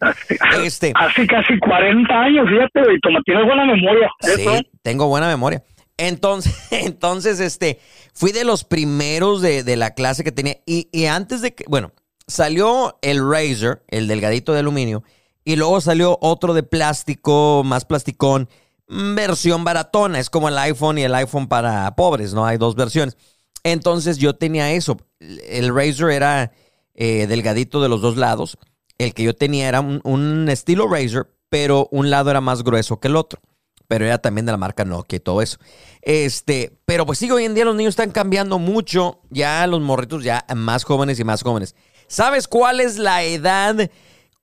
Este, 0.64 0.92
Hace 0.94 1.26
casi 1.26 1.58
40 1.58 2.14
años, 2.14 2.46
fíjate, 2.48 2.82
güey, 2.82 2.98
toma, 3.00 3.20
tienes 3.24 3.44
buena 3.44 3.64
memoria. 3.64 4.10
sí, 4.20 4.42
eso. 4.42 4.60
tengo 4.82 5.08
buena 5.08 5.28
memoria. 5.28 5.62
Entonces, 5.96 6.54
entonces, 6.70 7.40
este, 7.40 7.78
fui 8.14 8.32
de 8.32 8.44
los 8.44 8.64
primeros 8.64 9.40
de, 9.42 9.62
de 9.62 9.76
la 9.76 9.94
clase 9.94 10.24
que 10.24 10.32
tenía. 10.32 10.56
Y, 10.66 10.88
y 10.92 11.06
antes 11.06 11.42
de 11.42 11.54
que, 11.54 11.64
bueno, 11.68 11.92
salió 12.26 12.98
el 13.02 13.18
Razer, 13.28 13.82
el 13.88 14.08
delgadito 14.08 14.52
de 14.52 14.60
aluminio, 14.60 15.02
y 15.44 15.56
luego 15.56 15.80
salió 15.80 16.18
otro 16.20 16.54
de 16.54 16.62
plástico, 16.62 17.62
más 17.64 17.84
plasticón, 17.84 18.48
versión 18.88 19.64
baratona. 19.64 20.18
Es 20.18 20.30
como 20.30 20.48
el 20.48 20.58
iPhone 20.58 20.98
y 20.98 21.02
el 21.02 21.14
iPhone 21.14 21.48
para 21.48 21.94
pobres, 21.96 22.32
¿no? 22.34 22.46
Hay 22.46 22.58
dos 22.58 22.74
versiones. 22.76 23.16
Entonces 23.64 24.18
yo 24.18 24.34
tenía 24.34 24.72
eso. 24.72 24.96
El 25.20 25.74
Razer 25.74 26.10
era 26.10 26.52
eh, 26.94 27.26
delgadito 27.26 27.82
de 27.82 27.88
los 27.88 28.00
dos 28.00 28.16
lados. 28.16 28.58
El 28.98 29.14
que 29.14 29.22
yo 29.22 29.34
tenía 29.34 29.68
era 29.68 29.80
un, 29.80 30.00
un 30.04 30.48
estilo 30.48 30.88
Razer, 30.88 31.26
pero 31.48 31.88
un 31.90 32.10
lado 32.10 32.30
era 32.30 32.40
más 32.40 32.62
grueso 32.62 33.00
que 33.00 33.08
el 33.08 33.16
otro. 33.16 33.40
Pero 33.88 34.06
era 34.06 34.18
también 34.18 34.46
de 34.46 34.52
la 34.52 34.58
marca 34.58 34.84
Nokia 34.84 35.16
y 35.16 35.20
todo 35.20 35.42
eso. 35.42 35.58
Este, 36.00 36.78
pero 36.86 37.04
pues 37.04 37.18
sí, 37.18 37.30
hoy 37.30 37.44
en 37.44 37.54
día 37.54 37.64
los 37.64 37.76
niños 37.76 37.92
están 37.92 38.10
cambiando 38.10 38.58
mucho. 38.58 39.20
Ya 39.28 39.66
los 39.66 39.80
morritos, 39.80 40.24
ya 40.24 40.46
más 40.54 40.84
jóvenes 40.84 41.20
y 41.20 41.24
más 41.24 41.42
jóvenes. 41.42 41.76
¿Sabes 42.06 42.48
cuál 42.48 42.80
es 42.80 42.98
la 42.98 43.22
edad 43.22 43.90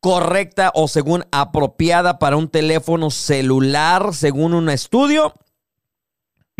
correcta 0.02 0.72
o 0.76 0.88
según 0.88 1.26
apropiada 1.32 2.20
para 2.20 2.38
un 2.38 2.48
teléfono 2.48 3.10
celular 3.10 4.14
según 4.14 4.54
un 4.54 4.70
estudio? 4.70 5.34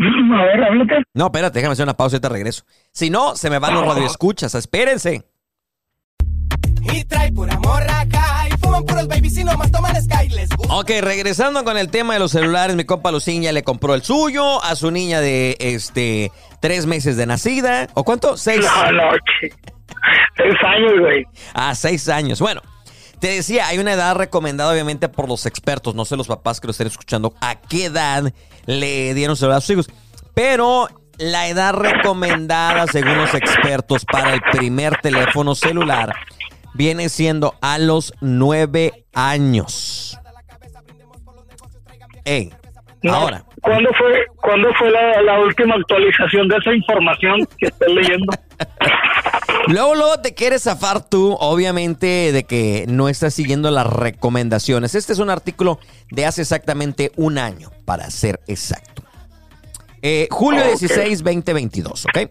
A 0.00 0.44
ver. 0.44 1.04
No, 1.14 1.26
espérate, 1.26 1.58
déjame 1.58 1.74
hacer 1.74 1.84
una 1.84 1.96
pausa 1.96 2.16
y 2.16 2.20
te 2.20 2.28
regreso. 2.28 2.64
Si 2.92 3.10
no, 3.10 3.36
se 3.36 3.50
me 3.50 3.58
van 3.58 3.74
los 3.74 3.86
radioescuchas. 3.86 4.54
Espérense. 4.54 5.29
Y 6.82 7.04
trae 7.04 7.32
pura 7.32 7.58
morra 7.60 8.00
acá 8.00 8.46
y 8.48 8.58
fuman 8.58 8.84
puros 8.84 9.08
babies 9.08 9.36
y 9.36 9.44
nomás 9.44 9.70
toman 9.70 9.94
Sky. 10.02 10.28
Les 10.30 10.48
gusta. 10.50 10.74
Ok, 10.74 10.90
regresando 11.00 11.64
con 11.64 11.76
el 11.76 11.90
tema 11.90 12.14
de 12.14 12.20
los 12.20 12.32
celulares, 12.32 12.76
mi 12.76 12.84
compa 12.84 13.10
Lucín 13.10 13.42
ya 13.42 13.52
le 13.52 13.62
compró 13.62 13.94
el 13.94 14.02
suyo 14.02 14.62
a 14.62 14.74
su 14.76 14.90
niña 14.90 15.20
de 15.20 15.56
este 15.60 16.32
tres 16.60 16.86
meses 16.86 17.16
de 17.16 17.26
nacida. 17.26 17.88
¿O 17.94 18.04
cuánto? 18.04 18.36
Seis. 18.36 18.60
No, 18.64 18.92
no. 18.92 19.10
Seis 20.36 20.54
años, 20.64 20.92
güey. 21.00 21.24
A 21.54 21.74
seis 21.74 22.08
años. 22.08 22.40
Bueno, 22.40 22.62
te 23.20 23.28
decía, 23.28 23.66
hay 23.68 23.78
una 23.78 23.92
edad 23.92 24.16
recomendada 24.16 24.72
obviamente 24.72 25.08
por 25.08 25.28
los 25.28 25.44
expertos, 25.46 25.94
no 25.94 26.04
sé 26.04 26.16
los 26.16 26.26
papás 26.26 26.60
que 26.60 26.66
lo 26.66 26.70
estén 26.70 26.86
escuchando, 26.86 27.34
a 27.40 27.56
qué 27.56 27.86
edad 27.86 28.32
le 28.66 29.14
dieron 29.14 29.36
celular 29.36 29.58
a 29.58 29.60
sus 29.60 29.70
hijos. 29.70 29.90
Pero 30.34 30.88
la 31.18 31.48
edad 31.48 31.74
recomendada 31.74 32.86
según 32.86 33.18
los 33.18 33.34
expertos 33.34 34.06
para 34.06 34.32
el 34.32 34.40
primer 34.52 34.96
teléfono 35.02 35.54
celular 35.54 36.14
viene 36.74 37.08
siendo 37.08 37.54
a 37.60 37.78
los 37.78 38.12
nueve 38.20 39.04
años. 39.14 40.18
Ey, 42.24 42.52
No, 43.02 43.14
ahora. 43.14 43.44
¿Cuándo 43.62 43.90
fue, 43.98 44.24
¿cuándo 44.36 44.68
fue 44.78 44.90
la, 44.90 45.20
la 45.22 45.40
última 45.40 45.74
actualización 45.74 46.48
de 46.48 46.56
esa 46.56 46.72
información 46.74 47.46
que 47.58 47.66
estoy 47.66 47.94
leyendo? 47.94 48.32
Luego, 49.66 49.94
luego 49.94 50.18
te 50.20 50.32
quieres 50.34 50.62
zafar 50.62 51.06
tú, 51.08 51.36
obviamente, 51.38 52.32
de 52.32 52.44
que 52.44 52.86
no 52.88 53.08
estás 53.10 53.34
siguiendo 53.34 53.70
las 53.70 53.86
recomendaciones. 53.86 54.94
Este 54.94 55.12
es 55.12 55.18
un 55.18 55.28
artículo 55.28 55.78
de 56.10 56.24
hace 56.24 56.40
exactamente 56.42 57.12
un 57.16 57.36
año, 57.38 57.70
para 57.84 58.10
ser 58.10 58.40
exacto. 58.48 59.02
Eh, 60.02 60.28
julio 60.30 60.62
Ok. 60.62 60.68
16, 60.78 61.22
2022, 61.22 62.06
¿ok? 62.06 62.30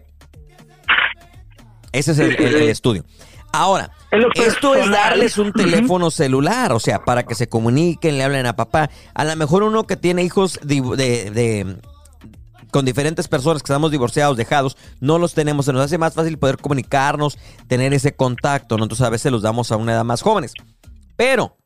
Ese 1.92 2.12
es 2.12 2.18
el, 2.18 2.32
el- 2.36 2.56
el 2.56 2.68
estudio. 2.68 3.04
Ahora, 3.52 3.90
Esto 4.34 4.74
es 4.74 4.90
darles 4.90 5.38
un 5.38 5.52
teléfono 5.52 6.10
celular, 6.10 6.72
o 6.72 6.80
sea, 6.80 7.04
para 7.04 7.22
que 7.24 7.34
se 7.34 7.48
comuniquen, 7.48 8.18
le 8.18 8.24
hablen 8.24 8.46
a 8.46 8.56
papá. 8.56 8.90
A 9.14 9.24
lo 9.24 9.36
mejor 9.36 9.62
uno 9.62 9.86
que 9.86 9.96
tiene 9.96 10.22
hijos 10.24 10.60
div- 10.62 10.96
de, 10.96 11.30
de- 11.30 11.76
con 12.72 12.84
diferentes 12.84 13.28
personas 13.28 13.62
que 13.62 13.66
estamos 13.66 13.90
divorciados, 13.90 14.36
dejados, 14.36 14.76
no 15.00 15.18
los 15.18 15.34
tenemos. 15.34 15.66
Se 15.66 15.72
nos 15.72 15.82
hace 15.84 15.98
más 15.98 16.14
fácil 16.14 16.38
poder 16.38 16.56
comunicarnos, 16.58 17.38
tener 17.68 17.92
ese 17.94 18.14
contacto. 18.14 18.76
¿no? 18.76 18.84
Entonces 18.84 19.06
a 19.06 19.10
veces 19.10 19.30
los 19.32 19.42
damos 19.42 19.70
a 19.72 19.76
una 19.76 19.92
edad 19.92 20.04
más 20.04 20.22
jóvenes. 20.22 20.54
Pero 21.16 21.56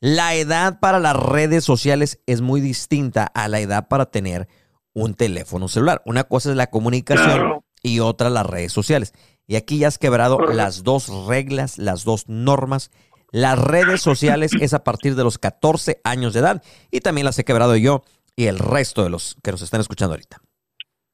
la 0.00 0.34
edad 0.34 0.78
para 0.80 0.98
las 1.00 1.16
redes 1.16 1.64
sociales 1.64 2.20
es 2.26 2.40
muy 2.40 2.60
distinta 2.60 3.24
a 3.24 3.48
la 3.48 3.58
edad 3.60 3.88
para 3.88 4.06
tener 4.06 4.48
un 4.94 5.14
teléfono 5.14 5.68
celular. 5.68 6.02
Una 6.06 6.24
cosa 6.24 6.50
es 6.50 6.56
la 6.56 6.68
comunicación 6.68 7.26
Claro. 7.30 7.64
y 7.82 8.00
otra 8.00 8.30
las 8.30 8.46
redes 8.46 8.72
sociales. 8.72 9.12
Y 9.48 9.56
aquí 9.56 9.78
ya 9.78 9.88
has 9.88 9.98
quebrado 9.98 10.38
las 10.54 10.84
dos 10.84 11.08
reglas, 11.26 11.78
las 11.78 12.04
dos 12.04 12.28
normas. 12.28 12.90
Las 13.32 13.58
redes 13.58 14.02
sociales 14.02 14.52
es 14.60 14.74
a 14.74 14.84
partir 14.84 15.14
de 15.14 15.24
los 15.24 15.38
14 15.38 15.96
años 16.04 16.34
de 16.34 16.40
edad 16.40 16.62
y 16.92 17.00
también 17.00 17.24
las 17.24 17.38
he 17.38 17.44
quebrado 17.44 17.74
yo 17.76 18.02
y 18.36 18.44
el 18.46 18.58
resto 18.58 19.02
de 19.02 19.10
los 19.10 19.36
que 19.42 19.50
nos 19.50 19.62
están 19.62 19.80
escuchando 19.80 20.14
ahorita. 20.14 20.36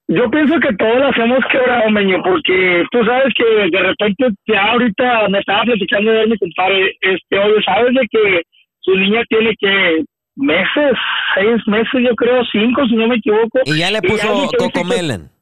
Yo 0.08 0.28
pienso 0.30 0.58
que 0.60 0.74
todos 0.76 0.98
las 0.98 1.16
hemos 1.16 1.44
quebrado, 1.50 1.90
meño, 1.90 2.22
porque 2.22 2.82
tú 2.90 3.04
sabes 3.04 3.32
que 3.34 3.44
de 3.44 3.82
repente 3.82 4.26
ya 4.46 4.72
ahorita 4.72 5.28
me 5.28 5.38
estaba 5.38 5.62
platicando 5.62 6.10
de 6.10 6.26
mi 6.26 6.36
compadre, 6.36 6.92
este, 7.00 7.38
oye, 7.38 7.62
sabes 7.64 7.94
de 7.94 8.06
que 8.10 8.42
su 8.80 8.96
niña 8.96 9.22
tiene 9.28 9.54
que 9.58 10.04
meses, 10.36 10.92
seis 11.36 11.62
meses, 11.66 12.02
yo 12.02 12.14
creo, 12.16 12.42
cinco, 12.50 12.84
si 12.86 12.96
no 12.96 13.08
me 13.08 13.16
equivoco. 13.16 13.60
Y 13.64 13.78
ya 13.78 13.90
le 13.90 14.02
puso 14.02 14.50
Cocomelon. 14.58 15.33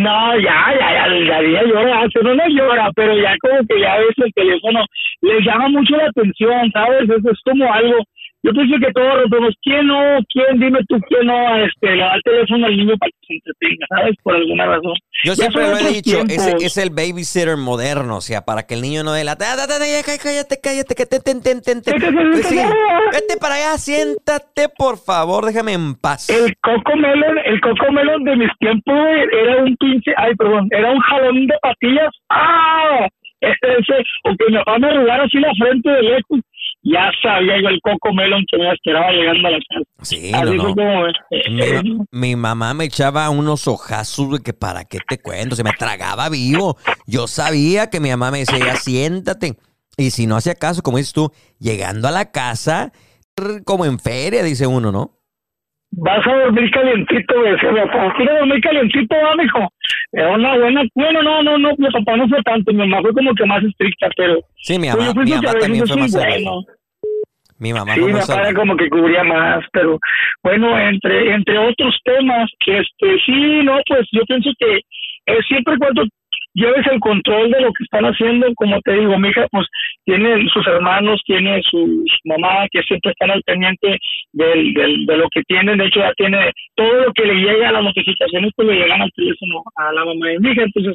No, 0.00 0.34
ya, 0.40 0.72
ya, 0.80 0.88
ya, 0.96 1.04
ya, 1.28 1.42
ya 1.42 1.62
llora, 1.62 2.08
pero 2.14 2.34
no 2.34 2.48
llora, 2.48 2.90
pero 2.96 3.14
ya 3.20 3.36
como 3.38 3.60
que 3.68 3.80
ya 3.80 3.98
ves 3.98 4.16
el 4.16 4.32
teléfono, 4.32 4.80
le 5.20 5.40
llama 5.42 5.68
mucho 5.68 5.94
la 5.94 6.06
atención, 6.06 6.70
¿sabes? 6.72 7.02
Eso 7.02 7.30
es 7.30 7.40
como 7.44 7.70
algo, 7.70 7.98
yo 8.42 8.52
pienso 8.52 8.76
que 8.80 8.92
todos 8.92 9.14
rompemos, 9.22 9.54
¿quién 9.62 9.86
no, 9.86 10.18
quién, 10.32 10.58
dime 10.58 10.80
tú, 10.88 10.98
quién 11.08 11.26
no, 11.26 11.56
este, 11.64 11.90
le 11.94 11.98
da 12.02 12.14
el 12.14 12.22
teléfono 12.22 12.66
al 12.66 12.76
niño 12.76 12.94
para 12.98 13.10
que 13.10 13.26
se 13.26 13.34
entretenga, 13.34 13.86
¿sabes? 13.88 14.16
Por 14.22 14.34
alguna 14.36 14.66
razón. 14.66 14.94
Yo 15.24 15.34
siempre 15.34 15.62
lo 15.68 15.76
he 15.76 15.92
dicho, 15.92 16.18
ese 16.28 16.56
es 16.64 16.76
el 16.78 16.90
babysitter 16.90 17.56
moderno, 17.56 18.16
o 18.16 18.20
sea, 18.20 18.42
para 18.42 18.62
que 18.66 18.74
el 18.74 18.82
niño 18.82 19.02
no 19.04 19.12
dé 19.12 19.24
la... 19.24 19.32
"Ah, 19.32 19.56
Cállate, 20.22 20.60
cállate, 20.62 20.94
que 20.94 21.06
te, 21.06 21.20
ten, 21.20 21.42
ten, 21.42 21.60
ten". 21.62 21.80
Pues 21.84 22.50
Vete 23.12 23.36
para 23.40 23.54
allá, 23.56 23.78
siéntate, 23.78 24.68
por 24.76 24.96
favor, 24.98 25.44
déjame 25.44 25.72
en 25.74 25.94
paz. 25.94 26.28
El 26.30 26.54
Coco 26.62 26.96
Melon, 26.96 27.38
el 27.44 27.60
Coco 27.60 27.92
Melon 27.92 28.24
de 28.24 28.36
mis 28.36 28.50
tiempos 28.58 28.94
era 29.32 29.62
un 29.62 29.76
pinche, 29.76 30.12
ay, 30.16 30.34
perdón, 30.36 30.68
era 30.70 30.90
un 30.90 31.00
jalón 31.00 31.46
de 31.46 31.54
patillas. 31.60 32.10
¡Ah! 32.30 33.06
Ese, 33.40 33.72
ese, 33.78 33.94
o 34.24 34.36
que 34.36 34.50
mi 34.50 34.58
papá 34.58 34.78
me 34.78 34.88
arrugara 34.88 35.24
así 35.24 35.38
la 35.38 35.50
frente 35.58 35.88
de 35.90 36.02
lejos 36.02 36.40
ya 36.82 37.10
sabía 37.22 37.60
yo 37.62 37.68
el 37.68 37.80
coco 37.82 38.12
melon 38.14 38.44
que 38.50 38.58
me 38.58 38.72
esperaba 38.72 39.10
llegando 39.12 39.48
a 39.48 39.50
la 39.52 39.58
casa. 39.58 39.80
Sí, 40.02 40.30
Así 40.34 40.56
no, 40.56 40.62
fue 40.62 40.70
no. 40.70 40.74
como, 40.74 41.06
Mi, 41.50 41.72
ma- 41.98 42.04
mi 42.10 42.36
mamá 42.36 42.74
me 42.74 42.84
echaba 42.84 43.28
unos 43.30 43.68
ojazos 43.68 44.30
de 44.32 44.38
que 44.40 44.52
para 44.52 44.84
qué 44.84 44.98
te 45.06 45.18
cuento, 45.20 45.56
se 45.56 45.64
me 45.64 45.72
tragaba 45.72 46.28
vivo. 46.28 46.76
Yo 47.06 47.26
sabía 47.26 47.90
que 47.90 48.00
mi 48.00 48.10
mamá 48.10 48.30
me 48.30 48.40
decía, 48.40 48.76
siéntate. 48.76 49.56
Y 49.96 50.10
si 50.10 50.26
no 50.26 50.36
hacía 50.36 50.54
caso, 50.54 50.82
como 50.82 50.96
dices 50.98 51.12
tú, 51.12 51.30
llegando 51.58 52.08
a 52.08 52.10
la 52.12 52.30
casa, 52.30 52.92
como 53.64 53.84
en 53.84 53.98
feria, 53.98 54.42
dice 54.42 54.66
uno, 54.66 54.90
¿no? 54.92 55.19
Vas 55.92 56.26
a 56.26 56.34
dormir 56.34 56.70
calientito, 56.70 57.42
decía 57.42 57.72
mi 57.72 57.80
papá. 57.80 58.14
¿Quieres 58.16 58.38
dormir 58.38 58.60
calientito, 58.60 59.16
va, 59.16 59.34
mijo? 59.36 59.68
Era 60.12 60.30
una 60.32 60.56
buena. 60.56 60.82
Bueno, 60.94 61.22
no, 61.22 61.42
no, 61.42 61.58
no, 61.58 61.70
mi 61.78 61.90
papá 61.90 62.16
no 62.16 62.28
fue 62.28 62.42
tanto. 62.42 62.72
Mi 62.72 62.78
mamá 62.78 63.00
fue 63.02 63.12
como 63.12 63.34
que 63.34 63.46
más 63.46 63.62
estricta, 63.64 64.08
pero. 64.16 64.40
Sí, 64.56 64.78
mi 64.78 64.88
mamá, 64.88 65.12
mi 65.14 65.30
que 65.30 65.36
mamá 65.36 65.58
también 65.58 65.86
fue 65.86 65.96
más 65.96 66.12
bueno. 66.12 66.62
Mi 67.58 67.72
mamá 67.74 67.94
Sí, 67.94 68.00
fue 68.00 68.12
mi 68.12 68.20
papá 68.20 68.40
era 68.40 68.54
como 68.54 68.76
que 68.76 68.88
cubría 68.88 69.22
más, 69.22 69.64
pero 69.72 69.98
bueno, 70.42 70.78
entre 70.78 71.34
entre 71.34 71.58
otros 71.58 71.94
temas, 72.04 72.50
este 72.66 73.18
sí, 73.26 73.62
no, 73.64 73.78
pues 73.86 74.08
yo 74.12 74.22
pienso 74.26 74.50
que 74.58 74.76
eh, 75.26 75.38
siempre 75.46 75.76
cuando 75.76 76.04
lleves 76.54 76.86
el 76.90 77.00
control 77.00 77.50
de 77.50 77.60
lo 77.60 77.72
que 77.72 77.84
están 77.84 78.04
haciendo, 78.04 78.46
como 78.54 78.80
te 78.80 78.92
digo, 78.92 79.18
mi 79.18 79.28
hija, 79.28 79.46
pues 79.50 79.66
tiene 80.04 80.48
sus 80.52 80.66
hermanos, 80.66 81.20
tiene 81.24 81.60
su, 81.62 82.04
su 82.06 82.28
mamá, 82.28 82.66
que 82.70 82.82
siempre 82.82 83.12
están 83.12 83.30
al 83.30 83.42
pendiente 83.42 83.98
del, 84.32 84.74
del, 84.74 85.06
de 85.06 85.16
lo 85.16 85.28
que 85.30 85.42
tienen, 85.42 85.78
de 85.78 85.86
hecho 85.86 86.00
ya 86.00 86.12
tiene 86.14 86.52
todo 86.74 87.06
lo 87.06 87.12
que 87.12 87.24
le 87.24 87.34
llega 87.34 87.68
a 87.68 87.72
las 87.72 87.84
notificaciones, 87.84 88.52
pues 88.56 88.68
le 88.68 88.74
llegan 88.74 89.02
al 89.02 89.12
teléfono 89.12 89.62
a 89.76 89.92
la 89.92 90.04
mamá 90.04 90.26
de 90.28 90.38
mi 90.40 90.50
hija, 90.50 90.62
entonces 90.62 90.94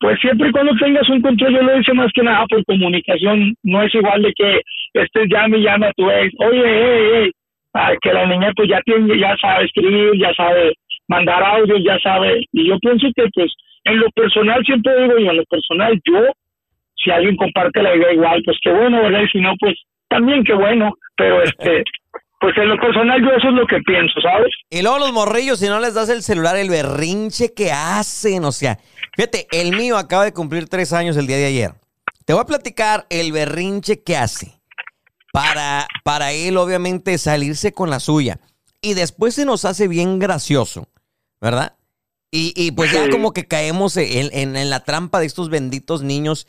pues 0.00 0.18
siempre 0.20 0.48
y 0.48 0.52
cuando 0.52 0.76
tengas 0.76 1.08
un 1.08 1.20
control, 1.20 1.54
yo 1.54 1.62
lo 1.62 1.80
hice 1.80 1.92
más 1.92 2.12
que 2.14 2.22
nada 2.22 2.46
por 2.46 2.64
comunicación, 2.64 3.54
no 3.64 3.82
es 3.82 3.92
igual 3.94 4.22
de 4.22 4.32
que 4.32 4.60
estés 4.94 5.28
llame 5.28 5.58
y 5.58 5.62
llame 5.62 5.86
a 5.86 5.92
tu 5.92 6.08
ex, 6.08 6.32
oye, 6.38 6.62
hey, 6.64 7.10
hey, 7.14 7.30
ah, 7.74 7.92
que 8.00 8.12
la 8.12 8.26
niña 8.26 8.52
pues 8.54 8.68
ya 8.68 8.80
tiene, 8.82 9.18
ya 9.18 9.36
sabe 9.40 9.64
escribir, 9.64 10.12
ya 10.16 10.32
sabe 10.34 10.72
mandar 11.08 11.42
audios, 11.42 11.82
ya 11.84 11.98
sabe, 11.98 12.44
y 12.52 12.68
yo 12.68 12.78
pienso 12.78 13.08
que 13.16 13.24
pues 13.34 13.52
en 13.88 14.00
lo 14.00 14.10
personal 14.10 14.62
siempre 14.64 15.02
digo 15.02 15.18
yo, 15.18 15.30
en 15.30 15.36
lo 15.36 15.44
personal 15.44 16.00
yo, 16.04 16.20
si 16.94 17.10
alguien 17.10 17.36
comparte 17.36 17.82
la 17.82 17.94
idea 17.94 18.12
igual, 18.12 18.42
pues 18.44 18.58
qué 18.62 18.70
bueno, 18.70 19.02
¿verdad? 19.02 19.22
Y 19.22 19.28
si 19.28 19.40
no, 19.40 19.54
pues 19.58 19.74
también 20.08 20.44
qué 20.44 20.54
bueno, 20.54 20.92
pero 21.16 21.42
este, 21.42 21.84
pues 22.40 22.56
en 22.56 22.68
lo 22.68 22.76
personal 22.78 23.20
yo 23.20 23.30
eso 23.30 23.48
es 23.48 23.54
lo 23.54 23.66
que 23.66 23.80
pienso, 23.80 24.20
¿sabes? 24.20 24.52
Y 24.70 24.82
luego 24.82 24.98
los 24.98 25.12
morrillos, 25.12 25.58
si 25.58 25.66
no 25.66 25.80
les 25.80 25.94
das 25.94 26.08
el 26.08 26.22
celular, 26.22 26.56
el 26.56 26.70
berrinche 26.70 27.54
que 27.54 27.70
hacen, 27.72 28.44
o 28.44 28.52
sea, 28.52 28.78
fíjate, 29.16 29.46
el 29.52 29.76
mío 29.76 29.96
acaba 29.96 30.24
de 30.24 30.32
cumplir 30.32 30.68
tres 30.68 30.92
años 30.92 31.16
el 31.16 31.26
día 31.26 31.36
de 31.36 31.46
ayer. 31.46 31.70
Te 32.24 32.34
voy 32.34 32.42
a 32.42 32.46
platicar 32.46 33.06
el 33.08 33.32
berrinche 33.32 34.02
que 34.02 34.16
hace 34.16 34.58
para, 35.32 35.86
para 36.04 36.32
él, 36.32 36.56
obviamente, 36.58 37.16
salirse 37.16 37.72
con 37.72 37.90
la 37.90 38.00
suya. 38.00 38.38
Y 38.82 38.94
después 38.94 39.34
se 39.34 39.46
nos 39.46 39.64
hace 39.64 39.88
bien 39.88 40.18
gracioso, 40.18 40.88
¿verdad? 41.40 41.77
Y, 42.30 42.52
y 42.56 42.72
pues 42.72 42.92
ya 42.92 43.08
como 43.10 43.32
que 43.32 43.46
caemos 43.46 43.96
en, 43.96 44.56
en- 44.56 44.70
la 44.70 44.80
trampa 44.84 45.20
de 45.20 45.26
estos 45.26 45.48
benditos 45.50 46.02
niños. 46.02 46.46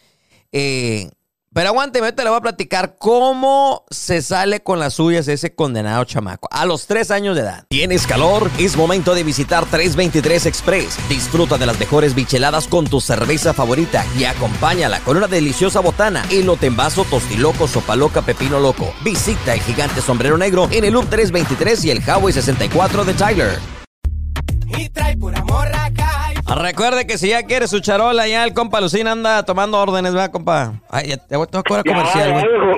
eh, 0.52 1.10
pero 1.52 1.70
aguánteme, 1.70 2.12
te 2.14 2.24
le 2.24 2.30
voy 2.30 2.38
a 2.38 2.42
platicar 2.42 2.98
cómo 3.00 3.84
se 3.90 4.22
sale 4.22 4.60
con 4.62 4.78
las 4.78 4.94
suyas 4.94 5.28
ese 5.28 5.56
condenado 5.56 6.04
chamaco 6.04 6.48
a 6.52 6.64
los 6.68 6.86
tres 6.86 7.10
años 7.10 7.36
de 7.36 7.42
edad. 7.42 7.66
¿Tienes 7.70 8.06
calor? 8.06 8.52
Es 8.60 8.78
momento 8.78 9.16
de 9.16 9.24
visitar 9.24 9.66
323 9.66 10.46
Express. 10.46 10.98
Disfruta 11.10 11.58
de 11.58 11.66
las 11.66 11.80
mejores 11.80 12.14
bicheladas 12.14 12.68
con 12.68 12.86
tu 12.86 13.02
cerveza 13.02 13.56
favorita 13.56 14.06
y 14.16 14.26
acompáñala 14.26 15.00
con 15.00 15.18
una 15.18 15.26
deliciosa 15.28 15.80
botana, 15.80 16.24
elote 16.30 16.68
en 16.68 16.76
vaso, 16.78 17.04
tostiloco, 17.06 17.68
sopa 17.68 17.96
loca, 17.96 18.22
pepino 18.22 18.60
loco. 18.60 18.94
Visita 19.04 19.56
el 19.56 19.62
gigante 19.62 20.02
sombrero 20.02 20.38
negro 20.38 20.70
en 20.72 20.84
el 20.86 20.94
Loop 20.94 21.10
323 21.10 21.84
y 21.86 21.90
el 21.90 22.02
Highway 22.04 22.32
64 22.32 23.06
de 23.06 23.14
Tyler. 23.16 23.79
Y 24.78 24.90
trae 24.90 25.16
pura 25.18 25.44
morraca 25.46 26.10
y 26.34 26.54
Recuerde 26.62 27.06
que 27.06 27.18
si 27.18 27.30
ya 27.30 27.44
quiere 27.44 27.68
su 27.68 27.80
charola, 27.80 28.28
ya 28.28 28.44
el 28.44 28.54
compa 28.54 28.82
Lucina 28.82 29.12
anda 29.12 29.44
tomando 29.44 29.80
órdenes, 29.80 30.14
¿verdad, 30.14 30.32
compa? 30.32 30.74
Ay, 30.90 31.10
ya 31.10 31.18
te 31.18 31.36
voy 31.36 31.48
a 31.52 31.64
cobrar 31.64 31.84
comercial, 31.86 32.32
güey. 32.34 32.44
ya, 32.44 32.50
hijo. 32.50 32.78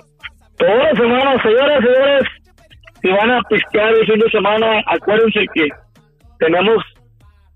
Toda 0.58 0.76
la 0.76 0.92
semana, 0.92 1.42
señoras, 1.42 1.80
señores, 1.82 2.24
si 3.02 3.08
van 3.10 3.32
a 3.32 3.42
pistear 3.50 3.94
el 3.94 4.06
fin 4.06 4.20
de 4.20 4.30
semana, 4.30 4.82
acuérdense 4.88 5.40
que 5.54 5.68
tenemos 6.40 6.84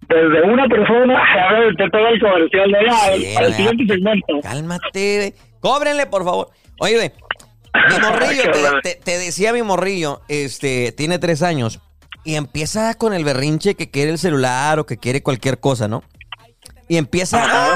desde 0.08 0.42
una 0.44 0.68
persona, 0.68 1.20
a 1.50 1.54
ver, 1.54 1.76
te 1.76 1.84
el 1.84 1.92
comercial 2.20 2.72
de 2.72 2.78
allá, 2.80 3.16
Sí, 3.18 3.36
al 3.36 3.54
siguiente 3.54 3.94
segmento. 3.94 4.40
Cálmate. 4.42 5.34
Cóbrenle, 5.60 6.06
por 6.08 6.24
favor. 6.24 6.50
Oye, 6.80 7.12
mi 7.74 8.00
morrillo, 8.02 8.44
te, 8.52 8.90
te- 8.94 9.02
te 9.04 9.18
decía 9.18 9.52
mi 9.54 9.62
morrillo, 9.64 10.22
este, 10.28 10.92
tiene 10.94 11.20
tres 11.20 11.44
años 11.44 11.80
y 12.26 12.36
empieza 12.36 12.96
con 12.96 13.14
el 13.14 13.24
berrinche 13.24 13.76
que 13.76 13.90
quiere 13.90 14.12
el 14.12 14.18
celular 14.20 14.80
o 14.80 14.86
que 14.86 14.98
quiere 14.98 15.24
cualquier 15.24 15.60
cosa, 15.60 15.88
¿no? 15.88 16.04
Y 16.88 16.98
empieza 16.98 17.74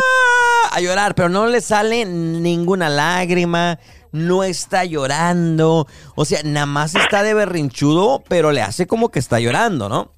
a 0.71 0.79
llorar, 0.81 1.15
pero 1.15 1.29
no 1.29 1.47
le 1.47 1.61
sale 1.61 2.05
ninguna 2.05 2.89
lágrima, 2.89 3.79
no 4.11 4.43
está 4.43 4.85
llorando, 4.85 5.87
o 6.15 6.25
sea, 6.25 6.41
nada 6.43 6.65
más 6.65 6.95
está 6.95 7.23
de 7.23 7.33
berrinchudo, 7.33 8.23
pero 8.27 8.51
le 8.51 8.61
hace 8.61 8.87
como 8.87 9.09
que 9.09 9.19
está 9.19 9.39
llorando, 9.39 9.87
¿no? 9.87 10.11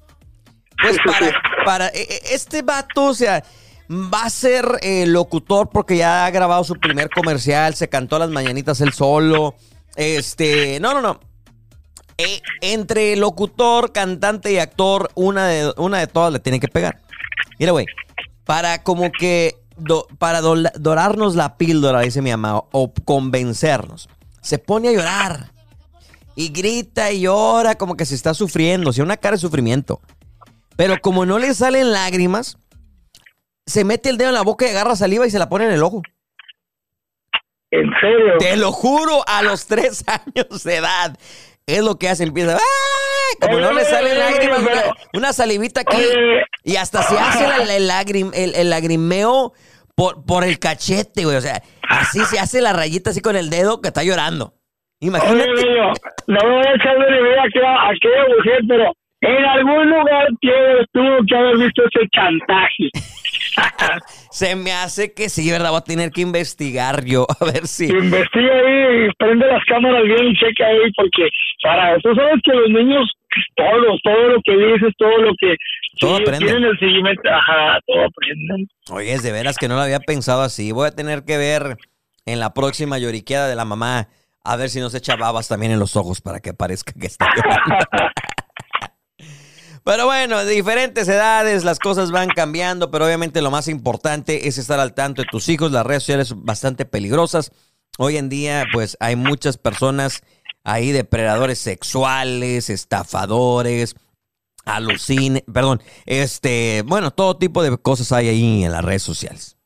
Pues 0.82 0.96
para, 1.06 1.32
para 1.64 1.88
e- 1.88 2.02
e- 2.02 2.34
este 2.34 2.62
vato, 2.62 3.04
o 3.04 3.14
sea, 3.14 3.44
va 3.90 4.24
a 4.24 4.30
ser 4.30 4.78
eh, 4.82 5.06
locutor 5.06 5.68
porque 5.70 5.96
ya 5.96 6.26
ha 6.26 6.30
grabado 6.30 6.64
su 6.64 6.74
primer 6.74 7.10
comercial, 7.10 7.74
se 7.74 7.88
cantó 7.88 8.18
las 8.18 8.30
mañanitas 8.30 8.80
él 8.80 8.92
solo. 8.92 9.54
Este, 9.94 10.80
no, 10.80 10.94
no, 10.94 11.02
no. 11.02 11.20
Eh, 12.18 12.40
entre 12.60 13.16
locutor, 13.16 13.92
cantante 13.92 14.52
y 14.52 14.58
actor, 14.58 15.10
una 15.14 15.46
de, 15.48 15.72
una 15.76 15.98
de 15.98 16.06
todas 16.06 16.32
le 16.32 16.38
tiene 16.40 16.60
que 16.60 16.68
pegar. 16.68 17.00
Mira, 17.58 17.72
güey, 17.72 17.86
para 18.44 18.82
como 18.82 19.10
que, 19.12 19.56
do- 19.76 20.06
para 20.18 20.40
do- 20.40 20.56
dorarnos 20.78 21.34
la 21.36 21.56
píldora, 21.56 22.00
dice 22.00 22.20
mi 22.22 22.30
mamá, 22.30 22.58
o, 22.58 22.68
o 22.72 22.92
convencernos, 23.04 24.08
se 24.40 24.58
pone 24.58 24.88
a 24.88 24.92
llorar. 24.92 25.50
Y 26.34 26.48
grita 26.48 27.10
y 27.12 27.20
llora 27.22 27.74
como 27.74 27.96
que 27.96 28.06
se 28.06 28.14
está 28.14 28.32
sufriendo, 28.34 28.90
o 28.90 28.92
sea, 28.92 29.04
una 29.04 29.16
cara 29.18 29.36
de 29.36 29.40
sufrimiento. 29.40 30.00
Pero 30.76 30.98
como 31.02 31.26
no 31.26 31.38
le 31.38 31.52
salen 31.54 31.92
lágrimas, 31.92 32.56
se 33.66 33.84
mete 33.84 34.08
el 34.08 34.16
dedo 34.16 34.28
en 34.30 34.34
la 34.34 34.42
boca 34.42 34.66
y 34.66 34.70
agarra 34.70 34.96
saliva 34.96 35.26
y 35.26 35.30
se 35.30 35.38
la 35.38 35.48
pone 35.50 35.66
en 35.66 35.72
el 35.72 35.82
ojo. 35.82 36.02
En 37.70 37.90
serio. 38.00 38.38
Te 38.38 38.56
lo 38.56 38.70
juro, 38.72 39.22
a 39.26 39.42
los 39.42 39.66
tres 39.66 40.04
años 40.06 40.62
de 40.64 40.76
edad. 40.76 41.18
Es 41.66 41.82
lo 41.82 41.96
que 41.98 42.08
hace, 42.08 42.24
empieza. 42.24 42.54
¡ay! 42.56 43.36
Como 43.40 43.58
no 43.60 43.72
le 43.72 43.84
salen 43.84 44.18
lágrimas, 44.18 44.60
una, 44.60 44.82
una 45.14 45.32
salivita 45.32 45.80
aquí. 45.82 45.96
Oye. 45.96 46.42
Y 46.64 46.76
hasta 46.76 47.02
se 47.02 47.18
hace 47.18 47.46
la- 47.46 47.58
la- 47.64 47.76
el, 47.76 47.88
lagrim- 47.88 48.32
el- 48.34 48.54
el 48.54 48.70
lagrimeo 48.70 49.52
por, 49.94 50.24
por 50.24 50.44
el 50.44 50.58
cachete, 50.58 51.24
güey. 51.24 51.36
O 51.36 51.40
sea, 51.40 51.62
así 51.88 52.20
se 52.26 52.38
hace 52.38 52.60
la 52.60 52.72
rayita 52.72 53.10
así 53.10 53.20
con 53.20 53.36
el 53.36 53.50
dedo 53.50 53.80
que 53.80 53.88
está 53.88 54.02
llorando. 54.04 54.54
Oye, 55.00 55.08
Imagínate. 55.08 55.50
niño, 55.52 55.92
no 56.28 56.38
me 56.48 56.54
voy 56.56 56.66
a 56.66 56.74
echar 56.76 56.96
de 56.98 57.20
idea 57.20 57.42
a 57.42 57.48
qué, 57.52 57.60
a 57.66 57.90
qué 58.00 58.34
mujer, 58.36 58.60
pero 58.68 58.92
en 59.22 59.44
algún 59.44 59.90
lugar 59.90 60.26
tiene- 60.40 60.86
tuvo 60.92 61.16
que 61.28 61.36
haber 61.36 61.56
visto 61.58 61.82
ese 61.84 62.08
chantaje. 62.14 62.90
Se 64.30 64.56
me 64.56 64.72
hace 64.72 65.12
que 65.12 65.28
sí, 65.28 65.50
¿verdad? 65.50 65.70
Voy 65.70 65.78
a 65.78 65.84
tener 65.84 66.10
que 66.10 66.20
investigar 66.22 67.04
yo. 67.04 67.26
A 67.40 67.44
ver 67.44 67.66
si. 67.66 67.86
Investiga 67.86 68.52
ahí, 68.52 69.08
prende 69.18 69.46
las 69.46 69.64
cámaras 69.66 70.02
bien 70.04 70.28
y 70.28 70.34
checa 70.34 70.66
ahí, 70.66 70.90
porque 70.96 71.28
para 71.62 71.98
tú 71.98 72.14
sabes 72.14 72.40
que 72.44 72.52
los 72.52 72.70
niños, 72.70 73.10
todos, 73.56 74.00
todo 74.02 74.28
lo 74.28 74.42
que 74.42 74.56
dices, 74.56 74.92
todo 74.98 75.18
lo 75.18 75.32
que 75.38 75.56
Todo 76.00 76.18
sí, 76.18 76.24
tienen 76.24 76.64
el 76.64 76.78
seguimiento, 76.78 77.22
ajá, 77.28 77.78
todo 77.86 78.04
aprenden. 78.06 78.68
Oye, 78.90 79.12
es 79.12 79.22
de 79.22 79.32
veras 79.32 79.58
que 79.58 79.68
no 79.68 79.74
lo 79.74 79.82
había 79.82 80.00
pensado 80.00 80.42
así. 80.42 80.72
Voy 80.72 80.88
a 80.88 80.94
tener 80.94 81.24
que 81.24 81.36
ver 81.36 81.76
en 82.26 82.40
la 82.40 82.54
próxima 82.54 82.98
lloriqueada 82.98 83.48
de 83.48 83.56
la 83.56 83.64
mamá 83.64 84.08
a 84.44 84.56
ver 84.56 84.70
si 84.70 84.80
no 84.80 84.90
se 84.90 84.98
echa 84.98 85.16
babas 85.16 85.48
también 85.48 85.72
en 85.72 85.78
los 85.78 85.96
ojos 85.96 86.20
para 86.20 86.40
que 86.40 86.52
parezca 86.52 86.92
que 86.98 87.06
está 87.06 87.28
llorando. 87.36 87.86
Pero 89.84 90.06
bueno, 90.06 90.44
de 90.44 90.52
diferentes 90.52 91.08
edades 91.08 91.64
las 91.64 91.78
cosas 91.80 92.12
van 92.12 92.28
cambiando, 92.28 92.90
pero 92.90 93.04
obviamente 93.04 93.42
lo 93.42 93.50
más 93.50 93.66
importante 93.66 94.46
es 94.46 94.58
estar 94.58 94.78
al 94.78 94.94
tanto 94.94 95.22
de 95.22 95.28
tus 95.28 95.48
hijos. 95.48 95.72
Las 95.72 95.84
redes 95.84 96.04
sociales 96.04 96.28
son 96.28 96.44
bastante 96.44 96.84
peligrosas. 96.84 97.50
Hoy 97.98 98.16
en 98.16 98.28
día, 98.28 98.64
pues 98.72 98.96
hay 99.00 99.16
muchas 99.16 99.58
personas 99.58 100.22
ahí 100.64 100.92
depredadores 100.92 101.58
sexuales, 101.58 102.70
estafadores, 102.70 103.96
alucine, 104.64 105.42
perdón, 105.52 105.80
este, 106.06 106.82
bueno, 106.86 107.10
todo 107.10 107.36
tipo 107.36 107.62
de 107.62 107.76
cosas 107.76 108.12
hay 108.12 108.28
ahí 108.28 108.64
en 108.64 108.72
las 108.72 108.84
redes 108.84 109.02
sociales. 109.02 109.58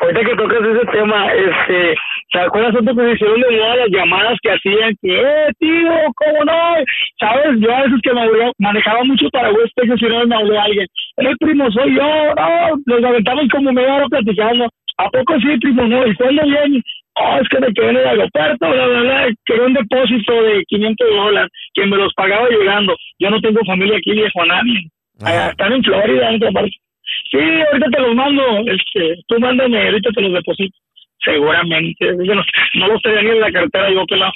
Ahorita 0.00 0.20
que 0.20 0.36
tocas 0.36 0.58
ese 0.58 0.86
tema, 0.90 1.26
este, 1.32 1.94
¿te 2.32 2.40
acuerdas 2.40 2.74
antes 2.74 2.96
que 2.96 3.02
se 3.02 3.12
hicieron 3.12 3.40
de 3.40 3.56
moda 3.56 3.76
las 3.76 3.90
llamadas 3.90 4.38
que 4.42 4.50
hacían 4.50 4.96
que, 5.00 5.20
eh, 5.20 5.48
tío, 5.58 5.92
cómo 6.16 6.44
no? 6.44 6.74
¿Sabes? 7.20 7.60
Yo 7.60 7.74
a 7.74 7.82
veces 7.82 8.00
que 8.02 8.10
manejaba 8.58 9.04
mucho 9.04 9.28
para 9.30 9.52
West 9.52 9.72
Texas 9.76 10.00
y 10.00 10.06
no 10.06 10.26
me 10.26 10.36
habló 10.36 10.60
alguien, 10.60 10.86
eh, 11.18 11.34
primo, 11.38 11.70
soy 11.70 11.94
yo, 11.94 12.34
no, 12.36 12.82
nos 12.86 13.04
aventamos 13.04 13.48
como 13.50 13.72
media 13.72 13.94
hora 13.94 14.06
platicando, 14.08 14.68
¿a 14.98 15.10
poco 15.10 15.34
sí, 15.40 15.58
primo, 15.60 15.86
no? 15.86 16.06
¿Y 16.06 16.14
cuándo 16.14 16.42
viene? 16.44 16.82
oh, 17.14 17.38
es 17.40 17.48
que 17.48 17.60
me 17.60 17.72
quedé 17.72 17.90
en 17.90 17.96
el 17.96 18.06
aeropuerto, 18.06 18.68
bla, 18.68 18.86
bla, 18.86 19.00
bla, 19.00 19.28
quería 19.44 19.64
un 19.64 19.74
depósito 19.74 20.42
de 20.42 20.64
500 20.66 21.08
dólares, 21.10 21.50
que 21.74 21.86
me 21.86 21.96
los 21.96 22.12
pagaba 22.14 22.48
llegando. 22.48 22.96
Yo 23.18 23.30
no 23.30 23.40
tengo 23.40 23.60
familia 23.66 23.96
aquí, 23.96 24.12
viejo, 24.12 24.42
a 24.42 24.46
nadie. 24.46 24.88
Están 25.50 25.72
en 25.72 25.82
Florida, 25.82 26.28
en 26.30 26.36
otra 26.36 26.52
parte. 26.52 26.72
Sí, 27.30 27.38
ahorita 27.38 27.90
te 27.90 28.00
los 28.00 28.14
mando, 28.14 28.42
este, 28.66 29.16
tú 29.26 29.38
mándame, 29.38 29.86
ahorita 29.86 30.10
te 30.14 30.22
los 30.22 30.32
deposito. 30.32 30.76
Seguramente, 31.24 31.96
yo 32.00 32.34
no, 32.34 32.42
no 32.74 32.88
los 32.88 33.02
tenía 33.02 33.22
ni 33.22 33.30
en 33.30 33.40
la 33.40 33.52
cartera, 33.52 33.90
yo 33.92 34.04
que 34.08 34.16
la... 34.16 34.30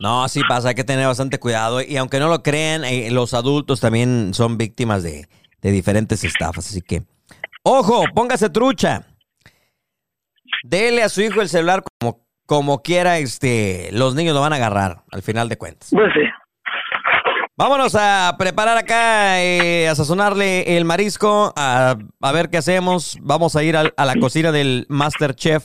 No, 0.00 0.26
sí 0.28 0.40
pasa, 0.48 0.70
hay 0.70 0.74
que 0.74 0.82
tener 0.84 1.06
bastante 1.06 1.38
cuidado. 1.38 1.80
Y 1.82 1.96
aunque 1.96 2.18
no 2.18 2.28
lo 2.28 2.42
crean, 2.42 2.84
eh, 2.84 3.10
los 3.12 3.32
adultos 3.34 3.80
también 3.80 4.34
son 4.34 4.58
víctimas 4.58 5.02
de, 5.02 5.26
de 5.62 5.70
diferentes 5.70 6.24
estafas. 6.24 6.66
Así 6.68 6.80
que, 6.82 7.02
ojo, 7.62 8.04
póngase 8.14 8.50
trucha. 8.50 9.06
Dele 10.64 11.02
a 11.02 11.08
su 11.08 11.22
hijo 11.22 11.42
el 11.42 11.48
celular 11.48 11.82
como, 12.00 12.26
como 12.46 12.82
quiera, 12.82 13.18
este, 13.18 13.90
los 13.92 14.14
niños 14.14 14.34
lo 14.34 14.40
van 14.40 14.52
a 14.52 14.56
agarrar, 14.56 15.02
al 15.12 15.22
final 15.22 15.48
de 15.48 15.58
cuentas. 15.58 15.90
Pues 15.92 16.12
sí. 16.14 16.22
Vámonos 17.56 17.94
a 17.94 18.34
preparar 18.36 18.76
acá, 18.76 19.40
eh, 19.44 19.86
a 19.88 19.94
sazonarle 19.94 20.76
el 20.76 20.84
marisco, 20.84 21.52
a, 21.56 21.94
a 22.20 22.32
ver 22.32 22.50
qué 22.50 22.56
hacemos. 22.56 23.16
Vamos 23.22 23.54
a 23.54 23.62
ir 23.62 23.76
al- 23.76 23.94
a 23.96 24.04
la 24.06 24.16
cocina 24.16 24.50
del 24.50 24.86
Master 24.88 25.34
Chef. 25.36 25.64